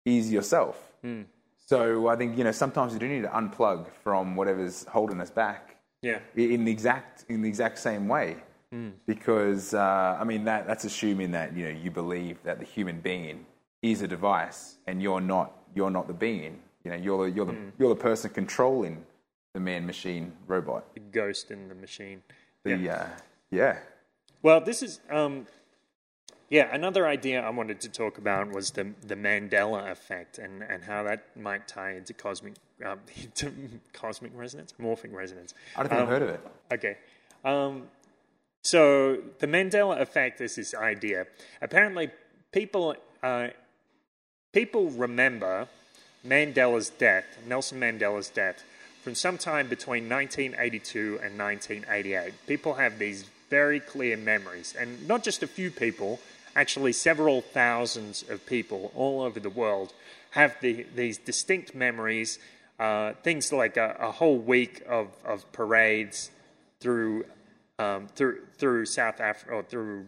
is 0.05 0.31
yourself. 0.33 0.77
Hmm. 1.03 1.23
So 1.67 2.09
I 2.09 2.17
think 2.17 2.37
you 2.39 2.45
know 2.45 2.53
sometimes 2.53 2.93
you 2.93 2.99
do 2.99 3.09
need 3.09 3.23
to 3.23 3.29
unplug 3.29 3.89
from 4.05 4.37
whatever's 4.37 4.85
holding 4.85 5.21
us 5.21 5.31
back. 5.31 5.77
yeah. 6.03 6.21
in 6.37 6.65
the 6.65 6.71
exact 6.71 7.25
in 7.29 7.43
the 7.43 7.49
exact 7.49 7.79
same 7.79 8.09
way. 8.09 8.37
Because 9.07 9.73
uh, 9.73 10.19
I 10.21 10.25
mean 10.25 10.45
that 10.45 10.67
that's 10.67 10.85
assuming 10.85 11.31
that 11.33 11.57
you 11.57 11.65
know 11.65 11.71
you 11.71 11.91
believe 11.91 12.43
that 12.43 12.59
the 12.59 12.65
human 12.65 13.01
being 13.01 13.47
is 13.83 14.03
a 14.03 14.09
device 14.09 14.77
and 14.87 15.03
you're 15.03 15.21
not 15.21 15.53
you're 15.75 15.91
not 15.91 16.07
the 16.07 16.15
being. 16.15 16.61
You 16.85 16.91
know 16.91 16.97
you're 16.97 17.25
the, 17.25 17.35
you're 17.35 17.47
the 17.47 17.57
you're 17.79 17.89
the 17.89 18.01
person 18.01 18.31
controlling 18.31 19.05
the 19.55 19.61
man 19.61 19.87
machine 19.87 20.33
robot. 20.47 20.93
The 20.95 21.01
ghost 21.01 21.51
in 21.51 21.69
the 21.69 21.75
machine. 21.75 22.23
The 22.65 22.91
uh, 22.91 23.07
yeah. 23.51 23.79
Well, 24.43 24.61
this 24.61 24.83
is 24.83 25.01
um, 25.11 25.47
yeah. 26.49 26.69
Another 26.73 27.07
idea 27.07 27.41
I 27.41 27.51
wanted 27.51 27.81
to 27.81 27.89
talk 27.89 28.19
about 28.19 28.53
was 28.53 28.73
the 28.73 28.93
the 29.07 29.17
Mandela 29.17 29.91
effect 29.91 30.39
and, 30.39 30.63
and 30.63 30.85
how 30.85 31.03
that 31.05 31.37
might 31.37 31.67
tie 31.67 31.93
into 31.93 32.13
cosmic 32.13 32.55
um, 32.85 33.01
to 33.37 33.53
cosmic 33.93 34.33
resonance, 34.35 34.75
morphic 34.81 35.13
resonance. 35.13 35.55
I 35.77 35.81
don't 35.81 35.89
think 35.89 36.03
I've 36.03 36.09
heard 36.09 36.23
of 36.23 36.29
it. 36.29 36.41
Okay. 36.73 36.99
Um, 37.45 37.85
So 38.69 39.17
the 39.39 39.47
Mandela 39.47 39.99
effect 39.99 40.43
is 40.43 40.57
this 40.57 40.75
idea. 40.75 41.27
Apparently, 41.63 42.11
people 42.53 42.97
uh, 43.23 43.49
people 44.53 44.91
remember 44.91 45.69
Mandela's 46.23 46.91
death, 46.91 47.25
Nelson 47.47 47.81
Mandela's 47.81 48.29
death, 48.29 48.63
from 49.03 49.15
sometime 49.15 49.69
between 49.69 50.07
1982 50.07 51.19
and 51.23 51.39
1988. 51.39 52.35
People 52.47 52.75
have 52.75 52.99
these 52.99 53.25
very 53.49 53.81
clear 53.81 54.19
memories, 54.19 54.75
and 54.79 55.09
not 55.09 55.25
just 55.25 55.43
a 55.43 55.47
few 55.47 55.71
people, 55.71 56.21
actually 56.55 56.93
several 56.93 57.41
thousands 57.41 58.23
of 58.29 58.45
people 58.45 58.93
all 58.95 59.23
over 59.23 59.41
the 59.41 59.49
world 59.49 59.95
have 60.33 60.55
the, 60.61 60.85
these 60.95 61.17
distinct 61.17 61.75
memories. 61.75 62.39
Uh, 62.79 63.15
things 63.23 63.51
like 63.51 63.79
a, 63.79 63.97
a, 63.99 64.13
whole 64.13 64.39
week 64.39 64.85
of, 64.89 65.09
of 65.25 65.51
parades 65.51 66.31
through 66.79 67.25
um, 67.79 68.09
through 68.09 68.41
through 68.57 68.87
South 68.87 69.21
Africa 69.21 69.53
or 69.53 69.63
through 69.63 70.07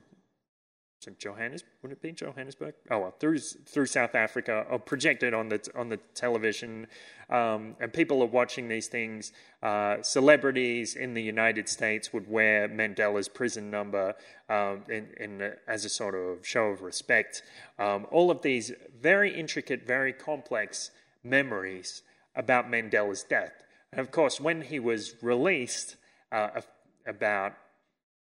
so 1.00 1.12
Johannesburg, 1.18 1.70
would 1.80 1.92
it 1.92 2.02
be 2.02 2.12
Johannesburg? 2.12 2.74
Oh 2.90 2.98
well, 2.98 3.14
through 3.18 3.38
through 3.38 3.86
South 3.86 4.14
Africa, 4.14 4.66
or 4.68 4.78
projected 4.78 5.32
on 5.32 5.48
the 5.48 5.66
on 5.74 5.88
the 5.88 5.96
television, 6.14 6.88
um, 7.30 7.74
and 7.80 7.90
people 7.90 8.22
are 8.22 8.26
watching 8.26 8.68
these 8.68 8.86
things. 8.86 9.32
Uh, 9.62 10.02
celebrities 10.02 10.96
in 10.96 11.14
the 11.14 11.22
United 11.22 11.70
States 11.70 12.12
would 12.12 12.28
wear 12.30 12.68
Mandela's 12.68 13.30
prison 13.30 13.70
number 13.70 14.14
um, 14.50 14.82
in, 14.90 15.08
in 15.18 15.52
as 15.66 15.86
a 15.86 15.88
sort 15.88 16.14
of 16.14 16.46
show 16.46 16.66
of 16.66 16.82
respect. 16.82 17.42
Um, 17.78 18.06
all 18.10 18.30
of 18.30 18.42
these 18.42 18.70
very 19.00 19.34
intricate, 19.34 19.86
very 19.86 20.12
complex 20.12 20.90
memories 21.24 22.02
about 22.36 22.70
Mandela's 22.70 23.22
death, 23.22 23.62
and 23.90 24.02
of 24.02 24.10
course, 24.10 24.38
when 24.38 24.60
he 24.60 24.78
was 24.78 25.14
released 25.22 25.96
uh, 26.30 26.60
about 27.06 27.54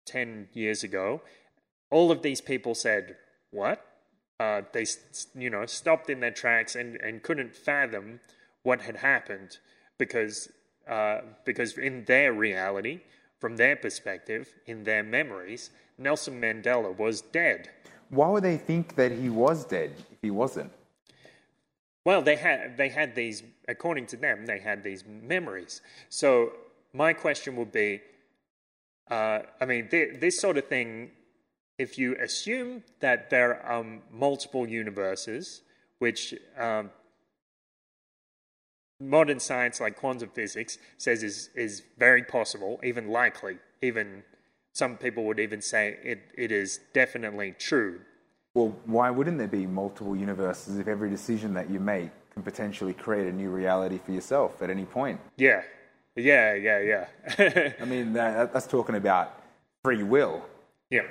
ten 0.05 0.47
years 0.53 0.84
ago 0.84 1.21
all 1.93 2.11
of 2.11 2.24
these 2.24 2.41
people 2.41 2.74
said, 2.74 3.15
What? 3.51 3.86
Uh, 4.39 4.63
they, 4.74 4.86
you 5.36 5.49
know, 5.49 5.65
stopped 5.67 6.09
in 6.09 6.19
their 6.19 6.32
tracks 6.32 6.76
and, 6.76 6.95
and 6.97 7.21
couldn't 7.21 7.55
fathom 7.55 8.19
what 8.63 8.82
had 8.82 8.97
happened 8.97 9.57
because, 9.99 10.49
uh, 10.89 11.19
because 11.45 11.78
in 11.78 12.03
their 12.05 12.34
reality, 12.34 13.01
from 13.39 13.55
their 13.57 13.76
perspective, 13.76 14.55
in 14.65 14.84
their 14.84 15.03
memories, 15.03 15.69
Nelson 15.99 16.41
Mandela 16.41 16.97
was 16.97 17.21
dead. 17.21 17.69
Why 18.09 18.28
would 18.30 18.43
they 18.43 18.57
think 18.57 18.95
that 18.95 19.11
he 19.11 19.30
was 19.30 19.63
dead 19.63 19.93
if 20.11 20.17
he 20.21 20.32
wasn't? 20.32 20.71
Well, 22.05 22.21
they 22.21 22.36
had 22.36 22.76
they 22.76 22.89
had 22.89 23.15
these, 23.15 23.43
according 23.67 24.07
to 24.07 24.17
them, 24.17 24.45
they 24.45 24.59
had 24.59 24.84
these 24.84 25.05
memories. 25.05 25.82
So 26.09 26.53
my 26.91 27.13
question 27.13 27.55
would 27.55 27.71
be, 27.71 28.01
uh, 29.09 29.39
I 29.59 29.65
mean, 29.65 29.89
th- 29.89 30.19
this 30.19 30.39
sort 30.39 30.57
of 30.57 30.67
thing 30.67 31.11
if 31.77 31.97
you 31.97 32.15
assume 32.21 32.83
that 32.99 33.29
there 33.29 33.61
are 33.61 33.85
multiple 34.11 34.67
universes, 34.67 35.61
which 35.99 36.33
um, 36.57 36.91
modern 38.99 39.39
science 39.39 39.79
like 39.81 39.95
quantum 39.95 40.29
physics 40.29 40.77
says 40.97 41.23
is, 41.23 41.49
is 41.55 41.83
very 41.97 42.23
possible, 42.23 42.79
even 42.83 43.09
likely, 43.09 43.57
even 43.81 44.23
some 44.73 44.97
people 44.97 45.23
would 45.25 45.39
even 45.39 45.61
say 45.61 45.97
it, 46.03 46.21
it 46.37 46.51
is 46.51 46.79
definitely 46.93 47.55
true. 47.57 48.01
Well, 48.53 48.75
why 48.85 49.09
wouldn't 49.09 49.39
there 49.39 49.47
be 49.47 49.65
multiple 49.65 50.15
universes 50.15 50.77
if 50.77 50.87
every 50.87 51.09
decision 51.09 51.53
that 51.55 51.69
you 51.69 51.79
make 51.79 52.11
can 52.33 52.43
potentially 52.43 52.93
create 52.93 53.27
a 53.27 53.31
new 53.31 53.49
reality 53.49 53.99
for 54.03 54.11
yourself 54.11 54.61
at 54.61 54.69
any 54.69 54.85
point? 54.85 55.19
Yeah, 55.37 55.63
yeah, 56.16 56.53
yeah, 56.53 57.05
yeah. 57.38 57.74
I 57.82 57.86
mean, 57.86 58.14
that, 58.14 58.53
that's 58.53 58.68
talking 58.68 58.95
about 58.95 59.41
free 59.84 60.03
will. 60.03 60.43
Yeah 60.89 61.03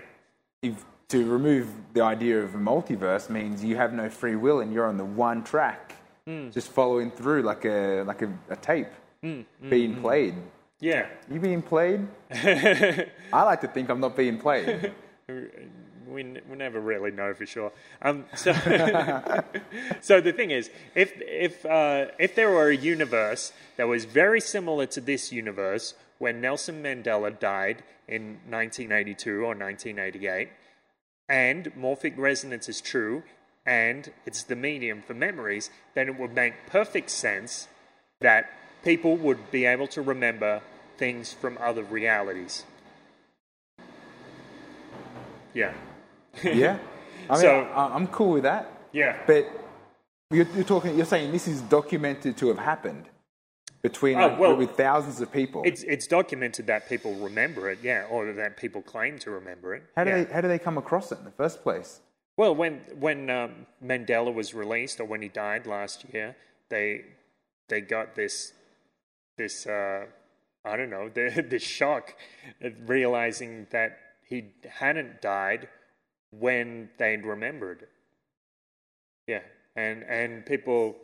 if 0.62 0.84
to 1.08 1.30
remove 1.30 1.68
the 1.92 2.00
idea 2.00 2.40
of 2.40 2.54
a 2.54 2.58
multiverse 2.58 3.28
means 3.28 3.62
you 3.62 3.76
have 3.76 3.92
no 3.92 4.08
free 4.08 4.36
will 4.36 4.60
and 4.60 4.72
you're 4.72 4.86
on 4.86 4.96
the 4.96 5.04
one 5.04 5.44
track, 5.44 5.96
mm. 6.26 6.50
just 6.52 6.68
following 6.68 7.10
through 7.10 7.42
like 7.42 7.64
a 7.64 8.04
like 8.06 8.22
a, 8.22 8.32
a 8.48 8.56
tape 8.56 8.88
mm, 9.22 9.44
mm, 9.62 9.70
being 9.70 10.00
played. 10.00 10.34
Yeah, 10.80 11.06
you 11.30 11.38
being 11.38 11.62
played? 11.62 12.06
I 12.32 13.06
like 13.32 13.60
to 13.60 13.68
think 13.68 13.90
I'm 13.90 14.00
not 14.00 14.16
being 14.16 14.38
played. 14.38 14.92
we, 16.06 16.22
we 16.48 16.56
never 16.56 16.80
really 16.80 17.10
know 17.10 17.34
for 17.34 17.46
sure. 17.46 17.72
Um, 18.00 18.26
so, 18.34 18.52
so 20.00 20.20
the 20.20 20.32
thing 20.32 20.50
is, 20.50 20.70
if 20.94 21.12
if 21.16 21.64
uh, 21.66 22.06
if 22.18 22.34
there 22.34 22.50
were 22.50 22.68
a 22.68 22.76
universe 22.76 23.52
that 23.76 23.88
was 23.88 24.04
very 24.04 24.40
similar 24.40 24.86
to 24.86 25.00
this 25.00 25.32
universe, 25.32 25.94
when 26.18 26.40
Nelson 26.40 26.82
Mandela 26.82 27.38
died 27.38 27.82
in 28.08 28.40
1982 28.48 29.40
or 29.40 29.54
1988, 29.54 30.48
and 31.28 31.72
morphic 31.74 32.16
resonance 32.16 32.68
is 32.68 32.80
true, 32.80 33.22
and 33.64 34.12
it's 34.26 34.42
the 34.42 34.56
medium 34.56 35.02
for 35.02 35.14
memories, 35.14 35.70
then 35.94 36.08
it 36.08 36.18
would 36.18 36.34
make 36.34 36.66
perfect 36.66 37.10
sense 37.10 37.68
that 38.20 38.50
people 38.84 39.16
would 39.16 39.50
be 39.50 39.64
able 39.64 39.86
to 39.88 40.02
remember 40.02 40.60
things 40.96 41.32
from 41.32 41.58
other 41.60 41.82
realities. 41.82 42.64
Yeah. 45.54 45.74
yeah. 46.54 46.78
I 47.28 47.34
mean, 47.34 47.42
so, 47.42 47.68
I'm 47.74 48.06
cool 48.08 48.32
with 48.32 48.42
that. 48.42 48.68
Yeah. 48.92 49.16
But 49.26 49.46
you're, 50.30 50.46
you're, 50.54 50.64
talking, 50.64 50.96
you're 50.96 51.06
saying 51.06 51.32
this 51.32 51.48
is 51.48 51.62
documented 51.62 52.36
to 52.38 52.48
have 52.48 52.58
happened 52.58 53.08
between 53.82 54.16
oh, 54.16 54.36
well, 54.38 54.56
with 54.56 54.70
thousands 54.72 55.20
of 55.20 55.32
people. 55.32 55.62
It's 55.64 55.82
it's 55.82 56.06
documented 56.06 56.66
that 56.68 56.88
people 56.88 57.14
remember 57.14 57.70
it, 57.70 57.80
yeah, 57.82 58.06
or 58.10 58.32
that 58.32 58.56
people 58.56 58.80
claim 58.80 59.18
to 59.20 59.30
remember 59.30 59.74
it. 59.74 59.82
How 59.96 60.04
do 60.04 60.10
yeah. 60.10 60.24
they 60.24 60.32
how 60.32 60.40
do 60.40 60.48
they 60.48 60.58
come 60.58 60.78
across 60.78 61.10
it 61.12 61.18
in 61.18 61.24
the 61.24 61.32
first 61.32 61.62
place? 61.62 62.00
Well, 62.36 62.54
when 62.54 62.80
when 62.98 63.28
um, 63.28 63.66
Mandela 63.84 64.32
was 64.32 64.54
released 64.54 65.00
or 65.00 65.04
when 65.04 65.20
he 65.20 65.28
died 65.28 65.66
last 65.66 66.06
year, 66.12 66.36
they 66.70 67.02
they 67.68 67.80
got 67.80 68.14
this 68.14 68.52
this 69.36 69.66
uh, 69.66 70.06
I 70.64 70.76
don't 70.76 70.90
know 70.90 71.08
the, 71.08 71.44
this 71.50 71.62
shock 71.62 72.14
at 72.60 72.74
realizing 72.86 73.66
that 73.70 73.98
he 74.24 74.52
hadn't 74.68 75.20
died 75.20 75.68
when 76.38 76.90
they'd 76.98 77.24
remembered. 77.24 77.86
Yeah, 79.26 79.42
and 79.76 80.02
and 80.02 80.44
people 80.44 80.96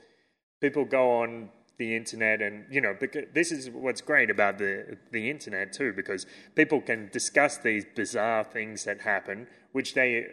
people 0.61 0.85
go 0.85 1.23
on 1.23 1.51
the 1.79 1.97
internet 1.97 2.43
and 2.43 2.65
you 2.71 2.81
know 2.81 2.95
because 2.99 3.25
this 3.33 3.53
is 3.53 3.71
what's 3.71 4.01
great 4.01 4.31
about 4.31 4.59
the 4.59 4.99
the 5.13 5.31
internet 5.31 5.73
too 5.73 5.93
because 5.93 6.27
people 6.57 6.81
can 6.81 7.09
discuss 7.13 7.57
these 7.59 7.85
bizarre 7.95 8.43
things 8.43 8.85
that 8.85 9.01
happen 9.03 9.47
which 9.73 9.95
they 9.95 10.27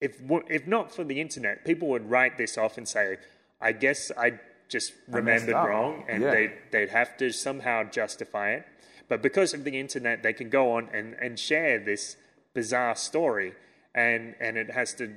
if 0.00 0.20
if 0.48 0.66
not 0.66 0.92
for 0.92 1.04
the 1.04 1.20
internet 1.20 1.64
people 1.64 1.86
would 1.88 2.10
write 2.10 2.36
this 2.36 2.58
off 2.58 2.76
and 2.76 2.88
say 2.88 3.16
i 3.60 3.70
guess 3.70 4.10
i 4.18 4.32
just 4.68 4.92
remembered 5.08 5.54
wrong 5.54 6.04
and 6.08 6.22
yeah. 6.22 6.30
they 6.32 6.52
they'd 6.72 6.90
have 6.90 7.16
to 7.16 7.30
somehow 7.30 7.84
justify 7.84 8.50
it 8.50 8.66
but 9.08 9.22
because 9.22 9.54
of 9.54 9.62
the 9.62 9.78
internet 9.78 10.24
they 10.24 10.32
can 10.32 10.50
go 10.50 10.72
on 10.72 10.88
and 10.92 11.14
and 11.20 11.38
share 11.38 11.78
this 11.78 12.16
bizarre 12.52 12.96
story 12.96 13.54
and 13.94 14.34
and 14.40 14.56
it 14.56 14.70
has 14.70 14.94
to 14.94 15.14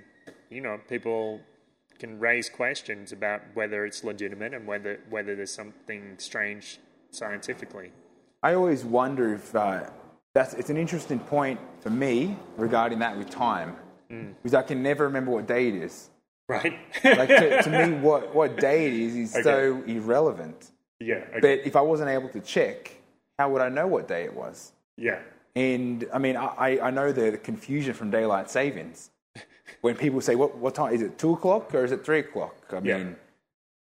you 0.49 0.61
know 0.61 0.79
people 0.87 1.41
can 1.99 2.19
raise 2.19 2.49
questions 2.49 3.11
about 3.11 3.41
whether 3.53 3.85
it's 3.85 4.03
legitimate 4.03 4.53
and 4.53 4.67
whether 4.67 4.99
whether 5.09 5.35
there's 5.35 5.53
something 5.53 6.15
strange 6.17 6.79
scientifically. 7.11 7.91
I 8.43 8.53
always 8.53 8.85
wonder 8.85 9.33
if 9.33 9.55
uh, 9.55 9.89
that's 10.33 10.53
it's 10.53 10.69
an 10.69 10.77
interesting 10.77 11.19
point 11.19 11.59
for 11.79 11.89
me 11.89 12.37
regarding 12.55 12.99
that 12.99 13.17
with 13.17 13.29
time, 13.29 13.75
mm. 14.11 14.33
because 14.41 14.53
I 14.53 14.61
can 14.61 14.83
never 14.83 15.05
remember 15.05 15.31
what 15.31 15.47
day 15.47 15.69
it 15.69 15.75
is. 15.75 16.09
Right. 16.47 16.77
like 17.03 17.27
to, 17.27 17.63
to, 17.63 17.69
me, 17.69 17.97
what 17.99 18.33
what 18.33 18.57
day 18.57 18.87
it 18.87 18.93
is 18.93 19.15
is 19.15 19.33
okay. 19.33 19.43
so 19.43 19.83
irrelevant. 19.85 20.71
Yeah. 20.99 21.15
Okay. 21.15 21.39
But 21.41 21.67
if 21.67 21.75
I 21.75 21.81
wasn't 21.81 22.09
able 22.09 22.29
to 22.29 22.39
check, 22.39 22.91
how 23.37 23.49
would 23.51 23.61
I 23.61 23.69
know 23.69 23.87
what 23.87 24.07
day 24.07 24.23
it 24.23 24.33
was? 24.33 24.71
Yeah. 24.97 25.19
And 25.57 26.07
I 26.13 26.19
mean, 26.19 26.37
I, 26.37 26.77
I 26.83 26.91
know 26.91 27.11
the 27.11 27.35
confusion 27.35 27.95
from 27.95 28.11
daylight 28.11 28.47
savings 28.47 29.09
when 29.81 29.95
people 29.95 30.21
say, 30.21 30.35
what, 30.35 30.55
what 30.55 30.75
time? 30.75 30.93
Is 30.93 31.01
it 31.01 31.17
2 31.17 31.33
o'clock 31.33 31.73
or 31.73 31.83
is 31.83 31.91
it 31.91 32.05
3 32.05 32.19
o'clock? 32.19 32.55
I 32.71 32.75
yeah. 32.83 32.97
mean, 32.99 33.15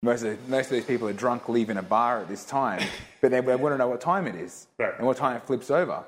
most 0.03 0.25
of, 0.25 0.49
most 0.49 0.67
of 0.67 0.73
these 0.73 0.85
people 0.85 1.07
are 1.07 1.13
drunk 1.13 1.49
leaving 1.49 1.77
a 1.77 1.83
bar 1.83 2.23
at 2.23 2.29
this 2.29 2.45
time, 2.45 2.83
but 3.21 3.31
they, 3.31 3.41
they 3.41 3.55
want 3.55 3.73
to 3.73 3.79
know 3.79 3.87
what 3.87 4.01
time 4.01 4.27
it 4.27 4.35
is 4.35 4.67
right. 4.81 4.95
and 4.99 5.07
what 5.07 5.17
time 5.17 5.37
it 5.37 5.45
flips 5.45 5.71
over. 5.71 6.03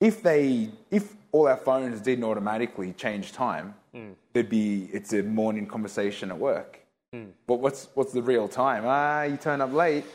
If, 0.00 0.20
they, 0.20 0.70
if 0.90 1.14
all 1.30 1.46
our 1.46 1.58
phones 1.58 2.00
didn't 2.00 2.24
automatically 2.24 2.92
change 2.94 3.30
time, 3.30 3.72
mm. 3.94 4.14
there'd 4.32 4.48
be, 4.48 4.88
it's 4.92 5.12
a 5.12 5.22
morning 5.22 5.68
conversation 5.68 6.32
at 6.32 6.38
work. 6.38 6.80
Mm. 7.14 7.28
But 7.46 7.60
what's, 7.60 7.86
what's 7.94 8.12
the 8.12 8.22
real 8.22 8.48
time? 8.48 8.82
Ah, 8.84 9.22
you 9.22 9.36
turn 9.36 9.60
up 9.60 9.72
late. 9.72 10.06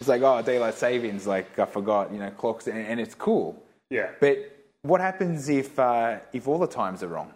It's 0.00 0.08
like, 0.10 0.20
oh, 0.20 0.42
daylight 0.42 0.74
savings, 0.74 1.26
like 1.26 1.58
I 1.58 1.64
forgot, 1.64 2.12
you 2.12 2.18
know, 2.18 2.30
clocks, 2.30 2.66
and, 2.66 2.76
and 2.76 3.00
it's 3.00 3.14
cool. 3.14 3.62
Yeah. 3.92 4.10
But 4.20 4.36
what 4.82 5.00
happens 5.00 5.48
if, 5.48 5.78
uh, 5.78 6.18
if 6.32 6.48
all 6.48 6.58
the 6.58 6.66
times 6.66 7.02
are 7.02 7.08
wrong? 7.08 7.32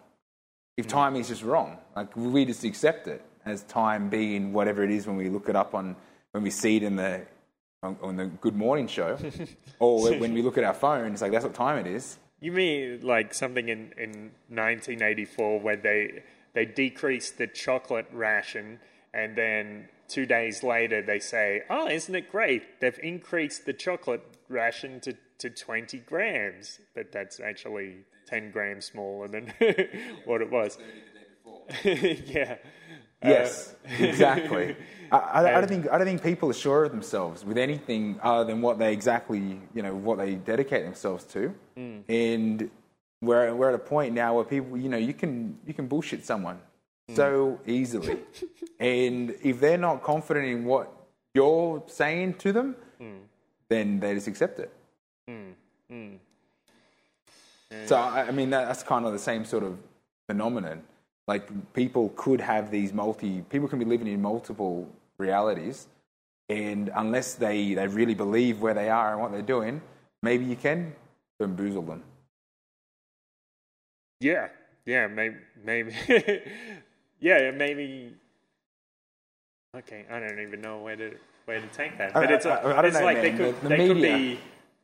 if 0.77 0.85
mm. 0.85 0.89
time 0.89 1.15
is 1.15 1.27
just 1.27 1.43
wrong. 1.43 1.77
Like 1.95 2.15
we 2.15 2.45
just 2.45 2.63
accept 2.63 3.07
it 3.07 3.23
as 3.45 3.63
time 3.63 4.09
being 4.09 4.53
whatever 4.53 4.83
it 4.83 4.91
is 4.91 5.07
when 5.07 5.17
we 5.17 5.29
look 5.29 5.49
it 5.49 5.55
up 5.55 5.73
on 5.73 5.95
when 6.31 6.43
we 6.43 6.51
see 6.51 6.77
it 6.77 6.83
in 6.83 6.95
the 6.95 7.23
on, 7.83 7.97
on 8.01 8.15
the 8.15 8.25
Good 8.25 8.55
Morning 8.55 8.87
show, 8.87 9.17
or 9.79 10.11
when 10.17 10.33
we 10.33 10.41
look 10.41 10.57
at 10.57 10.63
our 10.63 10.73
phone, 10.73 11.11
it's 11.11 11.21
like 11.21 11.31
that's 11.31 11.45
what 11.45 11.53
time 11.53 11.77
it 11.85 11.87
is. 11.87 12.17
You 12.39 12.51
mean 12.51 12.99
like 13.01 13.33
something 13.33 13.67
in, 13.67 13.93
in 13.97 14.31
1984 14.49 15.59
where 15.59 15.75
they 15.75 16.23
they 16.53 16.65
decreased 16.65 17.37
the 17.37 17.47
chocolate 17.47 18.07
ration 18.11 18.79
and 19.13 19.35
then 19.35 19.89
two 20.07 20.25
days 20.25 20.63
later 20.63 21.01
they 21.01 21.19
say, 21.19 21.63
"Oh, 21.69 21.87
isn't 21.87 22.13
it 22.13 22.31
great? 22.31 22.79
They've 22.79 22.99
increased 23.01 23.65
the 23.65 23.73
chocolate 23.73 24.23
ration 24.49 24.99
to, 25.01 25.15
to 25.39 25.49
20 25.49 25.99
grams, 25.99 26.79
but 26.95 27.11
that's 27.11 27.39
actually 27.39 27.97
10 28.27 28.51
grams 28.51 28.85
smaller 28.85 29.27
than 29.27 29.53
what 30.25 30.41
it 30.41 30.51
was." 30.51 30.77
yeah. 31.83 32.55
Yes, 33.23 33.75
Uh, 33.83 34.03
exactly. 34.05 34.75
I, 35.11 35.17
I, 35.17 35.57
I 35.57 35.59
don't 35.61 35.67
think 35.67 35.89
I 35.89 35.97
don't 35.97 36.05
think 36.05 36.21
people 36.21 36.49
are 36.49 36.53
sure 36.53 36.83
of 36.83 36.91
themselves 36.91 37.43
with 37.43 37.57
anything 37.57 38.19
other 38.21 38.43
than 38.43 38.61
what 38.61 38.77
they 38.77 38.93
exactly 38.93 39.59
you 39.73 39.81
know 39.81 39.95
what 39.95 40.17
they 40.19 40.35
dedicate 40.35 40.83
themselves 40.85 41.23
to, 41.33 41.53
Mm. 41.77 42.03
and 42.09 42.69
we're 43.21 43.55
we're 43.55 43.69
at 43.69 43.75
a 43.75 43.79
point 43.79 44.13
now 44.13 44.35
where 44.35 44.43
people 44.43 44.77
you 44.77 44.89
know 44.89 44.97
you 44.97 45.13
can 45.13 45.57
you 45.65 45.73
can 45.73 45.87
bullshit 45.87 46.25
someone 46.25 46.59
Mm. 47.09 47.15
so 47.15 47.59
easily, 47.65 48.17
and 48.79 49.33
if 49.41 49.59
they're 49.61 49.77
not 49.89 50.03
confident 50.03 50.45
in 50.45 50.65
what 50.65 50.91
you're 51.33 51.81
saying 51.87 52.33
to 52.43 52.51
them, 52.51 52.75
Mm. 53.01 53.19
then 53.69 53.99
they 53.99 54.13
just 54.13 54.27
accept 54.27 54.59
it. 54.59 54.71
Mm, 55.29 55.53
mm. 55.91 56.17
So 57.85 57.95
I, 57.97 58.27
I 58.27 58.31
mean 58.31 58.49
that's 58.49 58.83
kind 58.83 59.05
of 59.05 59.11
the 59.13 59.19
same 59.19 59.43
sort 59.45 59.63
of 59.63 59.77
phenomenon. 60.29 60.83
Like 61.27 61.73
people 61.73 62.13
could 62.15 62.39
have 62.39 62.71
these 62.71 62.93
multi, 62.93 63.41
people 63.49 63.67
can 63.67 63.79
be 63.79 63.85
living 63.85 64.07
in 64.07 64.21
multiple 64.21 64.87
realities, 65.17 65.87
and 66.47 66.89
unless 66.95 67.33
they 67.33 67.73
they 67.73 67.87
really 67.87 68.13
believe 68.15 68.61
where 68.61 68.73
they 68.73 68.89
are 68.89 69.11
and 69.13 69.21
what 69.21 69.31
they're 69.33 69.41
doing, 69.41 69.81
maybe 70.23 70.45
you 70.45 70.55
can 70.55 70.95
bamboozle 71.39 71.81
them. 71.81 72.03
Yeah, 74.21 74.47
yeah, 74.85 75.07
maybe, 75.07 75.35
maybe, 75.65 75.93
yeah, 77.19 77.51
maybe. 77.51 78.13
Okay, 79.75 80.05
I 80.09 80.19
don't 80.19 80.39
even 80.39 80.61
know 80.61 80.77
where 80.79 80.95
to 80.95 81.13
where 81.45 81.59
to 81.59 81.67
take 81.67 81.97
that, 81.97 82.15
I- 82.15 82.21
but 82.21 82.31
it's, 82.31 82.45
I- 82.45 82.59
I 82.61 82.81
don't 82.81 82.85
it's 82.85 82.97
know, 82.97 83.03
like 83.05 83.21
they 83.21 83.31
man. 83.31 83.37
could 83.37 83.55
The- 83.57 83.61
the 83.63 83.69
they 83.69 83.87
could 83.87 83.97
media- 83.97 84.17
be 84.17 84.39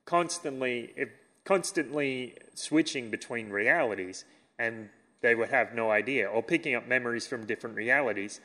constantly 0.05 0.93
if, 0.95 1.09
constantly 1.45 2.35
switching 2.53 3.09
between 3.09 3.49
realities, 3.49 4.25
and 4.59 4.89
they 5.21 5.35
would 5.35 5.49
have 5.49 5.73
no 5.73 5.91
idea, 5.91 6.27
or 6.27 6.41
picking 6.43 6.75
up 6.75 6.87
memories 6.87 7.27
from 7.27 7.45
different 7.45 7.75
realities, 7.75 8.39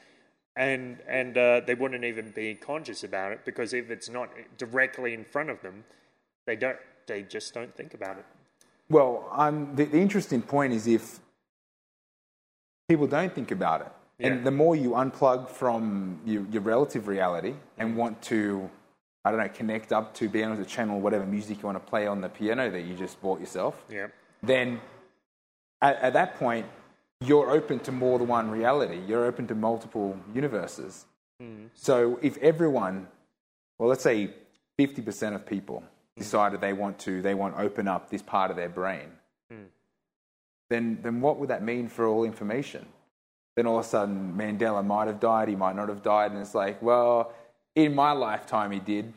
and 0.57 0.99
and 1.09 1.37
uh, 1.37 1.61
they 1.67 1.75
wouldn't 1.75 2.05
even 2.05 2.31
be 2.31 2.55
conscious 2.55 3.05
about 3.05 3.33
it 3.33 3.45
because 3.45 3.73
if 3.73 3.91
it's 3.91 4.09
not 4.09 4.31
directly 4.57 5.15
in 5.15 5.25
front 5.25 5.51
of 5.51 5.61
them, 5.63 5.85
they 6.47 6.57
don't 6.57 6.79
they 7.07 7.23
just 7.23 7.55
don't 7.55 7.75
think 7.75 7.95
about 7.95 8.19
it. 8.19 8.25
Well, 8.91 9.29
um, 9.33 9.75
the, 9.75 9.85
the 9.85 9.99
interesting 9.99 10.41
point 10.43 10.73
is 10.73 10.87
if 10.87 11.21
people 12.89 13.07
don't 13.07 13.35
think 13.35 13.51
about 13.51 13.83
it, 13.83 13.93
Yeah. 14.19 14.29
and 14.29 14.47
the 14.47 14.51
more 14.51 14.75
you 14.75 14.91
unplug 14.93 15.49
from 15.51 16.21
your, 16.25 16.45
your 16.51 16.63
relative 16.63 17.07
reality 17.07 17.55
and 17.77 17.97
want 17.97 18.21
to, 18.23 18.71
I 19.25 19.31
don't 19.31 19.41
know, 19.41 19.49
connect 19.49 19.93
up 19.93 20.15
to 20.15 20.29
be 20.29 20.43
able 20.43 20.57
to 20.57 20.65
channel 20.65 21.01
whatever 21.01 21.27
music 21.27 21.59
you 21.59 21.67
want 21.67 21.85
to 21.85 21.91
play 21.91 22.07
on 22.07 22.21
the 22.21 22.29
piano 22.29 22.71
that 22.71 22.83
you 22.83 22.95
just 22.95 23.21
bought 23.21 23.41
yourself, 23.41 23.85
Yeah, 23.91 24.09
then 24.43 24.81
at, 25.83 25.97
at 25.97 26.13
that 26.15 26.39
point, 26.39 26.67
you're 27.21 27.51
open 27.51 27.81
to 27.81 27.93
more 27.93 28.19
than 28.19 28.29
one 28.29 28.51
reality. 28.51 29.01
You're 29.07 29.25
open 29.25 29.47
to 29.49 29.55
multiple 29.55 30.17
universes. 30.35 31.07
Hmm. 31.41 31.67
So 31.75 32.19
if 32.23 32.37
everyone, 32.39 33.09
well, 33.79 33.89
let's 33.89 34.03
say 34.03 34.31
50% 34.79 35.35
of 35.35 35.47
people 35.47 35.81
hmm. 35.81 36.21
decided 36.21 36.61
they 36.61 36.73
want 36.73 36.99
to, 37.01 37.21
they 37.23 37.35
want 37.35 37.57
to 37.57 37.63
open 37.63 37.89
up 37.89 38.11
this 38.11 38.23
part 38.23 38.51
of 38.51 38.57
their 38.57 38.69
brain, 38.69 39.09
hmm. 39.51 39.65
then, 40.71 40.99
then 41.03 41.21
what 41.21 41.39
would 41.39 41.51
that 41.51 41.63
mean 41.63 41.89
for 41.89 42.07
all 42.07 42.25
information? 42.25 42.87
Then 43.57 43.67
all 43.67 43.81
of 43.81 43.85
a 43.85 43.89
sudden, 43.89 44.35
Mandela 44.37 44.87
might 44.87 45.09
have 45.09 45.19
died, 45.19 45.49
he 45.49 45.57
might 45.57 45.75
not 45.75 45.89
have 45.89 46.03
died, 46.03 46.31
and 46.31 46.41
it's 46.41 46.55
like, 46.55 46.81
well, 46.81 47.33
in 47.85 47.95
my 47.95 48.13
lifetime 48.13 48.71
he 48.73 48.81
did, 48.81 49.13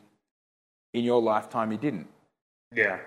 in 0.93 1.03
your 1.03 1.21
lifetime 1.21 1.71
he 1.71 1.77
didn't. 1.77 2.07
yeah, 2.75 2.99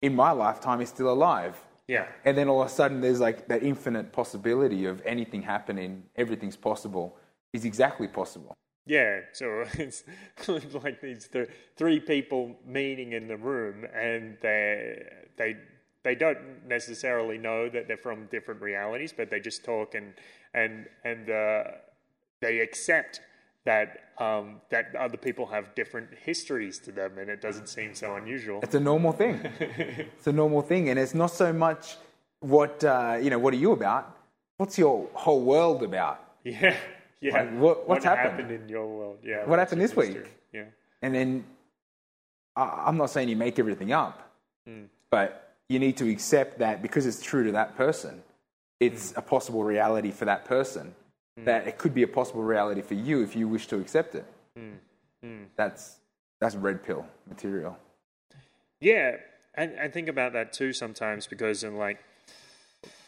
In 0.00 0.14
my 0.14 0.30
lifetime 0.32 0.80
he's 0.80 0.88
still 0.88 1.10
alive. 1.10 1.54
yeah. 1.86 2.06
And 2.24 2.36
then 2.36 2.48
all 2.48 2.62
of 2.62 2.68
a 2.68 2.70
sudden, 2.70 3.00
there's 3.00 3.20
like 3.20 3.46
that 3.48 3.62
infinite 3.62 4.12
possibility 4.12 4.86
of 4.86 5.02
anything 5.04 5.42
happening, 5.42 6.02
everything's 6.16 6.56
possible, 6.56 7.16
is 7.52 7.64
exactly 7.64 8.08
possible. 8.08 8.54
Yeah, 8.86 9.20
so 9.32 9.64
it's 9.74 10.04
like 10.84 11.00
these 11.00 11.28
th- 11.28 11.50
three 11.76 12.00
people 12.00 12.56
meeting 12.64 13.12
in 13.12 13.28
the 13.28 13.36
room, 13.36 13.84
and 13.94 14.38
they 14.40 15.02
they 15.36 15.56
they 16.04 16.14
don't 16.14 16.66
necessarily 16.66 17.36
know 17.36 17.68
that 17.68 17.86
they're 17.88 17.96
from 18.08 18.26
different 18.36 18.60
realities, 18.62 19.12
but 19.12 19.28
they 19.30 19.40
just 19.40 19.64
talk 19.64 19.94
and 19.94 20.14
and 20.54 20.86
and 21.04 21.28
uh, 21.28 21.64
they 22.40 22.60
accept 22.60 23.20
that 23.66 24.04
um, 24.18 24.62
that 24.70 24.94
other 24.96 25.18
people 25.18 25.44
have 25.46 25.74
different 25.74 26.08
histories 26.24 26.78
to 26.78 26.90
them, 26.92 27.18
and 27.18 27.28
it 27.28 27.42
doesn't 27.42 27.68
seem 27.68 27.94
so 27.94 28.16
unusual. 28.16 28.60
It's 28.62 28.74
a 28.74 28.80
normal 28.80 29.12
thing. 29.12 29.34
it's 29.60 30.26
a 30.26 30.32
normal 30.32 30.62
thing, 30.62 30.88
and 30.88 30.98
it's 30.98 31.14
not 31.14 31.30
so 31.32 31.52
much 31.52 31.96
what 32.40 32.82
uh, 32.82 33.18
you 33.20 33.28
know. 33.28 33.38
What 33.38 33.52
are 33.52 33.58
you 33.58 33.72
about? 33.72 34.16
What's 34.56 34.78
your 34.78 35.08
whole 35.12 35.42
world 35.42 35.82
about? 35.82 36.22
Yeah, 36.44 36.74
yeah. 37.20 37.32
Like, 37.34 37.58
what- 37.58 37.88
what's 37.88 38.04
happened? 38.04 38.50
in 38.50 38.68
your 38.68 38.86
world? 38.86 39.18
Yeah. 39.22 39.44
What 39.44 39.58
happened 39.58 39.82
this 39.82 39.94
week? 39.94 40.16
Yeah. 40.52 40.64
And 41.02 41.14
then 41.14 41.44
I, 42.54 42.84
I'm 42.86 42.96
not 42.96 43.10
saying 43.10 43.28
you 43.28 43.36
make 43.36 43.58
everything 43.58 43.92
up, 43.92 44.16
but 45.10 45.54
you 45.68 45.78
need 45.78 45.96
to 45.98 46.08
accept 46.10 46.60
that 46.60 46.80
because 46.80 47.04
it's 47.04 47.20
true 47.20 47.44
to 47.44 47.52
that 47.52 47.76
person, 47.76 48.22
it's 48.80 49.12
a 49.16 49.22
possible 49.22 49.62
reality 49.64 50.10
for 50.12 50.24
that 50.24 50.44
person. 50.44 50.94
Mm. 51.38 51.44
That 51.44 51.66
it 51.68 51.78
could 51.78 51.94
be 51.94 52.02
a 52.02 52.08
possible 52.08 52.42
reality 52.42 52.80
for 52.82 52.94
you 52.94 53.22
if 53.22 53.36
you 53.36 53.46
wish 53.48 53.66
to 53.68 53.78
accept 53.78 54.14
it. 54.14 54.24
Mm. 54.58 54.78
Mm. 55.24 55.44
That's 55.56 55.98
that's 56.40 56.54
red 56.56 56.82
pill 56.82 57.06
material. 57.28 57.76
Yeah, 58.80 59.16
I, 59.56 59.62
I 59.82 59.88
think 59.88 60.08
about 60.08 60.32
that 60.34 60.52
too 60.52 60.72
sometimes 60.72 61.26
because 61.26 61.62
I'm 61.62 61.76
like, 61.76 62.02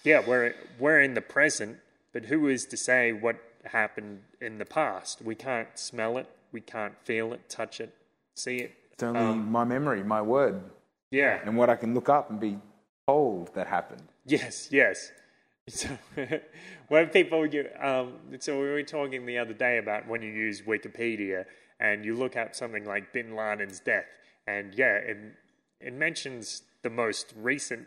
yeah, 0.04 0.22
we're 0.26 0.54
we're 0.78 1.00
in 1.00 1.14
the 1.14 1.20
present, 1.22 1.78
but 2.12 2.26
who 2.26 2.48
is 2.48 2.66
to 2.66 2.76
say 2.76 3.12
what 3.12 3.36
happened 3.64 4.20
in 4.40 4.58
the 4.58 4.64
past? 4.64 5.22
We 5.22 5.34
can't 5.34 5.68
smell 5.78 6.18
it, 6.18 6.28
we 6.52 6.60
can't 6.60 6.94
feel 7.04 7.32
it, 7.32 7.48
touch 7.48 7.80
it, 7.80 7.94
see 8.34 8.56
it. 8.58 8.72
It's 8.92 9.02
only 9.02 9.20
um, 9.20 9.50
my 9.50 9.64
memory, 9.64 10.02
my 10.02 10.20
word, 10.22 10.60
Yeah. 11.10 11.38
and 11.44 11.56
what 11.56 11.70
I 11.70 11.76
can 11.76 11.94
look 11.94 12.08
up 12.08 12.30
and 12.30 12.40
be 12.40 12.58
told 13.06 13.54
that 13.54 13.66
happened. 13.68 14.02
Yes, 14.26 14.68
yes. 14.72 15.12
So 15.68 15.98
when 16.88 17.08
people, 17.08 17.46
you, 17.46 17.68
um, 17.80 18.14
so 18.38 18.60
we 18.60 18.68
were 18.68 18.82
talking 18.82 19.26
the 19.26 19.38
other 19.38 19.52
day 19.52 19.78
about 19.78 20.08
when 20.08 20.22
you 20.22 20.32
use 20.32 20.62
Wikipedia 20.62 21.44
and 21.80 22.04
you 22.04 22.16
look 22.16 22.36
up 22.36 22.54
something 22.54 22.84
like 22.84 23.12
Bin 23.12 23.36
Laden's 23.36 23.80
death, 23.80 24.06
and 24.46 24.74
yeah, 24.74 24.94
it, 24.96 25.16
it 25.80 25.92
mentions 25.92 26.62
the 26.82 26.90
most 26.90 27.32
recent 27.36 27.86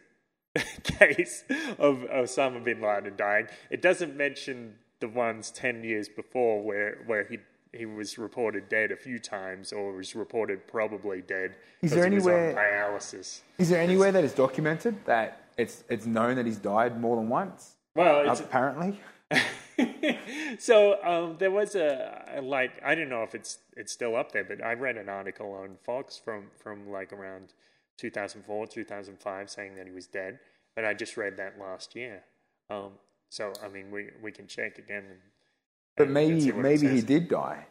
case 0.83 1.43
of 1.79 2.05
Osama 2.13 2.63
bin 2.63 2.81
Laden 2.81 3.15
dying. 3.17 3.47
It 3.69 3.81
doesn't 3.81 4.15
mention 4.15 4.75
the 4.99 5.07
ones 5.07 5.51
ten 5.51 5.83
years 5.83 6.07
before 6.09 6.61
where 6.61 6.99
where 7.05 7.23
he 7.23 7.39
he 7.73 7.85
was 7.85 8.17
reported 8.17 8.67
dead 8.67 8.91
a 8.91 8.97
few 8.97 9.17
times 9.17 9.71
or 9.71 9.93
was 9.93 10.13
reported 10.13 10.67
probably 10.67 11.21
dead. 11.21 11.55
Is 11.81 11.91
there 11.91 12.07
he 12.09 12.15
was 12.15 12.27
on 12.27 12.33
anywhere- 12.33 12.55
dialysis? 12.55 13.41
Is 13.57 13.69
there 13.69 13.81
anywhere 13.81 14.11
that 14.11 14.23
is 14.23 14.33
documented 14.33 15.05
that 15.05 15.40
it's 15.57 15.83
it's 15.89 16.05
known 16.05 16.35
that 16.35 16.45
he's 16.45 16.57
died 16.57 16.99
more 16.99 17.15
than 17.15 17.29
once? 17.29 17.75
Well, 17.95 18.29
it's, 18.29 18.39
Apparently, 18.39 18.99
so 20.59 20.97
um, 21.03 21.35
there 21.39 21.51
was 21.51 21.75
a, 21.75 22.39
like 22.41 22.71
I 22.85 22.95
don't 22.95 23.09
know 23.09 23.23
if 23.23 23.35
it's 23.35 23.59
it's 23.75 23.91
still 23.91 24.15
up 24.15 24.31
there, 24.31 24.43
but 24.43 24.63
I 24.63 24.73
read 24.73 24.97
an 24.97 25.09
article 25.09 25.53
on 25.53 25.77
Fox 25.83 26.17
from 26.17 26.47
from 26.57 26.89
like 26.89 27.13
around 27.13 27.53
2004 27.97 28.67
2005 28.67 29.49
saying 29.49 29.75
that 29.75 29.85
he 29.85 29.91
was 29.91 30.07
dead, 30.07 30.39
but 30.75 30.85
I 30.85 30.93
just 30.93 31.17
read 31.17 31.37
that 31.37 31.59
last 31.59 31.95
year. 31.95 32.23
Um, 32.69 32.91
so 33.29 33.53
I 33.63 33.67
mean, 33.67 33.91
we 33.91 34.09
we 34.21 34.31
can 34.31 34.47
check 34.47 34.77
again. 34.77 35.03
And, 35.09 35.19
but 35.97 36.03
and- 36.05 36.13
maybe 36.13 36.41
see 36.41 36.51
what 36.51 36.65
it 36.65 36.69
maybe 36.69 36.87
he 36.87 37.01
did 37.01 37.27
die. 37.27 37.67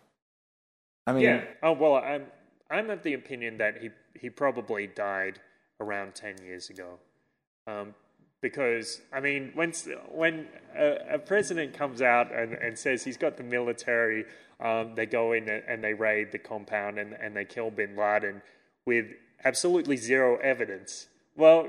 I 1.06 1.12
mean, 1.12 1.22
Yeah. 1.22 1.44
Oh 1.62 1.72
well, 1.72 1.96
I'm 1.96 2.26
I'm 2.70 2.90
of 2.90 3.02
the 3.02 3.14
opinion 3.14 3.58
that 3.58 3.82
he 3.82 3.90
he 4.18 4.30
probably 4.30 4.86
died 4.86 5.40
around 5.80 6.14
ten 6.14 6.36
years 6.44 6.70
ago, 6.70 6.98
um, 7.66 7.94
because 8.40 9.00
I 9.12 9.20
mean 9.20 9.52
when 9.54 9.72
when 10.10 10.46
a, 10.76 11.14
a 11.14 11.18
president 11.18 11.74
comes 11.74 12.02
out 12.02 12.34
and, 12.34 12.54
and 12.54 12.78
says 12.78 13.04
he's 13.04 13.16
got 13.16 13.36
the 13.36 13.42
military, 13.42 14.24
um, 14.60 14.94
they 14.94 15.06
go 15.06 15.32
in 15.32 15.48
and, 15.48 15.62
and 15.68 15.84
they 15.84 15.94
raid 15.94 16.32
the 16.32 16.38
compound 16.38 16.98
and, 16.98 17.12
and 17.14 17.36
they 17.36 17.44
kill 17.44 17.70
Bin 17.70 17.96
Laden 17.96 18.42
with 18.86 19.06
absolutely 19.44 19.96
zero 19.96 20.36
evidence. 20.38 21.08
Well, 21.36 21.68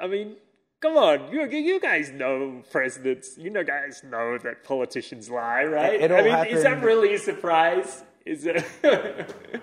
I 0.00 0.06
mean. 0.06 0.36
Come 0.80 0.96
on, 0.96 1.30
you 1.30 1.46
you 1.46 1.78
guys 1.78 2.10
know 2.10 2.62
presidents. 2.72 3.36
You 3.36 3.50
know, 3.50 3.62
guys 3.62 4.02
know 4.02 4.38
that 4.38 4.64
politicians 4.64 5.28
lie, 5.28 5.64
right? 5.64 6.00
It 6.00 6.10
I 6.10 6.22
mean, 6.22 6.56
is 6.56 6.62
that 6.62 6.82
really 6.82 7.12
a 7.12 7.18
surprise? 7.18 8.02
Is 8.24 8.46
it? 8.46 8.64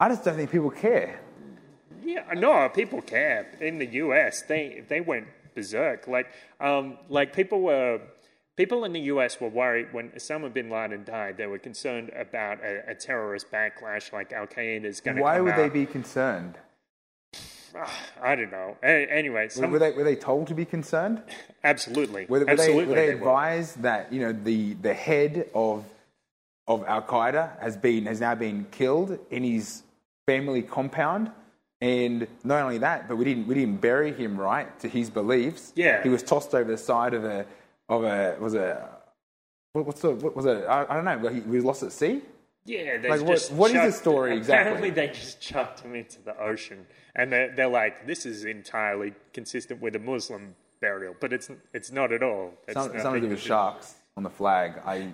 I 0.00 0.08
just 0.08 0.24
don't 0.24 0.34
think 0.34 0.50
people 0.50 0.70
care. 0.70 1.20
Yeah, 2.12 2.24
no, 2.34 2.68
people 2.68 3.00
care. 3.02 3.46
In 3.60 3.78
the 3.78 3.86
US, 4.04 4.42
they 4.42 4.82
they 4.88 5.00
went 5.00 5.26
berserk. 5.54 6.06
Like, 6.16 6.28
um, 6.60 6.98
like 7.08 7.28
people 7.40 7.60
were 7.62 8.00
people 8.56 8.84
in 8.84 8.92
the 8.92 9.04
US 9.14 9.40
were 9.40 9.48
worried 9.48 9.88
when 9.92 10.10
Osama 10.10 10.52
bin 10.52 10.68
Laden 10.70 11.04
died. 11.04 11.36
They 11.36 11.46
were 11.46 11.58
concerned 11.58 12.10
about 12.24 12.56
a, 12.64 12.90
a 12.92 12.94
terrorist 12.94 13.46
backlash, 13.50 14.12
like 14.12 14.32
Al 14.32 14.46
Qaeda 14.46 14.84
is 14.84 15.00
going 15.00 15.16
to. 15.16 15.22
Why 15.22 15.40
would 15.40 15.52
out. 15.52 15.56
they 15.56 15.68
be 15.68 15.86
concerned? 15.86 16.54
I 18.20 18.34
don't 18.34 18.50
know. 18.50 18.76
Anyway, 18.82 19.48
some, 19.48 19.70
Were 19.70 19.78
they 19.78 19.92
were 19.92 20.02
they 20.02 20.16
told 20.16 20.48
to 20.48 20.54
be 20.54 20.64
concerned? 20.64 21.22
absolutely, 21.62 22.26
Were, 22.26 22.40
were 22.40 22.44
they, 22.44 22.52
absolutely, 22.52 22.86
were 22.86 22.94
they 22.96 23.06
they 23.06 23.14
were. 23.14 23.18
advised 23.20 23.82
that 23.82 24.12
you 24.12 24.20
know 24.20 24.32
the 24.32 24.74
the 24.74 24.92
head 24.92 25.48
of 25.54 25.84
of 26.66 26.84
Al 26.84 27.02
Qaeda 27.02 27.60
has 27.60 27.76
been 27.76 28.06
has 28.06 28.20
now 28.20 28.34
been 28.34 28.66
killed 28.72 29.18
in 29.30 29.44
his 29.44 29.84
family 30.26 30.62
compound, 30.62 31.30
and 31.80 32.26
not 32.44 32.62
only 32.62 32.78
that, 32.78 33.08
but 33.08 33.16
we 33.16 33.24
didn't 33.24 33.46
we 33.46 33.54
didn't 33.54 33.80
bury 33.80 34.12
him 34.12 34.38
right 34.38 34.78
to 34.80 34.88
his 34.88 35.10
beliefs. 35.10 35.72
Yeah. 35.76 36.02
he 36.02 36.08
was 36.08 36.22
tossed 36.22 36.54
over 36.54 36.70
the 36.70 36.76
side 36.78 37.14
of 37.14 37.24
a 37.24 37.46
of 37.88 38.04
a 38.04 38.36
was 38.38 38.54
a 38.54 38.88
what, 39.72 39.86
what's 39.86 40.00
the 40.00 40.10
what 40.10 40.36
was 40.36 40.46
it? 40.46 40.64
I, 40.68 40.84
I 40.88 40.94
don't 40.94 41.04
know. 41.04 41.28
He, 41.28 41.40
he 41.40 41.48
was 41.48 41.64
lost 41.64 41.82
at 41.82 41.92
sea. 41.92 42.22
Yeah, 42.66 42.98
they 42.98 43.08
Like, 43.08 43.20
what- 43.22 43.28
just 43.38 43.52
what 43.52 43.70
is 43.70 43.74
the 43.76 43.80
chucked- 43.88 43.96
story 43.96 44.36
exactly? 44.36 44.60
Apparently, 44.72 44.90
they 44.90 45.08
just 45.08 45.40
chucked 45.40 45.80
him 45.80 45.94
into 45.94 46.20
the 46.22 46.38
ocean, 46.38 46.86
and 47.16 47.32
they're, 47.32 47.54
they're 47.56 47.68
like, 47.68 48.06
"This 48.06 48.26
is 48.26 48.44
entirely 48.44 49.14
consistent 49.32 49.80
with 49.80 49.96
a 49.96 49.98
Muslim 49.98 50.54
burial," 50.80 51.14
but 51.20 51.32
it's 51.32 51.50
it's 51.72 51.90
not 51.90 52.12
at 52.12 52.22
all. 52.22 52.52
It's 52.68 52.74
Some, 52.74 52.88
something 53.00 53.22
to 53.22 53.28
do 53.28 53.34
with 53.34 53.40
sharks 53.40 53.94
on 54.16 54.24
the 54.24 54.30
flag. 54.30 54.74
I 54.84 55.08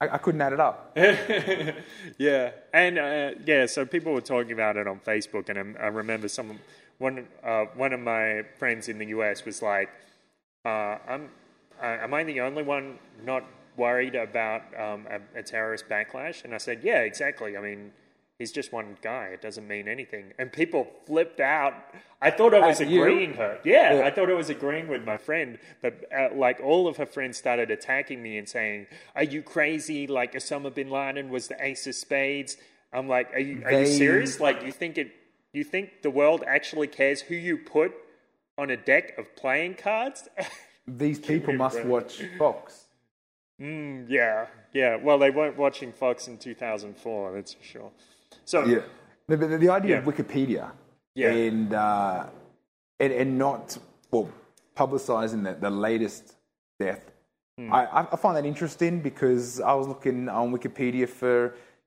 I, 0.00 0.08
I 0.14 0.18
couldn't 0.18 0.40
add 0.40 0.52
it 0.52 0.60
up. 0.60 0.96
yeah, 2.18 2.50
and 2.72 2.98
uh, 2.98 3.30
yeah, 3.44 3.66
so 3.66 3.84
people 3.84 4.12
were 4.12 4.20
talking 4.20 4.52
about 4.52 4.76
it 4.76 4.86
on 4.86 5.00
Facebook, 5.00 5.48
and 5.48 5.76
I, 5.76 5.84
I 5.84 5.86
remember 5.88 6.28
some 6.28 6.58
one 6.98 7.26
uh, 7.44 7.64
one 7.74 7.92
of 7.92 8.00
my 8.00 8.42
friends 8.58 8.88
in 8.88 8.98
the 8.98 9.06
US 9.06 9.44
was 9.44 9.62
like, 9.62 9.90
uh, 10.64 10.96
"I'm 11.06 11.28
am 11.82 12.14
I 12.14 12.24
the 12.24 12.40
only 12.40 12.62
one 12.62 12.98
not 13.24 13.44
worried 13.76 14.14
about 14.14 14.62
um, 14.78 15.06
a, 15.10 15.40
a 15.40 15.42
terrorist 15.42 15.88
backlash?" 15.88 16.44
And 16.44 16.54
I 16.54 16.58
said, 16.58 16.80
"Yeah, 16.82 17.00
exactly. 17.00 17.56
I 17.56 17.60
mean." 17.60 17.92
He's 18.40 18.52
just 18.52 18.72
one 18.72 18.96
guy. 19.02 19.26
It 19.34 19.42
doesn't 19.42 19.68
mean 19.68 19.86
anything. 19.86 20.32
And 20.38 20.50
people 20.50 20.88
flipped 21.06 21.40
out. 21.40 21.74
I 22.22 22.30
thought 22.30 22.54
I 22.54 22.66
was 22.66 22.80
At 22.80 22.88
you? 22.88 23.02
agreeing 23.02 23.34
her. 23.34 23.58
Yeah, 23.64 23.96
Yeah. 23.98 24.06
I 24.06 24.10
thought 24.10 24.30
I 24.30 24.32
was 24.34 24.48
agreeing 24.48 24.88
with 24.88 25.04
my 25.04 25.18
friend. 25.18 25.58
But 25.82 26.06
uh, 26.10 26.28
like 26.34 26.58
all 26.60 26.88
of 26.88 26.96
her 26.96 27.04
friends 27.04 27.36
started 27.36 27.70
attacking 27.70 28.22
me 28.22 28.38
and 28.38 28.48
saying, 28.48 28.86
"Are 29.14 29.24
you 29.34 29.42
crazy? 29.42 30.06
Like 30.06 30.32
Osama 30.32 30.74
bin 30.74 30.88
Laden 30.88 31.28
was 31.28 31.48
the 31.48 31.56
ace 31.62 31.86
of 31.86 31.94
spades." 31.94 32.56
I'm 32.94 33.08
like, 33.08 33.30
"Are 33.34 33.40
you 33.40 33.62
are 33.66 33.72
you 33.80 33.86
serious? 33.86 34.40
Like 34.40 34.62
you 34.64 34.72
think 34.72 34.96
it? 34.96 35.12
You 35.52 35.62
think 35.62 36.00
the 36.00 36.10
world 36.10 36.42
actually 36.46 36.86
cares 36.86 37.20
who 37.20 37.34
you 37.34 37.58
put 37.58 37.92
on 38.56 38.70
a 38.70 38.76
deck 38.78 39.18
of 39.18 39.36
playing 39.36 39.74
cards?" 39.74 40.28
These 40.88 41.18
people 41.18 41.52
must 41.52 41.84
watch 41.84 42.22
Fox. 42.38 42.86
mm, 43.60 44.06
yeah, 44.08 44.46
yeah. 44.72 44.96
Well, 44.96 45.18
they 45.18 45.30
weren't 45.30 45.58
watching 45.58 45.92
Fox 45.92 46.26
in 46.26 46.38
2004. 46.38 47.32
That's 47.34 47.52
for 47.52 47.64
sure. 47.64 47.92
So 48.50 48.64
Yeah. 48.64 48.82
The, 49.28 49.36
the, 49.36 49.58
the 49.64 49.70
idea 49.78 49.98
of 50.00 50.04
Wikipedia 50.12 50.64
Yeah. 51.14 51.30
and, 51.46 51.68
uh, 51.72 52.26
and 53.02 53.12
and 53.20 53.30
not 53.46 53.78
well 54.10 54.28
publicizing 54.80 55.40
the, 55.46 55.52
the 55.66 55.70
latest 55.88 56.24
death. 56.84 57.02
Hmm. 57.58 57.72
I, 57.78 57.80
I 57.98 58.00
I 58.14 58.16
find 58.24 58.34
that 58.38 58.46
interesting 58.54 58.94
because 59.10 59.44
I 59.60 59.74
was 59.80 59.86
looking 59.92 60.28
on 60.28 60.46
Wikipedia 60.56 61.06
for 61.20 61.34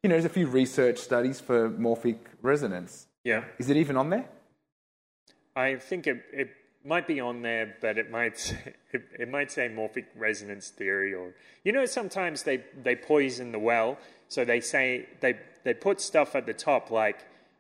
you 0.02 0.06
know 0.08 0.16
there's 0.16 0.32
a 0.34 0.38
few 0.40 0.48
research 0.62 0.98
studies 1.10 1.38
for 1.48 1.58
morphic 1.88 2.20
resonance. 2.52 2.94
yeah. 3.32 3.42
Is 3.62 3.68
it 3.72 3.78
even 3.84 3.96
on 4.02 4.08
there? 4.14 4.26
I 5.56 5.76
think 5.90 6.08
it, 6.08 6.18
it 6.44 6.50
might 6.94 7.08
be 7.08 7.20
on 7.30 7.42
there, 7.42 7.66
but 7.82 7.98
it 7.98 8.10
might 8.18 8.36
say, 8.46 8.58
it, 8.96 9.04
it 9.24 9.30
might 9.30 9.50
say 9.52 9.70
morphic 9.70 10.06
resonance 10.28 10.70
theory, 10.80 11.14
or 11.14 11.36
you 11.66 11.72
know, 11.76 11.86
sometimes 12.00 12.44
they 12.44 12.58
they 12.86 12.96
poison 12.96 13.52
the 13.52 13.60
well, 13.60 13.98
so 14.30 14.44
they 14.46 14.60
say 14.60 15.08
they 15.22 15.38
they 15.64 15.74
put 15.74 16.02
stuff 16.02 16.36
at 16.36 16.46
the 16.46 16.54
top 16.54 16.92
like 16.92 17.20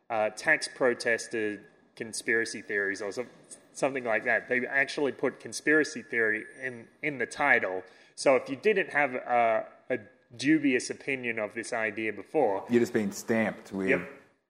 uh, 0.10 0.30
tax 0.32 0.68
protester 0.68 1.60
conspiracy 1.96 2.62
theories 2.62 3.02
or 3.02 3.12
some, 3.12 3.28
something 3.74 4.04
like 4.04 4.26
that. 4.26 4.50
They 4.50 4.66
actually 4.68 5.12
put 5.12 5.40
conspiracy 5.40 6.02
theory 6.02 6.44
in 6.62 6.86
in 7.02 7.18
the 7.18 7.26
title, 7.26 7.84
so 8.16 8.36
if 8.36 8.50
you 8.50 8.56
didn't 8.56 8.90
have 8.90 9.14
a, 9.16 9.66
a 9.90 9.98
dubious 10.36 10.90
opinion 10.90 11.40
of 11.40 11.54
this 11.54 11.74
idea 11.74 12.12
before, 12.14 12.64
You're 12.70 12.80
just 12.82 12.94
being 12.94 13.12
stamped 13.12 13.72
with. 13.72 13.90
Yep. 13.90 14.02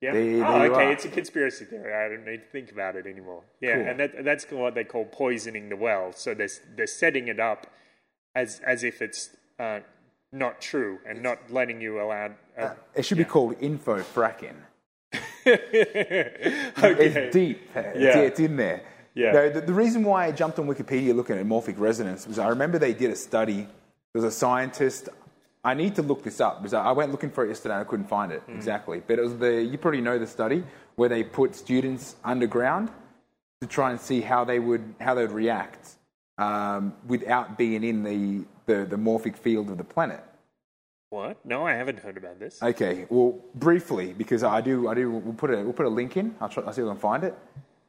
Yep. 0.02 0.14
There- 0.14 0.38
there 0.38 0.46
oh, 0.46 0.62
okay. 0.64 0.86
are. 0.88 0.92
It's 0.92 1.06
a 1.06 1.10
conspiracy 1.10 1.64
theory. 1.66 1.94
I 1.94 2.10
don't 2.10 2.26
need 2.26 2.42
to 2.42 2.50
think 2.52 2.72
about 2.74 2.96
it 2.98 3.06
anymore. 3.08 3.44
Yeah, 3.62 3.76
Cool. 3.76 3.88
and 3.88 4.00
that, 4.02 4.24
that's 4.26 4.46
what 4.52 4.76
they 4.76 4.84
call 4.84 5.06
poisoning 5.06 5.70
the 5.70 5.78
well. 5.78 6.12
So 6.12 6.34
they're 6.34 6.50
they're 6.76 6.88
setting 6.88 7.28
it 7.30 7.40
up 7.40 7.68
as 8.36 8.60
as 8.66 8.84
if 8.84 9.02
it's 9.02 9.30
uh, 9.60 9.80
not 10.34 10.60
true 10.60 11.00
and 11.08 11.22
not 11.24 11.38
letting 11.50 11.80
you 11.80 12.02
allow. 12.02 12.32
Uh, 12.58 12.72
It 12.96 13.06
should 13.06 13.18
be 13.20 13.24
called 13.26 13.56
info 13.62 14.00
fracking. 14.02 14.56
okay. 15.46 17.06
It's 17.06 17.34
deep. 17.34 17.70
It's, 17.76 18.00
Yeah. 18.00 18.18
it's 18.20 18.40
in 18.40 18.56
there. 18.58 18.82
Yeah. 19.14 19.32
No, 19.32 19.50
the, 19.50 19.62
the 19.62 19.74
reason 19.74 20.04
why 20.04 20.26
I 20.26 20.32
jumped 20.32 20.58
on 20.60 20.66
Wikipedia 20.68 21.16
looking 21.16 21.38
at 21.38 21.46
morphic 21.46 21.78
resonance 21.78 22.28
was 22.28 22.40
I 22.40 22.48
remember 22.48 22.80
they 22.80 22.94
did 22.94 23.12
a 23.12 23.16
study. 23.16 23.62
There 24.14 24.22
was 24.22 24.24
a 24.24 24.32
scientist. 24.32 25.10
I 25.64 25.74
need 25.76 25.96
to 25.96 26.02
look 26.02 26.24
this 26.24 26.42
up 26.42 26.62
because 26.62 26.74
I 26.74 26.92
went 26.92 27.12
looking 27.12 27.30
for 27.30 27.46
it 27.46 27.50
yesterday 27.50 27.76
and 27.76 27.82
I 27.82 27.86
couldn't 27.86 28.08
find 28.08 28.32
it 28.32 28.42
Hmm. 28.42 28.56
exactly. 28.56 29.02
But 29.06 29.20
it 29.20 29.22
was 29.22 29.38
the 29.38 29.62
you 29.64 29.78
probably 29.78 30.02
know 30.02 30.18
the 30.18 30.28
study 30.28 30.64
where 30.96 31.10
they 31.10 31.24
put 31.24 31.56
students 31.56 32.16
underground 32.24 32.90
to 33.62 33.68
try 33.68 33.92
and 33.92 34.00
see 34.00 34.20
how 34.22 34.44
they 34.44 34.60
would 34.60 34.96
how 35.00 35.14
they 35.14 35.22
would 35.22 35.32
react 35.32 35.90
um, 36.40 36.94
without 37.08 37.58
being 37.58 37.84
in 37.84 38.04
the, 38.04 38.44
the 38.66 38.86
the 38.86 38.98
morphic 38.98 39.38
field 39.38 39.70
of 39.70 39.78
the 39.78 39.84
planet. 39.84 40.24
What? 41.10 41.46
No, 41.46 41.68
I 41.68 41.74
haven't 41.74 42.00
heard 42.00 42.18
about 42.18 42.40
this. 42.40 42.62
Okay, 42.62 43.06
well, 43.08 43.40
briefly, 43.54 44.14
because 44.14 44.44
I 44.44 44.62
do, 44.62 44.88
I 44.88 44.96
do. 44.96 45.12
We'll 45.12 45.36
put 45.36 45.52
a, 45.52 45.58
we'll 45.58 45.74
put 45.74 45.86
a 45.86 45.90
link 45.90 46.18
in. 46.18 46.36
I'll, 46.42 46.50
try, 46.50 46.64
I'll 46.64 46.74
see 46.74 46.82
if 46.82 46.88
I 46.88 46.92
can 46.92 47.00
find 47.00 47.24
it. 47.24 47.38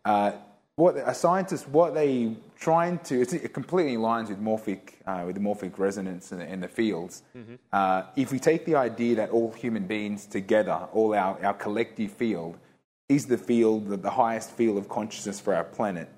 Uh, 0.05 0.33
what 0.77 0.97
a 0.97 1.15
scientist, 1.15 1.69
what 1.69 1.95
they 1.95 2.37
trying 2.59 2.99
to, 2.99 3.21
it 3.23 3.55
completely 3.55 3.95
aligns 3.97 4.29
with 4.29 4.43
morphic, 4.43 4.95
uh, 5.07 5.23
with 5.25 5.37
the 5.37 5.41
morphic 5.41 5.79
resonance 5.79 6.33
and, 6.33 6.43
and 6.43 6.63
the 6.63 6.69
fields. 6.69 7.23
Uh, 7.73 8.03
if 8.17 8.33
we 8.33 8.39
take 8.41 8.65
the 8.65 8.75
idea 8.75 9.15
that 9.17 9.31
all 9.31 9.53
human 9.53 9.87
beings 9.87 10.27
together, 10.27 10.89
all 10.93 11.15
our, 11.15 11.43
our 11.45 11.55
collective 11.55 12.11
field, 12.11 12.59
is 13.09 13.27
the 13.27 13.39
field, 13.39 13.89
the, 13.89 13.97
the 13.97 14.11
highest 14.11 14.51
field 14.51 14.77
of 14.77 14.89
consciousness 14.89 15.39
for 15.39 15.55
our 15.55 15.65
planet, 15.65 16.09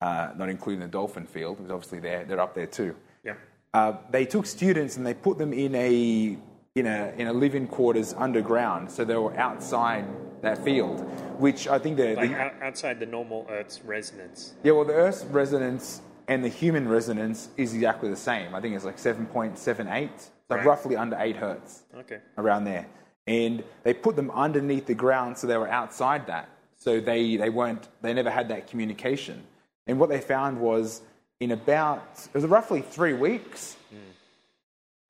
uh, 0.00 0.30
not 0.36 0.48
including 0.48 0.80
the 0.80 0.86
dolphin 0.86 1.26
field, 1.26 1.56
because 1.56 1.72
obviously 1.72 1.98
they're, 1.98 2.24
they're 2.24 2.40
up 2.40 2.54
there 2.54 2.66
too 2.66 2.94
Yeah. 3.24 3.34
Uh, 3.74 3.92
they 4.10 4.24
took 4.24 4.46
students 4.46 4.96
and 4.96 5.06
they 5.06 5.14
put 5.14 5.38
them 5.38 5.52
in 5.52 5.74
a 5.74 6.38
in 6.74 6.86
a 6.86 7.12
in 7.16 7.26
a 7.26 7.32
living 7.32 7.66
quarters 7.66 8.14
underground, 8.16 8.90
so 8.90 9.04
they 9.04 9.16
were 9.16 9.36
outside 9.36 10.04
that 10.42 10.58
field, 10.64 11.00
which 11.40 11.66
I 11.66 11.78
think 11.78 11.96
the, 11.96 12.14
Like 12.14 12.30
the 12.30 12.64
outside 12.64 13.00
the 13.00 13.06
normal 13.06 13.46
Earth's 13.50 13.82
resonance. 13.84 14.54
yeah 14.62 14.72
well 14.72 14.84
the 14.84 14.94
Earth's 14.94 15.24
resonance 15.24 16.00
and 16.28 16.44
the 16.44 16.48
human 16.48 16.86
resonance 16.88 17.48
is 17.56 17.74
exactly 17.74 18.08
the 18.10 18.16
same. 18.16 18.54
I 18.54 18.60
think 18.60 18.76
it's 18.76 18.84
like 18.84 18.98
seven 18.98 19.26
point 19.26 19.58
seven 19.58 19.88
eight, 19.88 20.10
like 20.48 20.58
Right. 20.58 20.66
roughly 20.66 20.96
under 20.96 21.16
eight 21.18 21.36
hertz 21.36 21.82
Okay. 22.00 22.18
around 22.36 22.64
there. 22.64 22.86
And 23.26 23.62
they 23.82 23.92
put 23.92 24.16
them 24.16 24.30
underneath 24.30 24.86
the 24.86 24.94
ground 24.94 25.36
so 25.36 25.46
they 25.46 25.56
were 25.56 25.68
outside 25.68 26.26
that. 26.28 26.48
So 26.76 27.00
they, 27.00 27.36
they 27.36 27.50
weren't 27.50 27.88
they 28.02 28.14
never 28.14 28.30
had 28.30 28.48
that 28.48 28.68
communication. 28.68 29.42
And 29.86 29.98
what 29.98 30.08
they 30.10 30.20
found 30.20 30.60
was 30.60 31.02
in 31.40 31.52
about 31.52 32.04
it 32.26 32.34
was 32.34 32.44
roughly 32.44 32.82
three 32.82 33.14
weeks. 33.14 33.76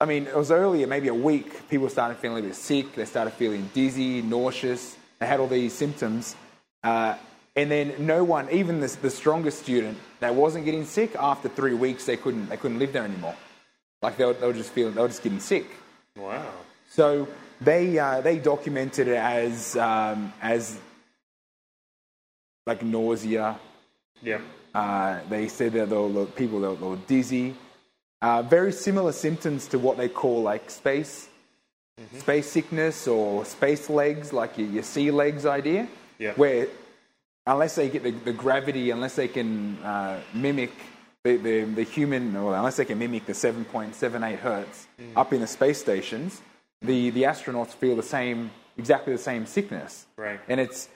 I 0.01 0.05
mean, 0.05 0.27
it 0.27 0.35
was 0.35 0.49
earlier, 0.49 0.87
maybe 0.87 1.09
a 1.09 1.13
week, 1.13 1.67
people 1.69 1.89
started 1.89 2.17
feeling 2.17 2.45
a 2.45 2.47
bit 2.47 2.55
sick, 2.55 2.95
they 2.95 3.03
started 3.03 3.31
feeling 3.33 3.69
dizzy, 3.73 4.21
nauseous, 4.21 4.95
they 5.19 5.25
had 5.25 5.41
all 5.41 5.47
these 5.47 5.73
symptoms. 5.73 6.37
Uh, 6.81 7.15
and 7.55 7.69
then 7.69 7.93
no 7.99 8.23
one, 8.23 8.49
even 8.49 8.79
the, 8.79 8.87
the 9.01 9.09
strongest 9.09 9.59
student 9.59 9.97
that 10.21 10.33
wasn't 10.33 10.63
getting 10.63 10.85
sick, 10.85 11.15
after 11.17 11.49
three 11.49 11.73
weeks 11.73 12.05
they 12.05 12.15
couldn't 12.15 12.47
they 12.47 12.55
couldn't 12.55 12.79
live 12.79 12.93
there 12.93 13.03
anymore. 13.03 13.35
Like 14.01 14.15
they 14.15 14.23
were, 14.23 14.33
they 14.33 14.47
were 14.47 14.53
just 14.53 14.71
feeling 14.71 14.93
they 14.93 15.01
were 15.01 15.09
just 15.09 15.23
getting 15.23 15.41
sick. 15.41 15.65
Wow. 16.15 16.45
So 16.89 17.27
they 17.59 17.99
uh, 17.99 18.21
they 18.21 18.39
documented 18.39 19.09
it 19.09 19.17
as 19.17 19.75
um, 19.75 20.31
as 20.41 20.79
like 22.65 22.81
nausea. 22.83 23.59
Yeah. 24.21 24.39
Uh, 24.73 25.19
they 25.29 25.47
said 25.47 25.73
that 25.73 25.89
there 25.89 25.99
were 26.01 26.25
people 26.25 26.59
that 26.61 26.79
were 26.79 26.95
dizzy. 27.07 27.55
Uh, 28.21 28.41
very 28.41 28.71
similar 28.71 29.11
symptoms 29.11 29.67
to 29.67 29.79
what 29.79 29.97
they 29.97 30.09
call 30.09 30.41
like 30.41 30.69
space 30.69 31.27
space 32.17 32.49
sickness 32.49 33.07
or 33.07 33.43
space 33.43 33.89
legs, 33.89 34.31
like 34.31 34.57
your, 34.57 34.67
your 34.69 34.83
sea 34.83 35.11
legs 35.11 35.45
idea, 35.45 35.87
Yeah. 36.17 36.31
where 36.33 36.67
unless 37.45 37.75
they 37.75 37.89
get 37.89 38.03
the, 38.03 38.11
the 38.11 38.31
gravity, 38.31 38.91
unless 38.91 39.15
they 39.15 39.27
can 39.27 39.77
uh, 39.83 40.21
mimic 40.33 40.71
the, 41.25 41.35
the, 41.35 41.63
the 41.65 41.83
human, 41.83 42.35
or 42.37 42.55
unless 42.55 42.77
they 42.77 42.85
can 42.85 42.97
mimic 42.99 43.25
the 43.25 43.33
7.78 43.33 44.37
hertz 44.39 44.87
up 45.15 45.33
in 45.33 45.41
the 45.41 45.47
space 45.47 45.77
stations, 45.79 46.41
the, 46.81 47.09
the 47.09 47.23
astronauts 47.23 47.73
feel 47.73 47.97
the 47.97 48.03
same, 48.03 48.49
exactly 48.77 49.11
the 49.11 49.19
same 49.19 49.45
sickness. 49.45 50.05
Right. 50.15 50.39
And 50.47 50.61
it's, 50.61 50.87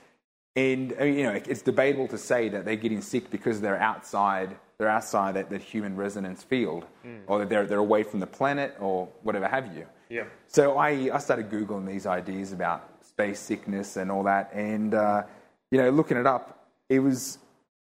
and 0.56 0.96
I 1.00 1.06
mean, 1.06 1.16
you 1.16 1.24
know, 1.24 1.32
it's 1.32 1.62
debatable 1.62 2.08
to 2.10 2.18
say 2.18 2.50
that 2.50 2.64
they're 2.66 2.76
getting 2.76 3.02
sick 3.02 3.30
because 3.32 3.60
they're 3.60 3.80
outside, 3.80 4.56
they're 4.78 4.90
outside 4.90 5.36
that, 5.36 5.50
that 5.50 5.62
human 5.62 5.96
resonance 5.96 6.44
field, 6.44 6.86
or 7.28 7.40
that 7.40 7.50
they're, 7.50 7.66
they're 7.66 7.80
away 7.80 8.04
from 8.04 8.20
the 8.20 8.28
planet, 8.28 8.76
or 8.80 9.10
whatever 9.24 9.48
have 9.48 9.76
you. 9.76 9.88
Yeah. 10.10 10.26
So 10.48 10.78
I, 10.78 11.10
I 11.12 11.18
started 11.18 11.50
Googling 11.50 11.88
these 11.88 12.06
ideas 12.06 12.52
about 12.52 13.04
space 13.04 13.40
sickness 13.40 13.98
and 13.98 14.12
all 14.12 14.24
that, 14.24 14.52
and 14.54 14.94
uh, 14.94 15.24
you 15.72 15.80
know, 15.80 15.90
looking 15.90 16.18
it 16.18 16.28
up, 16.28 16.68
it 16.88 17.00
was 17.00 17.40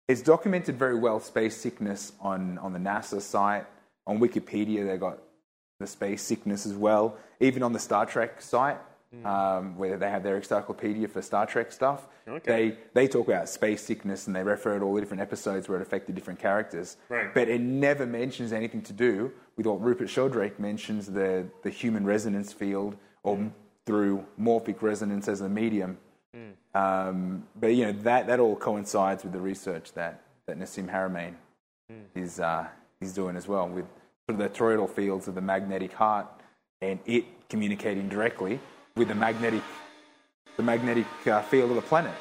it's 0.09 0.23
documented 0.23 0.77
very 0.77 0.99
well 0.99 1.21
space 1.21 1.57
sickness 1.57 2.13
on 2.21 2.59
on 2.59 2.73
the 2.73 2.81
NASA 2.81 3.21
site, 3.21 3.67
on 4.09 4.19
Wikipedia 4.19 4.85
they 4.85 4.97
got 4.97 5.19
the 5.79 5.87
space 5.87 6.23
sickness 6.23 6.67
as 6.67 6.75
well, 6.75 7.17
even 7.39 7.63
on 7.63 7.73
the 7.73 7.79
Star 7.79 8.07
Trek 8.07 8.41
site. 8.41 8.79
Um, 9.25 9.77
where 9.77 9.97
they 9.97 10.11
have 10.11 10.23
their 10.23 10.37
encyclopedia 10.37 11.09
for 11.09 11.23
Star 11.23 11.47
Trek 11.47 11.73
stuff, 11.73 12.07
Okay. 12.29 12.71
they 12.71 12.79
they 12.93 13.09
talk 13.09 13.27
about 13.29 13.49
space 13.49 13.83
sickness 13.83 14.27
and 14.27 14.35
they 14.37 14.43
refer 14.43 14.79
to 14.79 14.85
all 14.85 14.95
the 14.95 15.01
different 15.01 15.23
episodes 15.23 15.69
where 15.69 15.79
it 15.79 15.83
affected 15.83 16.15
different 16.15 16.39
characters. 16.39 16.97
Right. 17.09 17.33
But 17.33 17.49
it 17.49 17.61
never 17.61 18.05
mentions 18.07 18.53
anything 18.53 18.83
to 18.83 18.93
do 18.93 19.33
with 19.57 19.67
what 19.67 19.81
Rupert 19.81 20.11
Sheldrake 20.11 20.59
mentions 20.61 21.07
the, 21.07 21.47
the 21.63 21.71
human 21.71 22.05
resonance 22.05 22.53
field 22.53 22.97
or 23.23 23.51
through 23.87 24.25
morphic 24.41 24.83
resonance 24.83 25.29
as 25.29 25.41
a 25.41 25.49
medium. 25.49 25.99
Um, 26.75 27.45
but 27.59 27.69
you 27.69 27.87
know 27.87 27.93
that, 28.03 28.27
that 28.27 28.39
all 28.41 28.57
coincides 28.57 29.23
with 29.25 29.33
the 29.33 29.41
research 29.41 29.93
that, 29.95 30.21
that 30.47 30.59
Nassim 30.59 30.91
Haramein 30.93 31.35
is 32.15 32.39
uh, 32.41 32.67
is 33.01 33.15
doing 33.15 33.37
as 33.37 33.49
well 33.49 33.67
with 33.69 33.87
sort 34.29 34.39
of 34.39 34.39
the 34.39 34.49
toroidal 34.59 34.89
fields 34.91 35.27
of 35.29 35.35
the 35.35 35.41
magnetic 35.41 35.93
heart 35.93 36.27
and 36.83 36.99
it 37.07 37.25
communicating 37.49 38.09
directly 38.09 38.61
with 38.97 39.09
the 39.09 39.15
magnetic 39.15 39.63
the 40.57 40.63
magnetic 40.63 41.07
uh, 41.27 41.43
field 41.43 41.69
of 41.71 41.77
the 41.77 41.83
planet, 41.83 42.15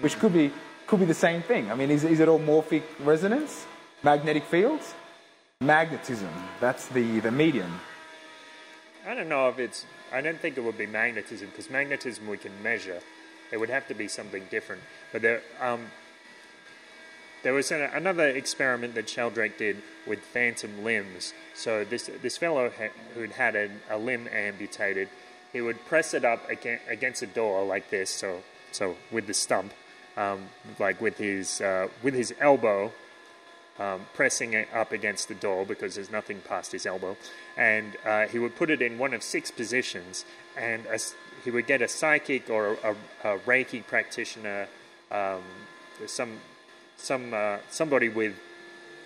which 0.00 0.18
could 0.18 0.32
be 0.32 0.52
could 0.86 1.00
be 1.00 1.06
the 1.06 1.14
same 1.14 1.42
thing. 1.42 1.70
I 1.70 1.74
mean, 1.74 1.90
is, 1.90 2.04
is 2.04 2.20
it 2.20 2.28
all 2.28 2.40
morphic 2.40 2.82
resonance, 3.00 3.66
magnetic 4.02 4.44
fields, 4.44 4.94
magnetism? 5.60 6.30
That's 6.60 6.88
the 6.88 7.20
the 7.20 7.30
medium. 7.30 7.80
I 9.06 9.14
don't 9.14 9.28
know 9.28 9.48
if 9.48 9.58
it's. 9.58 9.86
I 10.12 10.20
don't 10.20 10.40
think 10.40 10.56
it 10.56 10.62
would 10.62 10.78
be 10.78 10.86
magnetism 10.86 11.48
because 11.48 11.70
magnetism 11.70 12.26
we 12.26 12.36
can 12.36 12.52
measure. 12.62 13.00
It 13.52 13.58
would 13.58 13.70
have 13.70 13.88
to 13.88 13.94
be 13.94 14.06
something 14.06 14.46
different. 14.50 14.82
But 15.12 15.22
there, 15.22 15.42
um, 15.60 15.86
there 17.42 17.52
was 17.52 17.72
an, 17.72 17.80
another 17.80 18.28
experiment 18.28 18.94
that 18.94 19.08
Sheldrake 19.08 19.58
did 19.58 19.82
with 20.06 20.20
phantom 20.20 20.84
limbs. 20.84 21.32
So 21.54 21.84
this 21.84 22.10
this 22.22 22.36
fellow 22.36 22.70
ha- 22.70 22.94
who'd 23.14 23.32
had 23.32 23.56
a, 23.56 23.70
a 23.88 23.98
limb 23.98 24.28
amputated, 24.32 25.08
he 25.52 25.60
would 25.60 25.84
press 25.86 26.14
it 26.14 26.24
up 26.24 26.48
against, 26.48 27.22
a 27.22 27.26
door 27.26 27.64
like 27.64 27.90
this. 27.90 28.10
So 28.10 28.42
so 28.72 28.96
with 29.10 29.26
the 29.26 29.34
stump, 29.34 29.72
um, 30.16 30.48
like 30.78 31.00
with 31.00 31.18
his 31.18 31.60
uh, 31.60 31.88
with 32.02 32.14
his 32.14 32.34
elbow, 32.40 32.92
um, 33.78 34.06
pressing 34.14 34.52
it 34.54 34.68
up 34.74 34.92
against 34.92 35.28
the 35.28 35.34
door 35.34 35.64
because 35.66 35.94
there's 35.96 36.10
nothing 36.10 36.40
past 36.40 36.72
his 36.72 36.86
elbow. 36.86 37.16
And 37.56 37.96
uh, 38.06 38.26
he 38.26 38.38
would 38.38 38.56
put 38.56 38.70
it 38.70 38.80
in 38.82 38.98
one 38.98 39.14
of 39.14 39.22
six 39.22 39.50
positions, 39.50 40.24
and 40.56 40.86
a 40.86 40.98
he 41.44 41.50
would 41.50 41.66
get 41.66 41.80
a 41.82 41.88
psychic 41.88 42.50
or 42.50 42.76
a, 42.84 42.94
a 43.24 43.38
Reiki 43.40 43.84
practitioner, 43.86 44.68
um, 45.10 45.42
some 46.06 46.38
some 46.96 47.34
uh, 47.34 47.58
somebody 47.70 48.08
with 48.08 48.34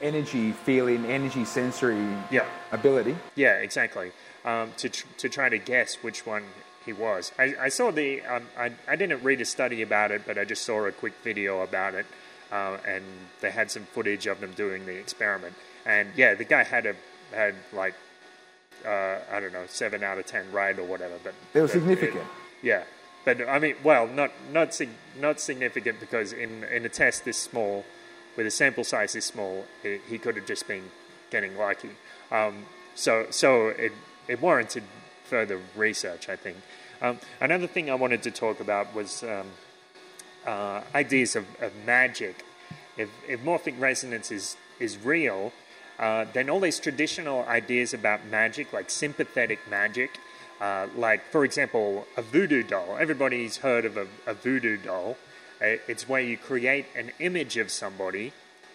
Energy 0.03 0.53
feeling, 0.53 1.07
energy 1.07 1.45
sensory 1.45 2.05
Yeah. 2.31 2.45
ability. 2.73 3.17
yeah 3.37 3.55
exactly 3.59 4.11
um, 4.45 4.73
to 4.79 4.89
tr- 4.89 5.07
to 5.19 5.29
try 5.29 5.49
to 5.49 5.59
guess 5.59 5.97
which 6.03 6.27
one 6.27 6.45
he 6.85 6.93
was. 6.93 7.33
I, 7.39 7.55
I 7.61 7.69
saw 7.69 7.91
the 7.91 8.21
um, 8.23 8.45
I 8.59 8.73
I 8.87 8.97
didn't 8.97 9.23
read 9.23 9.41
a 9.41 9.45
study 9.45 9.83
about 9.83 10.11
it, 10.11 10.23
but 10.27 10.39
I 10.39 10.45
just 10.45 10.63
saw 10.65 10.85
a 10.87 10.93
quick 10.93 11.15
video 11.23 11.63
about 11.63 11.95
it, 11.95 12.07
uh, 12.53 12.77
and 12.87 13.05
they 13.41 13.51
had 13.51 13.71
some 13.71 13.85
footage 13.85 14.27
of 14.27 14.41
them 14.41 14.53
doing 14.53 14.85
the 14.87 14.97
experiment. 14.99 15.55
And 15.87 16.09
yeah, 16.17 16.35
the 16.35 16.45
guy 16.45 16.63
had 16.65 16.87
a 16.87 16.95
had 17.35 17.55
like 17.73 17.95
uh, 18.87 19.17
I 19.33 19.41
don't 19.41 19.53
know 19.53 19.65
seven 19.69 20.03
out 20.03 20.19
of 20.19 20.27
ten 20.27 20.51
right 20.53 20.79
or 20.79 20.85
whatever, 20.85 21.15
but 21.23 21.35
They 21.53 21.61
were 21.61 21.67
but 21.67 21.77
it- 21.77 21.79
significant. 21.81 22.25
yeah, 22.63 22.85
but 23.25 23.49
I 23.49 23.59
mean, 23.59 23.77
well, 23.83 24.07
not 24.07 24.31
not 24.53 24.75
sig- 24.75 24.99
not 25.19 25.41
significant 25.41 26.01
because 26.01 26.33
in 26.33 26.65
in 26.65 26.85
a 26.85 26.89
test 26.91 27.25
this 27.25 27.39
small, 27.39 27.85
with 28.37 28.47
a 28.47 28.51
sample 28.51 28.85
size 28.85 29.15
this 29.15 29.25
small, 29.25 29.65
he, 29.83 29.99
he 30.09 30.19
could 30.19 30.37
have 30.37 30.47
just 30.47 30.69
been 30.69 30.85
getting 31.31 31.57
lucky. 31.57 31.91
Um, 32.31 32.67
so 32.95 33.27
so 33.31 33.69
it 33.69 33.93
it 34.29 34.41
warranted 34.41 34.85
further 35.25 35.61
research, 35.77 36.29
I 36.29 36.37
think. 36.37 36.57
Um, 37.03 37.19
another 37.41 37.67
thing 37.67 37.91
I 37.91 37.95
wanted 37.95 38.23
to 38.23 38.31
talk 38.31 38.61
about 38.61 38.95
was 38.95 39.23
um, 39.23 39.47
uh, 40.47 40.83
ideas 40.95 41.37
of, 41.37 41.47
of 41.61 41.73
magic. 41.87 42.45
If, 42.97 43.11
if 43.29 43.41
morphic 43.41 43.79
resonance 43.81 44.31
is 44.31 44.57
is 44.81 44.99
real, 44.99 45.53
uh, 45.99 46.27
then 46.33 46.51
all 46.51 46.61
these 46.61 46.81
traditional 46.81 47.45
ideas 47.45 47.95
about 47.95 48.27
magic, 48.27 48.73
like 48.73 48.91
sympathetic 48.91 49.61
magic, 49.71 50.19
uh, 50.61 50.87
like 50.97 51.23
for 51.31 51.45
example 51.45 52.07
a 52.17 52.23
voodoo 52.23 52.63
doll. 52.63 52.97
Everybody's 52.99 53.59
heard 53.59 53.85
of 53.85 53.97
a, 53.97 54.07
a 54.27 54.35
voodoo 54.35 54.77
doll. 54.77 55.17
Uh, 55.61 55.79
It's 55.89 56.09
where 56.09 56.21
you 56.21 56.37
create 56.37 56.87
an 56.97 57.13
image 57.19 57.57
of 57.57 57.71
somebody 57.71 58.33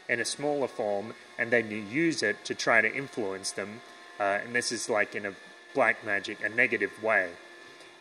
in 0.07 0.19
a 0.19 0.25
smaller 0.25 0.67
form, 0.67 1.13
and 1.37 1.51
then 1.51 1.69
you 1.69 1.77
use 1.77 2.23
it 2.23 2.43
to 2.45 2.55
try 2.55 2.81
to 2.81 2.93
influence 2.93 3.51
them. 3.51 3.81
Uh, 4.19 4.39
and 4.43 4.53
this 4.53 4.71
is 4.71 4.89
like 4.89 5.15
in 5.15 5.25
a 5.25 5.33
black 5.73 6.05
magic, 6.05 6.43
a 6.43 6.49
negative 6.49 6.91
way. 7.01 7.29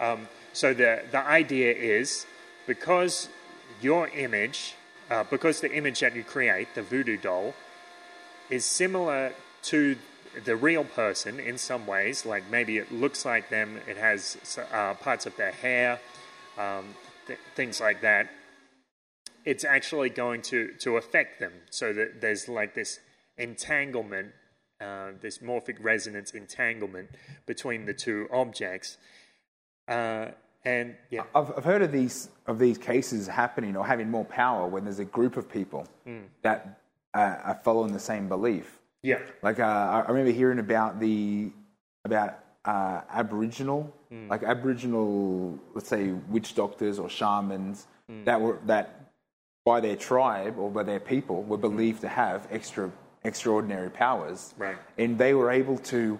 Um, 0.00 0.28
so 0.52 0.74
the 0.74 1.02
the 1.10 1.24
idea 1.24 1.72
is 1.72 2.26
because 2.66 3.28
your 3.80 4.08
image, 4.08 4.74
uh, 5.10 5.24
because 5.24 5.60
the 5.60 5.72
image 5.72 6.00
that 6.00 6.14
you 6.14 6.24
create, 6.24 6.74
the 6.74 6.82
voodoo 6.82 7.16
doll, 7.16 7.54
is 8.50 8.64
similar 8.64 9.32
to 9.62 9.96
the 10.44 10.56
real 10.56 10.84
person 10.84 11.40
in 11.40 11.58
some 11.58 11.86
ways. 11.86 12.26
Like 12.26 12.44
maybe 12.50 12.78
it 12.78 12.92
looks 12.92 13.24
like 13.24 13.50
them, 13.50 13.80
it 13.86 13.96
has 13.96 14.36
uh, 14.72 14.94
parts 14.94 15.26
of 15.26 15.36
their 15.36 15.52
hair, 15.52 16.00
um, 16.58 16.94
th- 17.26 17.38
things 17.54 17.80
like 17.80 18.00
that. 18.02 18.28
It's 19.44 19.64
actually 19.64 20.10
going 20.10 20.42
to, 20.42 20.72
to 20.80 20.96
affect 20.96 21.40
them. 21.40 21.52
So 21.70 21.92
that 21.92 22.20
there's 22.20 22.48
like 22.48 22.74
this 22.74 23.00
entanglement, 23.36 24.32
uh, 24.80 25.10
this 25.20 25.38
morphic 25.38 25.76
resonance 25.80 26.32
entanglement 26.32 27.08
between 27.46 27.86
the 27.86 27.94
two 27.94 28.28
objects. 28.32 28.96
Uh, 29.86 30.28
and 30.64 30.96
yeah, 31.10 31.22
I've, 31.34 31.50
I've 31.56 31.64
heard 31.64 31.82
of 31.82 31.92
these 31.92 32.28
of 32.46 32.58
these 32.58 32.78
cases 32.78 33.26
happening 33.26 33.76
or 33.76 33.86
having 33.86 34.10
more 34.10 34.24
power 34.24 34.66
when 34.66 34.84
there's 34.84 34.98
a 34.98 35.04
group 35.04 35.36
of 35.36 35.50
people 35.50 35.86
that 36.42 36.80
uh, 37.14 37.36
are 37.44 37.60
following 37.64 37.92
the 37.92 37.98
same 38.00 38.28
belief. 38.28 38.78
yeah, 39.02 39.20
Like 39.42 39.60
uh, 39.60 39.64
I 40.06 40.08
remember 40.08 40.32
hearing 40.32 40.58
about 40.58 41.00
the 41.00 41.50
about 42.04 42.38
uh, 42.64 43.00
Aboriginal, 43.10 43.92
like 44.28 44.42
Aboriginal, 44.42 45.58
let's 45.74 45.88
say 45.88 46.12
witch 46.28 46.54
doctors 46.54 46.98
or 46.98 47.08
shamans 47.08 47.86
that 48.24 48.40
were 48.40 48.58
that 48.66 49.12
by 49.64 49.80
their 49.80 49.96
tribe 49.96 50.58
or 50.58 50.70
by 50.70 50.82
their 50.82 51.00
people 51.00 51.42
were 51.44 51.58
believed 51.58 52.00
to 52.02 52.08
have 52.08 52.46
extra 52.50 52.90
extraordinary 53.28 53.90
powers, 53.90 54.54
Right. 54.58 54.76
And 54.98 55.18
they 55.18 55.32
were 55.34 55.50
able 55.50 55.78
to, 55.92 56.18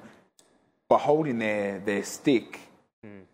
by 0.89 0.99
holding 0.99 1.39
their 1.39 1.79
their 1.81 2.05
stick 2.05 2.61
and, 3.03 3.27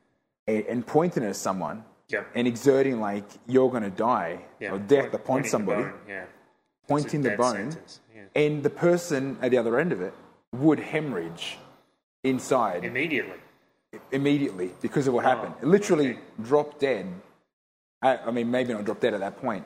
and 0.72 0.86
pointing 0.86 1.24
at 1.24 1.36
someone, 1.36 1.84
Yeah. 2.08 2.24
and 2.34 2.46
exerting 2.46 3.00
like 3.00 3.24
you're 3.46 3.70
going 3.70 3.82
to 3.92 3.96
die 4.12 4.32
yeah. 4.60 4.72
or 4.72 4.78
death 4.78 5.10
Point- 5.10 5.14
upon 5.14 5.44
somebody 5.44 5.84
yeah. 6.08 6.24
pointing 6.88 7.20
the 7.22 7.36
bone, 7.36 7.76
and 8.34 8.62
the 8.62 8.70
person 8.70 9.22
at 9.42 9.50
the 9.52 9.58
other 9.58 9.78
end 9.78 9.92
of 9.92 10.00
it 10.00 10.14
would 10.52 10.80
hemorrhage 10.80 11.58
inside 12.22 12.84
Immediately. 12.84 13.38
immediately 14.12 14.70
because 14.80 15.06
of 15.08 15.14
what 15.14 15.24
happened. 15.24 15.54
Literally 15.62 16.10
okay. 16.10 16.20
drop 16.42 16.78
dead. 16.78 17.06
I, 18.02 18.16
I 18.28 18.30
mean, 18.30 18.50
maybe 18.50 18.72
not 18.74 18.84
drop 18.84 19.00
dead 19.00 19.14
at 19.14 19.20
that 19.20 19.36
point, 19.40 19.64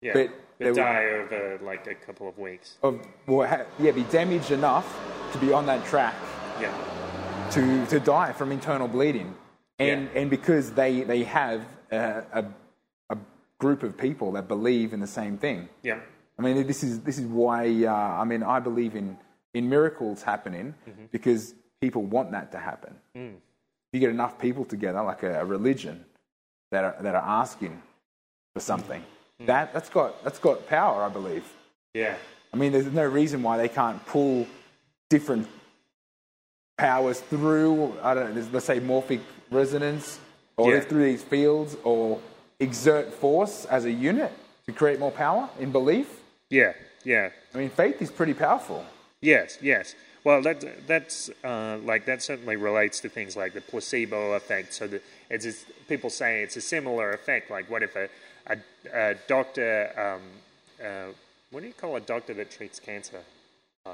Yeah. 0.00 0.12
but 0.14 0.28
they 0.60 0.72
die 0.72 1.04
over 1.20 1.58
like 1.62 1.86
a 1.86 1.94
couple 2.06 2.28
of 2.28 2.38
weeks. 2.38 2.76
of 2.82 3.00
well, 3.26 3.48
ha- 3.48 3.66
yeah, 3.78 3.90
be 3.92 4.04
damaged 4.04 4.50
enough 4.50 4.86
to 5.32 5.38
be 5.38 5.52
on 5.52 5.66
that 5.66 5.84
track 5.86 6.14
Yeah. 6.60 6.72
to, 7.50 7.86
to 7.86 7.98
die 8.00 8.32
from 8.32 8.52
internal 8.52 8.88
bleeding, 8.88 9.34
and 9.78 10.02
Yeah. 10.12 10.20
and 10.20 10.30
because 10.30 10.72
they 10.72 11.02
they 11.02 11.22
have 11.24 11.60
a, 11.90 12.22
a, 12.40 12.44
a 13.10 13.16
group 13.58 13.82
of 13.82 13.96
people 13.96 14.32
that 14.32 14.46
believe 14.48 14.92
in 14.92 15.00
the 15.00 15.06
same 15.20 15.36
thing. 15.38 15.68
Yeah. 15.82 16.00
I 16.38 16.42
mean, 16.42 16.66
this 16.66 16.82
is 16.82 17.00
this 17.00 17.18
is 17.18 17.26
why 17.26 17.84
uh, 17.84 17.92
I 18.22 18.24
mean 18.24 18.42
I 18.42 18.60
believe 18.60 18.94
in 18.96 19.16
in 19.54 19.68
miracles 19.68 20.22
happening 20.22 20.74
because 21.10 21.54
people 21.80 22.02
want 22.02 22.30
that 22.32 22.52
to 22.52 22.58
happen. 22.58 22.94
You 23.92 23.98
get 23.98 24.10
enough 24.10 24.38
people 24.38 24.64
together, 24.64 25.02
like 25.02 25.22
a, 25.24 25.40
a 25.40 25.44
religion, 25.44 26.04
that 26.70 26.84
are 26.84 26.96
that 27.02 27.14
are 27.14 27.26
asking 27.42 27.82
for 28.54 28.60
something. 28.60 29.02
That 29.46 29.72
that's 29.72 29.88
got 29.88 30.22
that's 30.22 30.38
got 30.38 30.68
power, 30.68 31.02
I 31.02 31.08
believe. 31.08 31.44
Yeah. 31.94 32.16
I 32.52 32.56
mean, 32.56 32.72
there's 32.72 32.86
no 32.86 33.04
reason 33.06 33.42
why 33.42 33.56
they 33.56 33.68
can't 33.68 34.04
pull 34.06 34.46
different 35.08 35.46
powers 36.76 37.20
through. 37.20 37.94
I 38.02 38.14
don't 38.14 38.34
know. 38.34 38.46
Let's 38.52 38.66
say 38.66 38.80
morphic 38.80 39.20
resonance, 39.50 40.18
or 40.56 40.74
Yeah. 40.74 40.80
through 40.80 41.04
these 41.04 41.22
fields, 41.22 41.76
or 41.84 42.20
exert 42.58 43.12
force 43.12 43.64
as 43.66 43.84
a 43.84 43.90
unit 43.92 44.32
to 44.66 44.72
create 44.72 44.98
more 44.98 45.10
power 45.10 45.48
in 45.58 45.72
belief. 45.72 46.20
Yeah, 46.50 46.72
yeah. 47.04 47.30
I 47.54 47.58
mean, 47.58 47.70
faith 47.70 48.02
is 48.02 48.10
pretty 48.10 48.34
powerful. 48.34 48.84
Yes, 49.20 49.58
yes. 49.62 49.94
Well, 50.22 50.42
that 50.42 50.86
that's 50.86 51.30
uh, 51.42 51.78
like 51.82 52.04
that 52.06 52.22
certainly 52.22 52.56
relates 52.56 53.00
to 53.00 53.08
things 53.08 53.36
like 53.36 53.54
the 53.54 53.60
placebo 53.62 54.32
effect. 54.32 54.74
So 54.74 54.86
that 54.88 55.02
it's 55.30 55.44
just, 55.44 55.64
people 55.88 56.10
say 56.10 56.42
it's 56.42 56.56
a 56.56 56.60
similar 56.60 57.12
effect. 57.12 57.50
Like, 57.50 57.70
what 57.70 57.82
if 57.82 57.96
a 57.96 58.08
a, 58.50 58.56
a 58.92 59.14
doctor, 59.26 59.90
um, 59.96 60.22
uh, 60.84 61.12
what 61.50 61.60
do 61.60 61.66
you 61.66 61.72
call 61.72 61.96
a 61.96 62.00
doctor 62.00 62.34
that 62.34 62.50
treats 62.50 62.80
cancer? 62.80 63.20
Uh, 63.86 63.92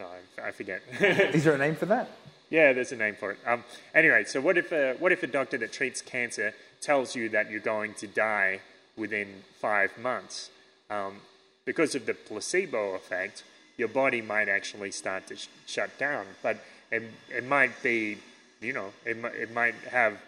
no, 0.00 0.06
I, 0.06 0.48
I 0.48 0.50
forget. 0.50 0.82
Is 1.00 1.44
there 1.44 1.54
a 1.54 1.58
name 1.58 1.76
for 1.76 1.86
that? 1.86 2.10
Yeah, 2.50 2.72
there's 2.72 2.92
a 2.92 2.96
name 2.96 3.16
for 3.16 3.32
it. 3.32 3.38
Um, 3.46 3.64
anyway, 3.94 4.24
so 4.24 4.40
what 4.40 4.58
if 4.58 4.70
a, 4.72 4.94
what 4.98 5.12
if 5.12 5.22
a 5.22 5.26
doctor 5.26 5.58
that 5.58 5.72
treats 5.72 6.02
cancer 6.02 6.54
tells 6.80 7.16
you 7.16 7.28
that 7.30 7.50
you're 7.50 7.60
going 7.60 7.94
to 7.94 8.06
die 8.06 8.60
within 8.96 9.42
five 9.60 9.96
months? 9.98 10.50
Um, 10.90 11.16
because 11.64 11.94
of 11.94 12.06
the 12.06 12.14
placebo 12.14 12.94
effect, 12.94 13.42
your 13.76 13.88
body 13.88 14.20
might 14.20 14.48
actually 14.48 14.90
start 14.90 15.26
to 15.28 15.36
sh- 15.36 15.48
shut 15.66 15.98
down. 15.98 16.26
But 16.42 16.58
it, 16.92 17.02
it 17.30 17.46
might 17.46 17.82
be, 17.82 18.18
you 18.60 18.72
know, 18.72 18.92
it, 19.04 19.16
it 19.34 19.52
might 19.52 19.74
have, 19.90 20.18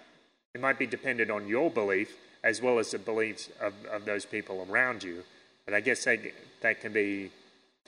it 0.54 0.60
might 0.60 0.78
be 0.78 0.86
dependent 0.86 1.30
on 1.30 1.46
your 1.46 1.70
belief 1.70 2.16
as 2.44 2.60
well 2.62 2.78
as 2.78 2.90
the 2.90 2.98
beliefs 2.98 3.50
of, 3.60 3.72
of 3.90 4.04
those 4.04 4.24
people 4.24 4.66
around 4.70 5.02
you. 5.02 5.22
But 5.64 5.74
I 5.74 5.80
guess 5.80 6.04
that, 6.04 6.20
that 6.62 6.80
can 6.80 6.92
be 6.92 7.30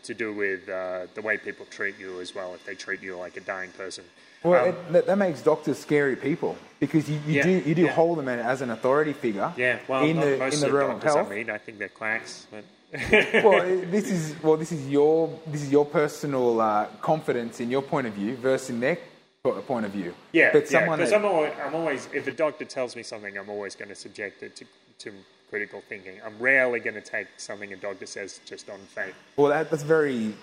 to 0.04 0.14
do 0.14 0.32
with 0.32 0.68
uh, 0.68 1.06
the 1.14 1.22
way 1.22 1.36
people 1.36 1.66
treat 1.66 1.98
you 1.98 2.20
as 2.20 2.34
well, 2.34 2.54
if 2.54 2.64
they 2.64 2.74
treat 2.74 3.02
you 3.02 3.16
like 3.16 3.36
a 3.36 3.40
dying 3.40 3.70
person. 3.72 4.04
Well, 4.42 4.62
Um, 4.62 4.68
it, 4.68 4.92
that, 4.92 5.06
that 5.06 5.18
makes 5.18 5.42
doctors 5.42 5.78
scary 5.78 6.14
people 6.16 6.56
because 6.78 7.10
you, 7.10 7.18
you 7.26 7.34
Yeah, 7.34 7.42
do 7.42 7.50
you 7.50 7.74
do 7.74 7.82
yeah. 7.82 7.92
hold 7.92 8.18
them 8.18 8.28
as 8.28 8.60
an 8.62 8.70
authority 8.70 9.12
figure 9.12 9.52
Yeah, 9.56 9.80
well, 9.88 10.04
in 10.04 10.20
the 10.20 10.36
most 10.36 10.54
in 10.54 10.60
the 10.60 10.72
realm 10.72 10.92
of 10.92 11.02
health. 11.02 11.30
I 11.30 11.34
mean, 11.34 11.50
I 11.50 11.58
think 11.58 11.78
they're 11.78 11.88
quacks. 11.88 12.46
But 12.50 12.64
well, 13.44 13.66
this 13.90 14.10
is 14.10 14.40
well, 14.42 14.56
this 14.56 14.72
is 14.72 14.88
your 14.88 15.28
this 15.46 15.62
is 15.62 15.70
your 15.70 15.84
personal 15.84 16.60
uh, 16.60 16.86
confidence 17.00 17.60
in 17.60 17.70
your 17.70 17.82
point 17.82 18.06
of 18.06 18.14
view 18.14 18.36
versus 18.36 18.70
in 18.70 18.80
their 18.80 18.98
point 19.42 19.86
of 19.86 19.92
view. 19.92 20.14
yeah, 20.32 20.50
but 20.52 20.68
someone 20.68 20.98
because 20.98 21.12
I'm 21.12 21.24
always, 21.24 21.52
I'm 21.64 21.74
always, 21.74 22.08
if 22.12 22.26
a 22.26 22.32
doctor 22.32 22.64
tells 22.64 22.96
me 22.96 23.02
something, 23.02 23.36
I'm 23.38 23.48
always 23.48 23.74
going 23.74 23.88
to 23.88 23.94
subject 23.94 24.42
it 24.42 24.56
to, 24.56 24.64
to 24.98 25.12
critical 25.48 25.82
thinking. 25.88 26.20
I'm 26.24 26.38
rarely 26.38 26.80
going 26.80 26.94
to 26.94 27.00
take 27.00 27.28
something 27.36 27.72
a 27.72 27.76
doctor 27.76 28.06
says 28.06 28.40
just 28.44 28.68
on 28.68 28.78
faith. 28.80 29.14
well, 29.36 29.48
that, 29.48 29.70
that's 29.70 29.82
very 29.82 30.34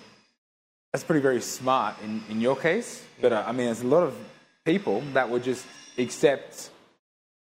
that's 0.92 1.04
pretty 1.04 1.20
very 1.20 1.40
smart 1.40 1.96
in, 2.02 2.22
in 2.30 2.40
your 2.40 2.56
case. 2.56 3.04
But 3.20 3.32
uh, 3.32 3.44
I 3.46 3.52
mean, 3.52 3.66
there's 3.66 3.82
a 3.82 3.86
lot 3.86 4.02
of 4.02 4.16
people 4.64 5.02
that 5.12 5.28
would 5.28 5.44
just 5.44 5.66
accept 5.98 6.70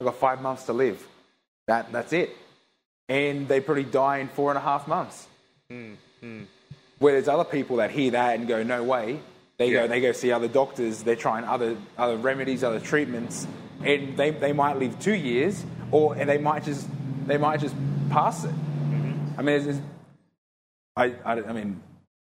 I've 0.00 0.06
got 0.06 0.16
five 0.16 0.40
months 0.40 0.64
to 0.64 0.72
live. 0.72 1.06
That 1.66 1.92
that's 1.92 2.12
it, 2.12 2.30
and 3.08 3.46
they 3.48 3.60
probably 3.60 3.84
die 3.84 4.18
in 4.18 4.28
four 4.28 4.50
and 4.50 4.58
a 4.58 4.62
half 4.62 4.88
months. 4.88 5.26
Where 6.98 7.12
there's 7.12 7.28
other 7.28 7.44
people 7.44 7.76
that 7.76 7.90
hear 7.90 8.10
that 8.12 8.38
and 8.38 8.48
go, 8.48 8.62
no 8.62 8.82
way. 8.82 9.20
They 9.60 9.72
Yeah. 9.72 9.82
go, 9.82 9.88
they 9.88 10.00
go 10.00 10.12
see 10.12 10.32
other 10.32 10.48
doctors. 10.48 11.02
They're 11.02 11.14
trying 11.28 11.44
other 11.44 11.76
other 11.98 12.16
remedies, 12.16 12.64
other 12.64 12.80
treatments, 12.80 13.46
and 13.84 14.16
they, 14.16 14.30
they 14.30 14.54
might 14.54 14.78
live 14.78 14.98
two 14.98 15.14
years, 15.14 15.66
or 15.90 16.14
and 16.14 16.26
they 16.26 16.38
might 16.38 16.64
just 16.64 16.88
they 17.26 17.36
might 17.36 17.60
just 17.60 17.74
pass 18.08 18.44
it. 18.44 18.54
I 19.36 19.42
mean, 19.42 19.56
it's, 19.56 19.66
it's- 19.66 19.82
I, 20.96 21.14
I, 21.26 21.32
I 21.42 21.52
mean, 21.52 21.78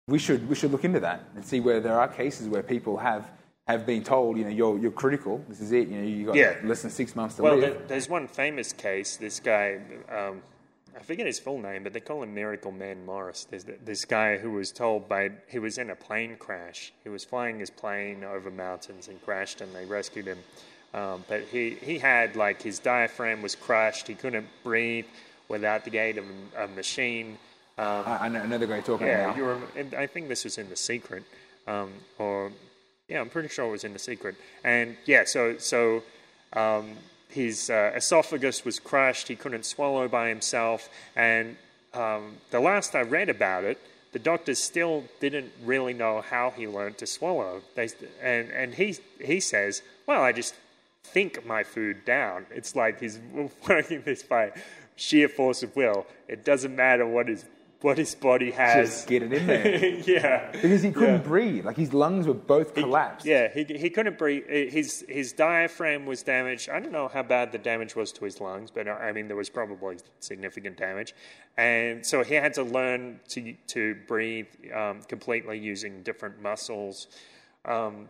we 0.06 0.18
should 0.20 0.48
we 0.48 0.54
should 0.54 0.70
look 0.70 0.84
into 0.84 1.00
that 1.00 1.24
and 1.34 1.44
see 1.44 1.58
where 1.58 1.80
there 1.80 1.98
are 1.98 2.06
cases 2.06 2.46
where 2.48 2.62
people 2.62 2.98
have 2.98 3.28
have 3.66 3.84
been 3.84 4.04
told, 4.04 4.38
you 4.38 4.44
know, 4.44 4.50
you're 4.50 4.78
you're 4.78 4.92
critical. 4.92 5.44
This 5.48 5.60
is 5.60 5.72
it. 5.72 5.88
You 5.88 5.98
know, 5.98 6.06
you 6.06 6.26
got 6.26 6.36
Yeah. 6.36 6.54
less 6.62 6.82
than 6.82 6.92
six 6.92 7.16
months 7.16 7.34
to 7.34 7.42
Well, 7.42 7.56
live. 7.56 7.74
there, 7.74 7.86
there's 7.88 8.08
one 8.08 8.28
famous 8.28 8.72
case. 8.72 9.16
This 9.16 9.40
guy, 9.40 9.80
um, 10.08 10.40
I 10.96 11.02
forget 11.02 11.26
his 11.26 11.38
full 11.38 11.58
name, 11.58 11.82
but 11.82 11.92
they 11.92 12.00
call 12.00 12.22
him 12.22 12.34
Miracle 12.34 12.70
Man 12.70 13.04
Morris. 13.04 13.46
There's 13.50 13.64
this 13.84 14.04
guy 14.04 14.38
who 14.38 14.52
was 14.52 14.70
told 14.70 15.08
by 15.08 15.32
he 15.48 15.58
was 15.58 15.78
in 15.78 15.90
a 15.90 15.96
plane 15.96 16.36
crash. 16.36 16.92
He 17.02 17.08
was 17.08 17.24
flying 17.24 17.58
his 17.58 17.70
plane 17.70 18.22
over 18.22 18.50
mountains 18.50 19.08
and 19.08 19.22
crashed, 19.22 19.60
and 19.60 19.74
they 19.74 19.84
rescued 19.84 20.26
him. 20.26 20.38
Um, 20.92 21.24
but 21.28 21.42
he 21.42 21.70
he 21.70 21.98
had 21.98 22.36
like 22.36 22.62
his 22.62 22.78
diaphragm 22.78 23.42
was 23.42 23.54
crushed. 23.54 24.06
He 24.06 24.14
couldn't 24.14 24.46
breathe 24.62 25.06
without 25.48 25.84
the 25.84 25.98
aid 25.98 26.18
of 26.18 26.24
a, 26.56 26.68
machine. 26.68 27.38
Um, 27.76 28.04
I, 28.06 28.18
I 28.22 28.28
know, 28.28 28.56
I 28.56 28.66
guy 28.66 28.80
talking 28.80 29.08
yeah, 29.08 29.34
about. 29.34 29.60
and 29.76 29.94
I 29.94 30.06
think 30.06 30.28
this 30.28 30.44
was 30.44 30.58
in 30.58 30.70
The 30.70 30.76
Secret, 30.76 31.24
um, 31.66 31.92
or 32.18 32.52
yeah, 33.08 33.20
I'm 33.20 33.28
pretty 33.28 33.48
sure 33.48 33.66
it 33.66 33.70
was 33.72 33.82
in 33.82 33.92
The 33.92 33.98
Secret. 33.98 34.36
And 34.62 34.96
yeah, 35.06 35.24
so 35.24 35.58
so 35.58 36.04
um, 36.52 36.92
his 37.34 37.68
uh, 37.68 37.90
esophagus 37.96 38.64
was 38.64 38.78
crushed. 38.78 39.26
He 39.26 39.34
couldn't 39.34 39.66
swallow 39.66 40.06
by 40.06 40.28
himself. 40.28 40.88
And 41.16 41.56
um, 41.92 42.36
the 42.50 42.60
last 42.60 42.94
I 42.94 43.02
read 43.02 43.28
about 43.28 43.64
it, 43.64 43.80
the 44.12 44.20
doctors 44.20 44.60
still 44.60 45.02
didn't 45.18 45.50
really 45.64 45.94
know 45.94 46.20
how 46.20 46.50
he 46.50 46.68
learned 46.68 46.98
to 46.98 47.06
swallow. 47.06 47.62
They 47.74 47.88
and 48.22 48.50
and 48.52 48.74
he 48.74 48.96
he 49.20 49.40
says, 49.40 49.82
well, 50.06 50.22
I 50.22 50.30
just 50.30 50.54
think 51.02 51.44
my 51.44 51.64
food 51.64 52.04
down. 52.04 52.46
It's 52.50 52.76
like 52.76 53.00
he's 53.00 53.18
working 53.68 54.02
this 54.02 54.22
by 54.22 54.52
sheer 54.94 55.28
force 55.28 55.64
of 55.64 55.74
will. 55.74 56.06
It 56.28 56.44
doesn't 56.44 56.76
matter 56.76 57.04
what 57.04 57.26
his 57.26 57.44
what 57.84 57.98
his 57.98 58.14
body 58.14 58.50
has. 58.50 58.88
Just 58.88 59.06
get 59.08 59.22
it 59.22 59.30
in 59.32 59.46
there. 59.46 59.84
yeah. 60.06 60.50
Because 60.52 60.82
he 60.82 60.90
couldn't 60.90 61.16
Yeah. 61.20 61.28
breathe. 61.28 61.66
Like 61.66 61.76
his 61.76 61.92
lungs 61.92 62.26
were 62.26 62.32
both 62.32 62.74
He- 62.74 62.80
collapsed. 62.82 63.26
yeah, 63.26 63.48
he, 63.52 63.64
he 63.64 63.90
couldn't 63.90 64.16
breathe. 64.16 64.44
His 64.48 65.04
his 65.06 65.34
diaphragm 65.34 66.06
was 66.06 66.22
damaged. 66.22 66.70
I 66.70 66.80
don't 66.80 66.92
know 66.92 67.08
how 67.08 67.22
bad 67.22 67.52
the 67.52 67.58
damage 67.58 67.94
was 67.94 68.10
to 68.12 68.24
his 68.24 68.40
lungs, 68.40 68.70
but 68.70 68.88
uh, 68.88 68.92
I 68.92 69.12
mean 69.12 69.28
there 69.28 69.36
was 69.36 69.50
probably 69.50 69.98
significant 70.20 70.78
damage, 70.78 71.14
and 71.58 72.04
so 72.06 72.24
he 72.24 72.34
had 72.34 72.54
to 72.54 72.62
learn 72.62 73.20
to 73.28 73.52
to 73.74 73.96
breathe 74.08 74.46
um, 74.74 75.02
completely 75.02 75.58
using 75.58 76.02
different 76.02 76.40
muscles, 76.40 77.08
um, 77.66 78.08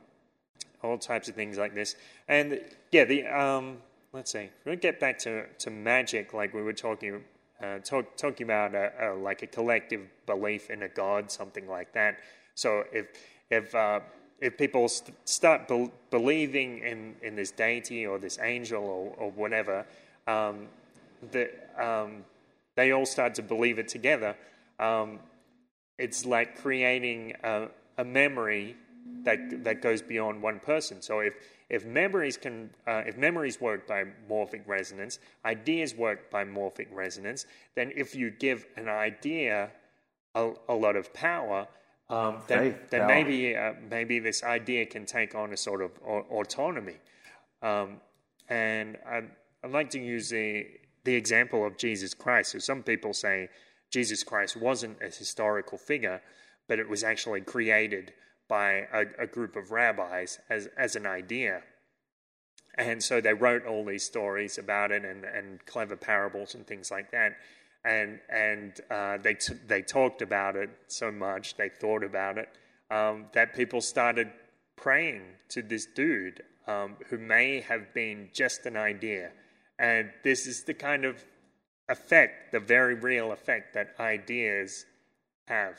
all 0.84 0.98
types 0.98 1.28
of 1.28 1.34
things 1.34 1.58
like 1.58 1.74
this. 1.74 1.96
And 2.28 2.60
yeah, 2.92 3.04
the 3.06 3.26
um, 3.26 3.78
let's 4.12 4.30
see, 4.30 4.50
we'll 4.64 4.76
get 4.76 5.00
back 5.00 5.18
to 5.26 5.46
to 5.64 5.70
magic, 5.70 6.32
like 6.32 6.54
we 6.54 6.62
were 6.62 6.72
talking. 6.72 7.24
Uh, 7.62 7.78
talk, 7.78 8.16
talking 8.16 8.44
about 8.44 8.74
a, 8.74 8.92
a, 9.00 9.14
like 9.14 9.42
a 9.42 9.46
collective 9.46 10.02
belief 10.26 10.70
in 10.70 10.82
a 10.82 10.88
god, 10.88 11.30
something 11.30 11.68
like 11.68 11.92
that. 11.92 12.18
So 12.54 12.84
if 12.92 13.06
if 13.50 13.74
uh, 13.74 14.00
if 14.40 14.58
people 14.58 14.88
st- 14.88 15.16
start 15.24 15.68
bel 15.68 15.90
believing 16.10 16.80
in, 16.80 17.14
in 17.22 17.36
this 17.36 17.50
deity 17.50 18.06
or 18.06 18.18
this 18.18 18.38
angel 18.40 18.82
or, 18.82 19.14
or 19.18 19.30
whatever, 19.30 19.86
um, 20.26 20.66
the, 21.30 21.50
um, 21.78 22.24
they 22.74 22.90
all 22.90 23.06
start 23.06 23.34
to 23.36 23.42
believe 23.42 23.78
it 23.78 23.88
together. 23.88 24.36
Um, 24.78 25.20
it's 25.98 26.26
like 26.26 26.60
creating 26.60 27.34
a, 27.44 27.68
a 27.98 28.04
memory 28.04 28.76
that 29.22 29.64
that 29.64 29.80
goes 29.80 30.02
beyond 30.02 30.42
one 30.42 30.58
person. 30.58 31.00
So 31.02 31.20
if 31.20 31.34
if 31.70 31.84
memories 31.86 32.36
can 32.36 32.70
uh, 32.86 33.02
if 33.06 33.16
memories 33.16 33.60
work 33.60 33.86
by 33.86 34.04
morphic 34.30 34.66
resonance, 34.66 35.18
ideas 35.44 35.94
work 35.94 36.30
by 36.30 36.44
morphic 36.44 36.88
resonance. 36.92 37.46
Then 37.74 37.92
if 37.96 38.14
you 38.14 38.30
give 38.30 38.66
an 38.76 38.88
idea 38.88 39.70
a, 40.34 40.52
a 40.68 40.74
lot 40.74 40.96
of 40.96 41.12
power, 41.14 41.66
um, 42.10 42.42
then, 42.48 42.78
then 42.90 43.00
power. 43.00 43.08
maybe 43.08 43.56
uh, 43.56 43.72
maybe 43.90 44.18
this 44.18 44.42
idea 44.42 44.84
can 44.86 45.06
take 45.06 45.34
on 45.34 45.52
a 45.52 45.56
sort 45.56 45.82
of 45.82 45.92
au- 46.06 46.26
autonomy. 46.30 46.96
Um, 47.62 48.00
and 48.48 48.98
I'd, 49.08 49.30
I'd 49.62 49.70
like 49.70 49.90
to 49.90 50.00
use 50.00 50.28
the 50.28 50.66
the 51.04 51.14
example 51.14 51.66
of 51.66 51.76
Jesus 51.76 52.14
Christ. 52.14 52.52
So 52.52 52.58
some 52.58 52.82
people 52.82 53.12
say 53.14 53.48
Jesus 53.90 54.22
Christ 54.22 54.56
wasn't 54.56 54.98
a 55.02 55.06
historical 55.06 55.78
figure, 55.78 56.20
but 56.68 56.78
it 56.78 56.88
was 56.88 57.04
actually 57.04 57.40
created 57.40 58.12
by 58.58 58.86
a, 59.00 59.04
a 59.26 59.28
group 59.36 59.56
of 59.56 59.64
rabbis 59.80 60.38
as 60.48 60.68
as 60.86 60.92
an 61.00 61.06
idea. 61.06 61.54
And 62.86 62.98
so 63.08 63.14
they 63.20 63.34
wrote 63.44 63.64
all 63.70 63.84
these 63.84 64.04
stories 64.12 64.58
about 64.58 64.88
it 64.96 65.02
and, 65.04 65.24
and 65.38 65.46
clever 65.72 65.96
parables 65.96 66.54
and 66.54 66.62
things 66.66 66.88
like 66.96 67.08
that. 67.10 67.30
And 67.84 68.10
and 68.48 68.70
uh, 68.98 69.16
they 69.26 69.34
t- 69.34 69.60
they 69.72 69.82
talked 69.82 70.22
about 70.22 70.54
it 70.62 70.70
so 70.86 71.08
much, 71.10 71.56
they 71.56 71.70
thought 71.82 72.04
about 72.12 72.34
it, 72.42 72.48
um, 72.98 73.16
that 73.32 73.48
people 73.60 73.80
started 73.80 74.28
praying 74.76 75.22
to 75.54 75.60
this 75.72 75.86
dude 76.02 76.38
um, 76.72 76.90
who 77.08 77.18
may 77.18 77.48
have 77.70 77.84
been 78.02 78.28
just 78.42 78.66
an 78.66 78.76
idea. 78.76 79.26
And 79.78 80.04
this 80.22 80.46
is 80.46 80.64
the 80.70 80.74
kind 80.74 81.04
of 81.04 81.14
effect, 81.88 82.52
the 82.52 82.60
very 82.60 82.94
real 83.10 83.32
effect 83.32 83.74
that 83.74 83.88
ideas 83.98 84.86
have. 85.56 85.76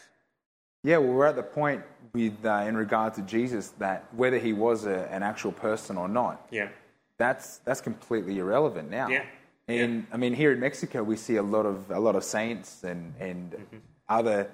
Yeah, 0.85 0.97
well, 0.97 1.13
we're 1.13 1.25
at 1.25 1.35
the 1.35 1.43
point 1.61 1.81
with 2.13 2.45
uh, 2.45 2.63
in 2.69 2.77
regard 2.77 3.13
to 3.15 3.21
Jesus 3.23 3.69
that 3.79 4.05
whether 4.15 4.37
he 4.37 4.53
was 4.53 4.85
a, 4.85 5.11
an 5.11 5.23
actual 5.23 5.51
person 5.51 5.97
or 5.97 6.07
not, 6.07 6.47
Yeah. 6.51 6.69
that's 7.17 7.57
that's 7.65 7.81
completely 7.81 8.37
irrelevant 8.39 8.89
now. 8.89 9.07
Yeah. 9.09 9.25
And 9.67 10.05
I 10.13 10.17
mean, 10.17 10.33
here 10.35 10.51
in 10.53 10.59
Mexico, 10.59 11.01
we 11.01 11.15
see 11.17 11.37
a 11.37 11.43
lot 11.55 11.65
of 11.65 11.89
a 11.89 11.99
lot 11.99 12.15
of 12.15 12.23
saints 12.23 12.83
and 12.83 13.13
and 13.19 13.51
Mm-hmm. 13.53 13.77
other 14.07 14.47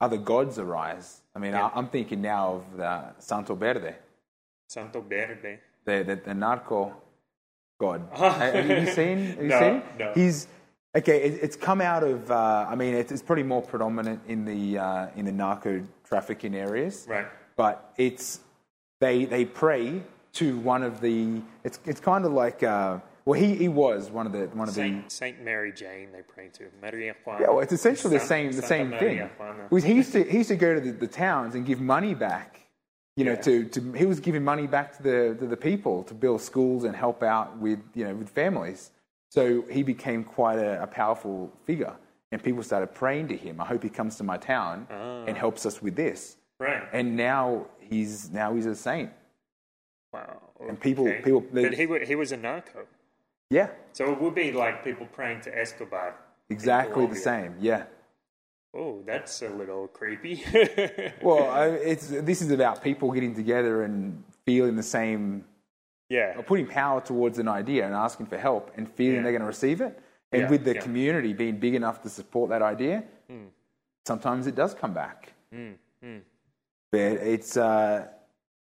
other 0.00 0.16
gods 0.32 0.58
arise. 0.58 1.20
I 1.34 1.38
mean, 1.38 1.52
Yeah. 1.52 1.66
I, 1.66 1.78
I'm 1.78 1.88
thinking 1.88 2.22
now 2.22 2.44
of 2.56 2.62
the 2.78 2.92
Santo 3.18 3.54
Verde, 3.54 3.94
Santo 4.68 5.00
Verde. 5.02 5.58
the 5.84 5.96
the, 6.08 6.16
the 6.28 6.34
narco 6.34 6.80
god. 7.78 8.00
have 8.14 8.66
you 8.70 8.86
seen? 8.98 9.18
Have 9.26 9.42
you 9.42 9.48
No, 9.54 9.60
seen? 9.60 9.82
no. 9.98 10.12
He's 10.14 10.48
okay. 10.96 11.22
It, 11.22 11.38
it's 11.42 11.56
come 11.56 11.80
out 11.80 12.02
of. 12.02 12.30
Uh, 12.30 12.66
I 12.68 12.74
mean, 12.74 12.94
it's, 12.94 13.12
it's 13.12 13.22
probably 13.22 13.44
more 13.44 13.62
predominant 13.62 14.20
in 14.26 14.44
the 14.44 14.78
uh, 14.78 15.08
in 15.16 15.24
the 15.24 15.32
narco 15.32 15.82
trafficking 16.04 16.54
areas. 16.54 17.06
Right. 17.08 17.26
But 17.56 17.92
it's 17.96 18.40
they 19.00 19.24
they 19.24 19.44
pray 19.44 20.02
to 20.34 20.58
one 20.58 20.82
of 20.82 21.00
the. 21.00 21.40
It's 21.64 21.78
it's 21.84 22.00
kind 22.00 22.24
of 22.24 22.32
like. 22.32 22.62
Uh, 22.62 22.98
well, 23.24 23.40
he, 23.40 23.56
he 23.56 23.66
was 23.66 24.08
one 24.08 24.26
of 24.26 24.32
the 24.32 24.46
one 24.56 24.68
of 24.68 24.74
the 24.76 24.80
Saint, 24.80 25.10
Saint 25.10 25.42
Mary 25.42 25.72
Jane, 25.72 26.12
they 26.12 26.22
pray 26.22 26.48
to. 26.58 26.66
Maria 26.80 27.12
Juana. 27.24 27.40
Yeah, 27.40 27.50
well, 27.50 27.58
it's 27.60 27.72
essentially 27.72 28.16
the 28.16 28.24
same 28.24 28.52
the 28.52 28.62
Santa 28.62 28.68
same 28.68 28.90
thing. 29.00 29.16
Maria 29.16 29.30
Juana. 29.36 29.66
Because 29.68 29.82
he 29.84 29.94
used 29.94 30.12
to 30.12 30.22
he 30.22 30.38
used 30.38 30.48
to 30.50 30.56
go 30.56 30.74
to 30.74 30.80
the, 30.80 30.92
the 30.92 31.08
towns 31.08 31.56
and 31.56 31.66
give 31.66 31.80
money 31.80 32.14
back. 32.14 32.60
You 33.16 33.24
know, 33.24 33.32
Yeah. 33.32 33.40
to, 33.40 33.64
to 33.64 33.92
he 33.94 34.06
was 34.06 34.20
giving 34.20 34.44
money 34.44 34.68
back 34.68 34.96
to 34.98 35.02
the 35.02 35.36
to 35.40 35.46
the 35.48 35.56
people 35.56 36.04
to 36.04 36.14
build 36.14 36.40
schools 36.40 36.84
and 36.84 36.94
help 36.94 37.24
out 37.24 37.58
with 37.58 37.80
you 37.94 38.04
know 38.04 38.14
with 38.14 38.28
families. 38.30 38.92
So 39.30 39.62
he 39.70 39.82
became 39.82 40.24
quite 40.24 40.58
a, 40.58 40.82
a 40.82 40.86
powerful 40.86 41.52
figure, 41.64 41.94
and 42.32 42.42
people 42.42 42.62
started 42.62 42.94
praying 42.94 43.28
to 43.28 43.36
him. 43.36 43.60
I 43.60 43.64
hope 43.66 43.82
he 43.82 43.88
comes 43.90 44.16
to 44.16 44.24
my 44.24 44.36
town 44.38 44.86
ah. 44.90 45.24
and 45.26 45.36
helps 45.36 45.66
us 45.66 45.82
with 45.82 45.96
this. 45.96 46.36
Right. 46.58 46.82
And 46.92 47.16
now 47.16 47.66
he's 47.80 48.30
now 48.30 48.54
he's 48.54 48.66
a 48.66 48.74
saint. 48.74 49.10
Wow. 50.12 50.40
And 50.68 50.80
people- 50.80 51.12
people- 51.22 51.44
they- 51.52 51.64
but 51.68 51.74
he, 51.74 52.06
he 52.06 52.14
was 52.14 52.32
a 52.32 52.36
narco. 52.36 52.86
Yeah, 53.48 53.68
So 53.92 54.10
it 54.12 54.20
would 54.20 54.34
be 54.34 54.50
like 54.50 54.82
people 54.82 55.06
praying 55.06 55.42
to 55.42 55.56
Escobar. 55.56 56.16
exactly 56.50 57.06
the 57.06 57.14
same. 57.14 57.54
Yeah. 57.60 57.84
Oh, 58.74 59.02
that's 59.06 59.40
a 59.42 59.48
little 59.48 59.86
creepy. 59.88 60.42
Well, 61.22 61.48
I, 61.48 61.66
it's 61.68 62.08
this 62.08 62.42
is 62.42 62.50
about 62.50 62.82
people 62.82 63.12
getting 63.12 63.34
together 63.36 63.84
and 63.84 64.24
feeling 64.44 64.74
the 64.76 64.82
same 64.82 65.44
yeah. 66.08 66.34
or 66.36 66.42
putting 66.42 66.66
power 66.66 67.00
towards 67.00 67.38
an 67.38 67.48
idea 67.48 67.84
and 67.86 67.94
asking 67.94 68.26
for 68.26 68.38
help 68.38 68.70
and 68.76 68.88
feeling 68.90 69.16
Yeah. 69.16 69.22
they're 69.22 69.32
going 69.32 69.42
to 69.42 69.46
receive 69.46 69.80
it. 69.80 69.98
And 70.32 70.42
Yeah, 70.42 70.50
with 70.50 70.64
the 70.64 70.74
community 70.74 71.32
being 71.32 71.58
big 71.58 71.74
enough 71.74 72.02
to 72.02 72.08
support 72.08 72.50
that 72.50 72.62
idea, 72.62 73.04
hmm. 73.28 73.46
sometimes 74.06 74.46
it 74.46 74.54
does 74.54 74.74
come 74.74 74.92
back. 74.92 75.32
Hmm, 75.52 75.72
hmm. 76.02 76.18
But 76.90 77.00
it's, 77.00 77.56
uh, 77.56 78.08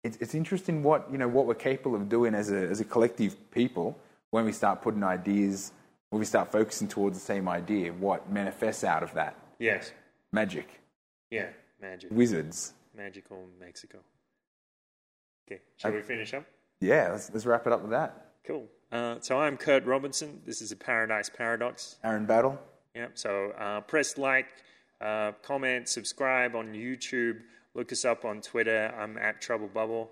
it's, 0.03 0.17
it's 0.17 0.35
interesting 0.35 0.83
what, 0.83 1.11
you 1.11 1.17
know, 1.17 1.27
what 1.27 1.45
we're 1.47 1.55
capable 1.55 1.95
of 1.95 2.09
doing 2.09 2.35
as 2.35 2.51
a, 2.51 2.57
as 2.57 2.79
a 2.79 2.85
collective 2.85 3.35
people 3.51 3.97
when 4.31 4.45
we 4.45 4.51
start 4.51 4.81
putting 4.81 5.03
ideas, 5.03 5.71
when 6.09 6.19
we 6.19 6.25
start 6.25 6.51
focusing 6.51 6.87
towards 6.87 7.17
the 7.17 7.23
same 7.25 7.47
idea, 7.47 7.91
what 7.93 8.29
manifests 8.31 8.83
out 8.83 9.03
of 9.03 9.13
that. 9.13 9.35
Yes. 9.59 9.91
Magic, 10.31 10.67
Yeah. 11.31 11.47
Magic. 11.81 12.11
wizards. 12.11 12.73
Magical 12.95 13.47
Mexico. 13.59 13.99
Okay. 15.47 15.61
Shall 15.77 15.91
we 15.91 16.01
finish 16.01 16.33
up? 16.33 16.45
Yeah, 16.79 17.09
let's, 17.11 17.31
let's 17.33 17.45
wrap 17.45 17.65
it 17.65 17.73
up 17.73 17.81
with 17.81 17.91
that. 17.91 18.31
Cool. 18.45 18.67
Uh, 18.91 19.15
so 19.19 19.39
I'm 19.39 19.57
Kurt 19.57 19.85
Robinson. 19.85 20.41
This 20.45 20.61
is 20.61 20.71
a 20.71 20.75
Paradise 20.75 21.29
Paradox. 21.29 21.97
Aaron 22.03 22.25
Battle. 22.25 22.59
Yep. 22.95 23.11
So 23.15 23.51
uh, 23.51 23.81
press 23.81 24.17
like, 24.17 24.47
uh, 25.01 25.33
comment, 25.43 25.89
subscribe 25.89 26.55
on 26.55 26.73
YouTube. 26.73 27.39
Look 27.73 27.91
us 27.91 28.05
up 28.05 28.25
on 28.25 28.41
Twitter. 28.41 28.93
I'm 28.97 29.17
at 29.17 29.41
Trouble 29.41 29.67
Bubble. 29.67 30.09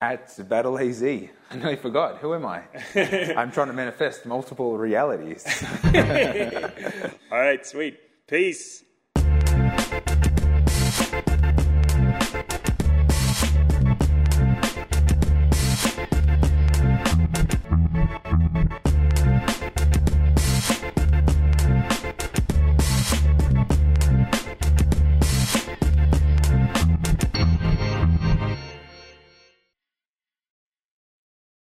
At 0.00 0.48
Battle 0.48 0.78
AZ. 0.78 1.02
I 1.02 1.30
nearly 1.54 1.76
forgot. 1.76 2.18
Who 2.18 2.34
am 2.34 2.44
I? 2.44 2.62
I'm 2.94 3.50
trying 3.50 3.68
to 3.68 3.72
manifest 3.72 4.26
multiple 4.26 4.76
realities. 4.76 5.46
All 5.84 7.40
right. 7.40 7.64
Sweet. 7.64 7.98
Peace. 8.28 8.84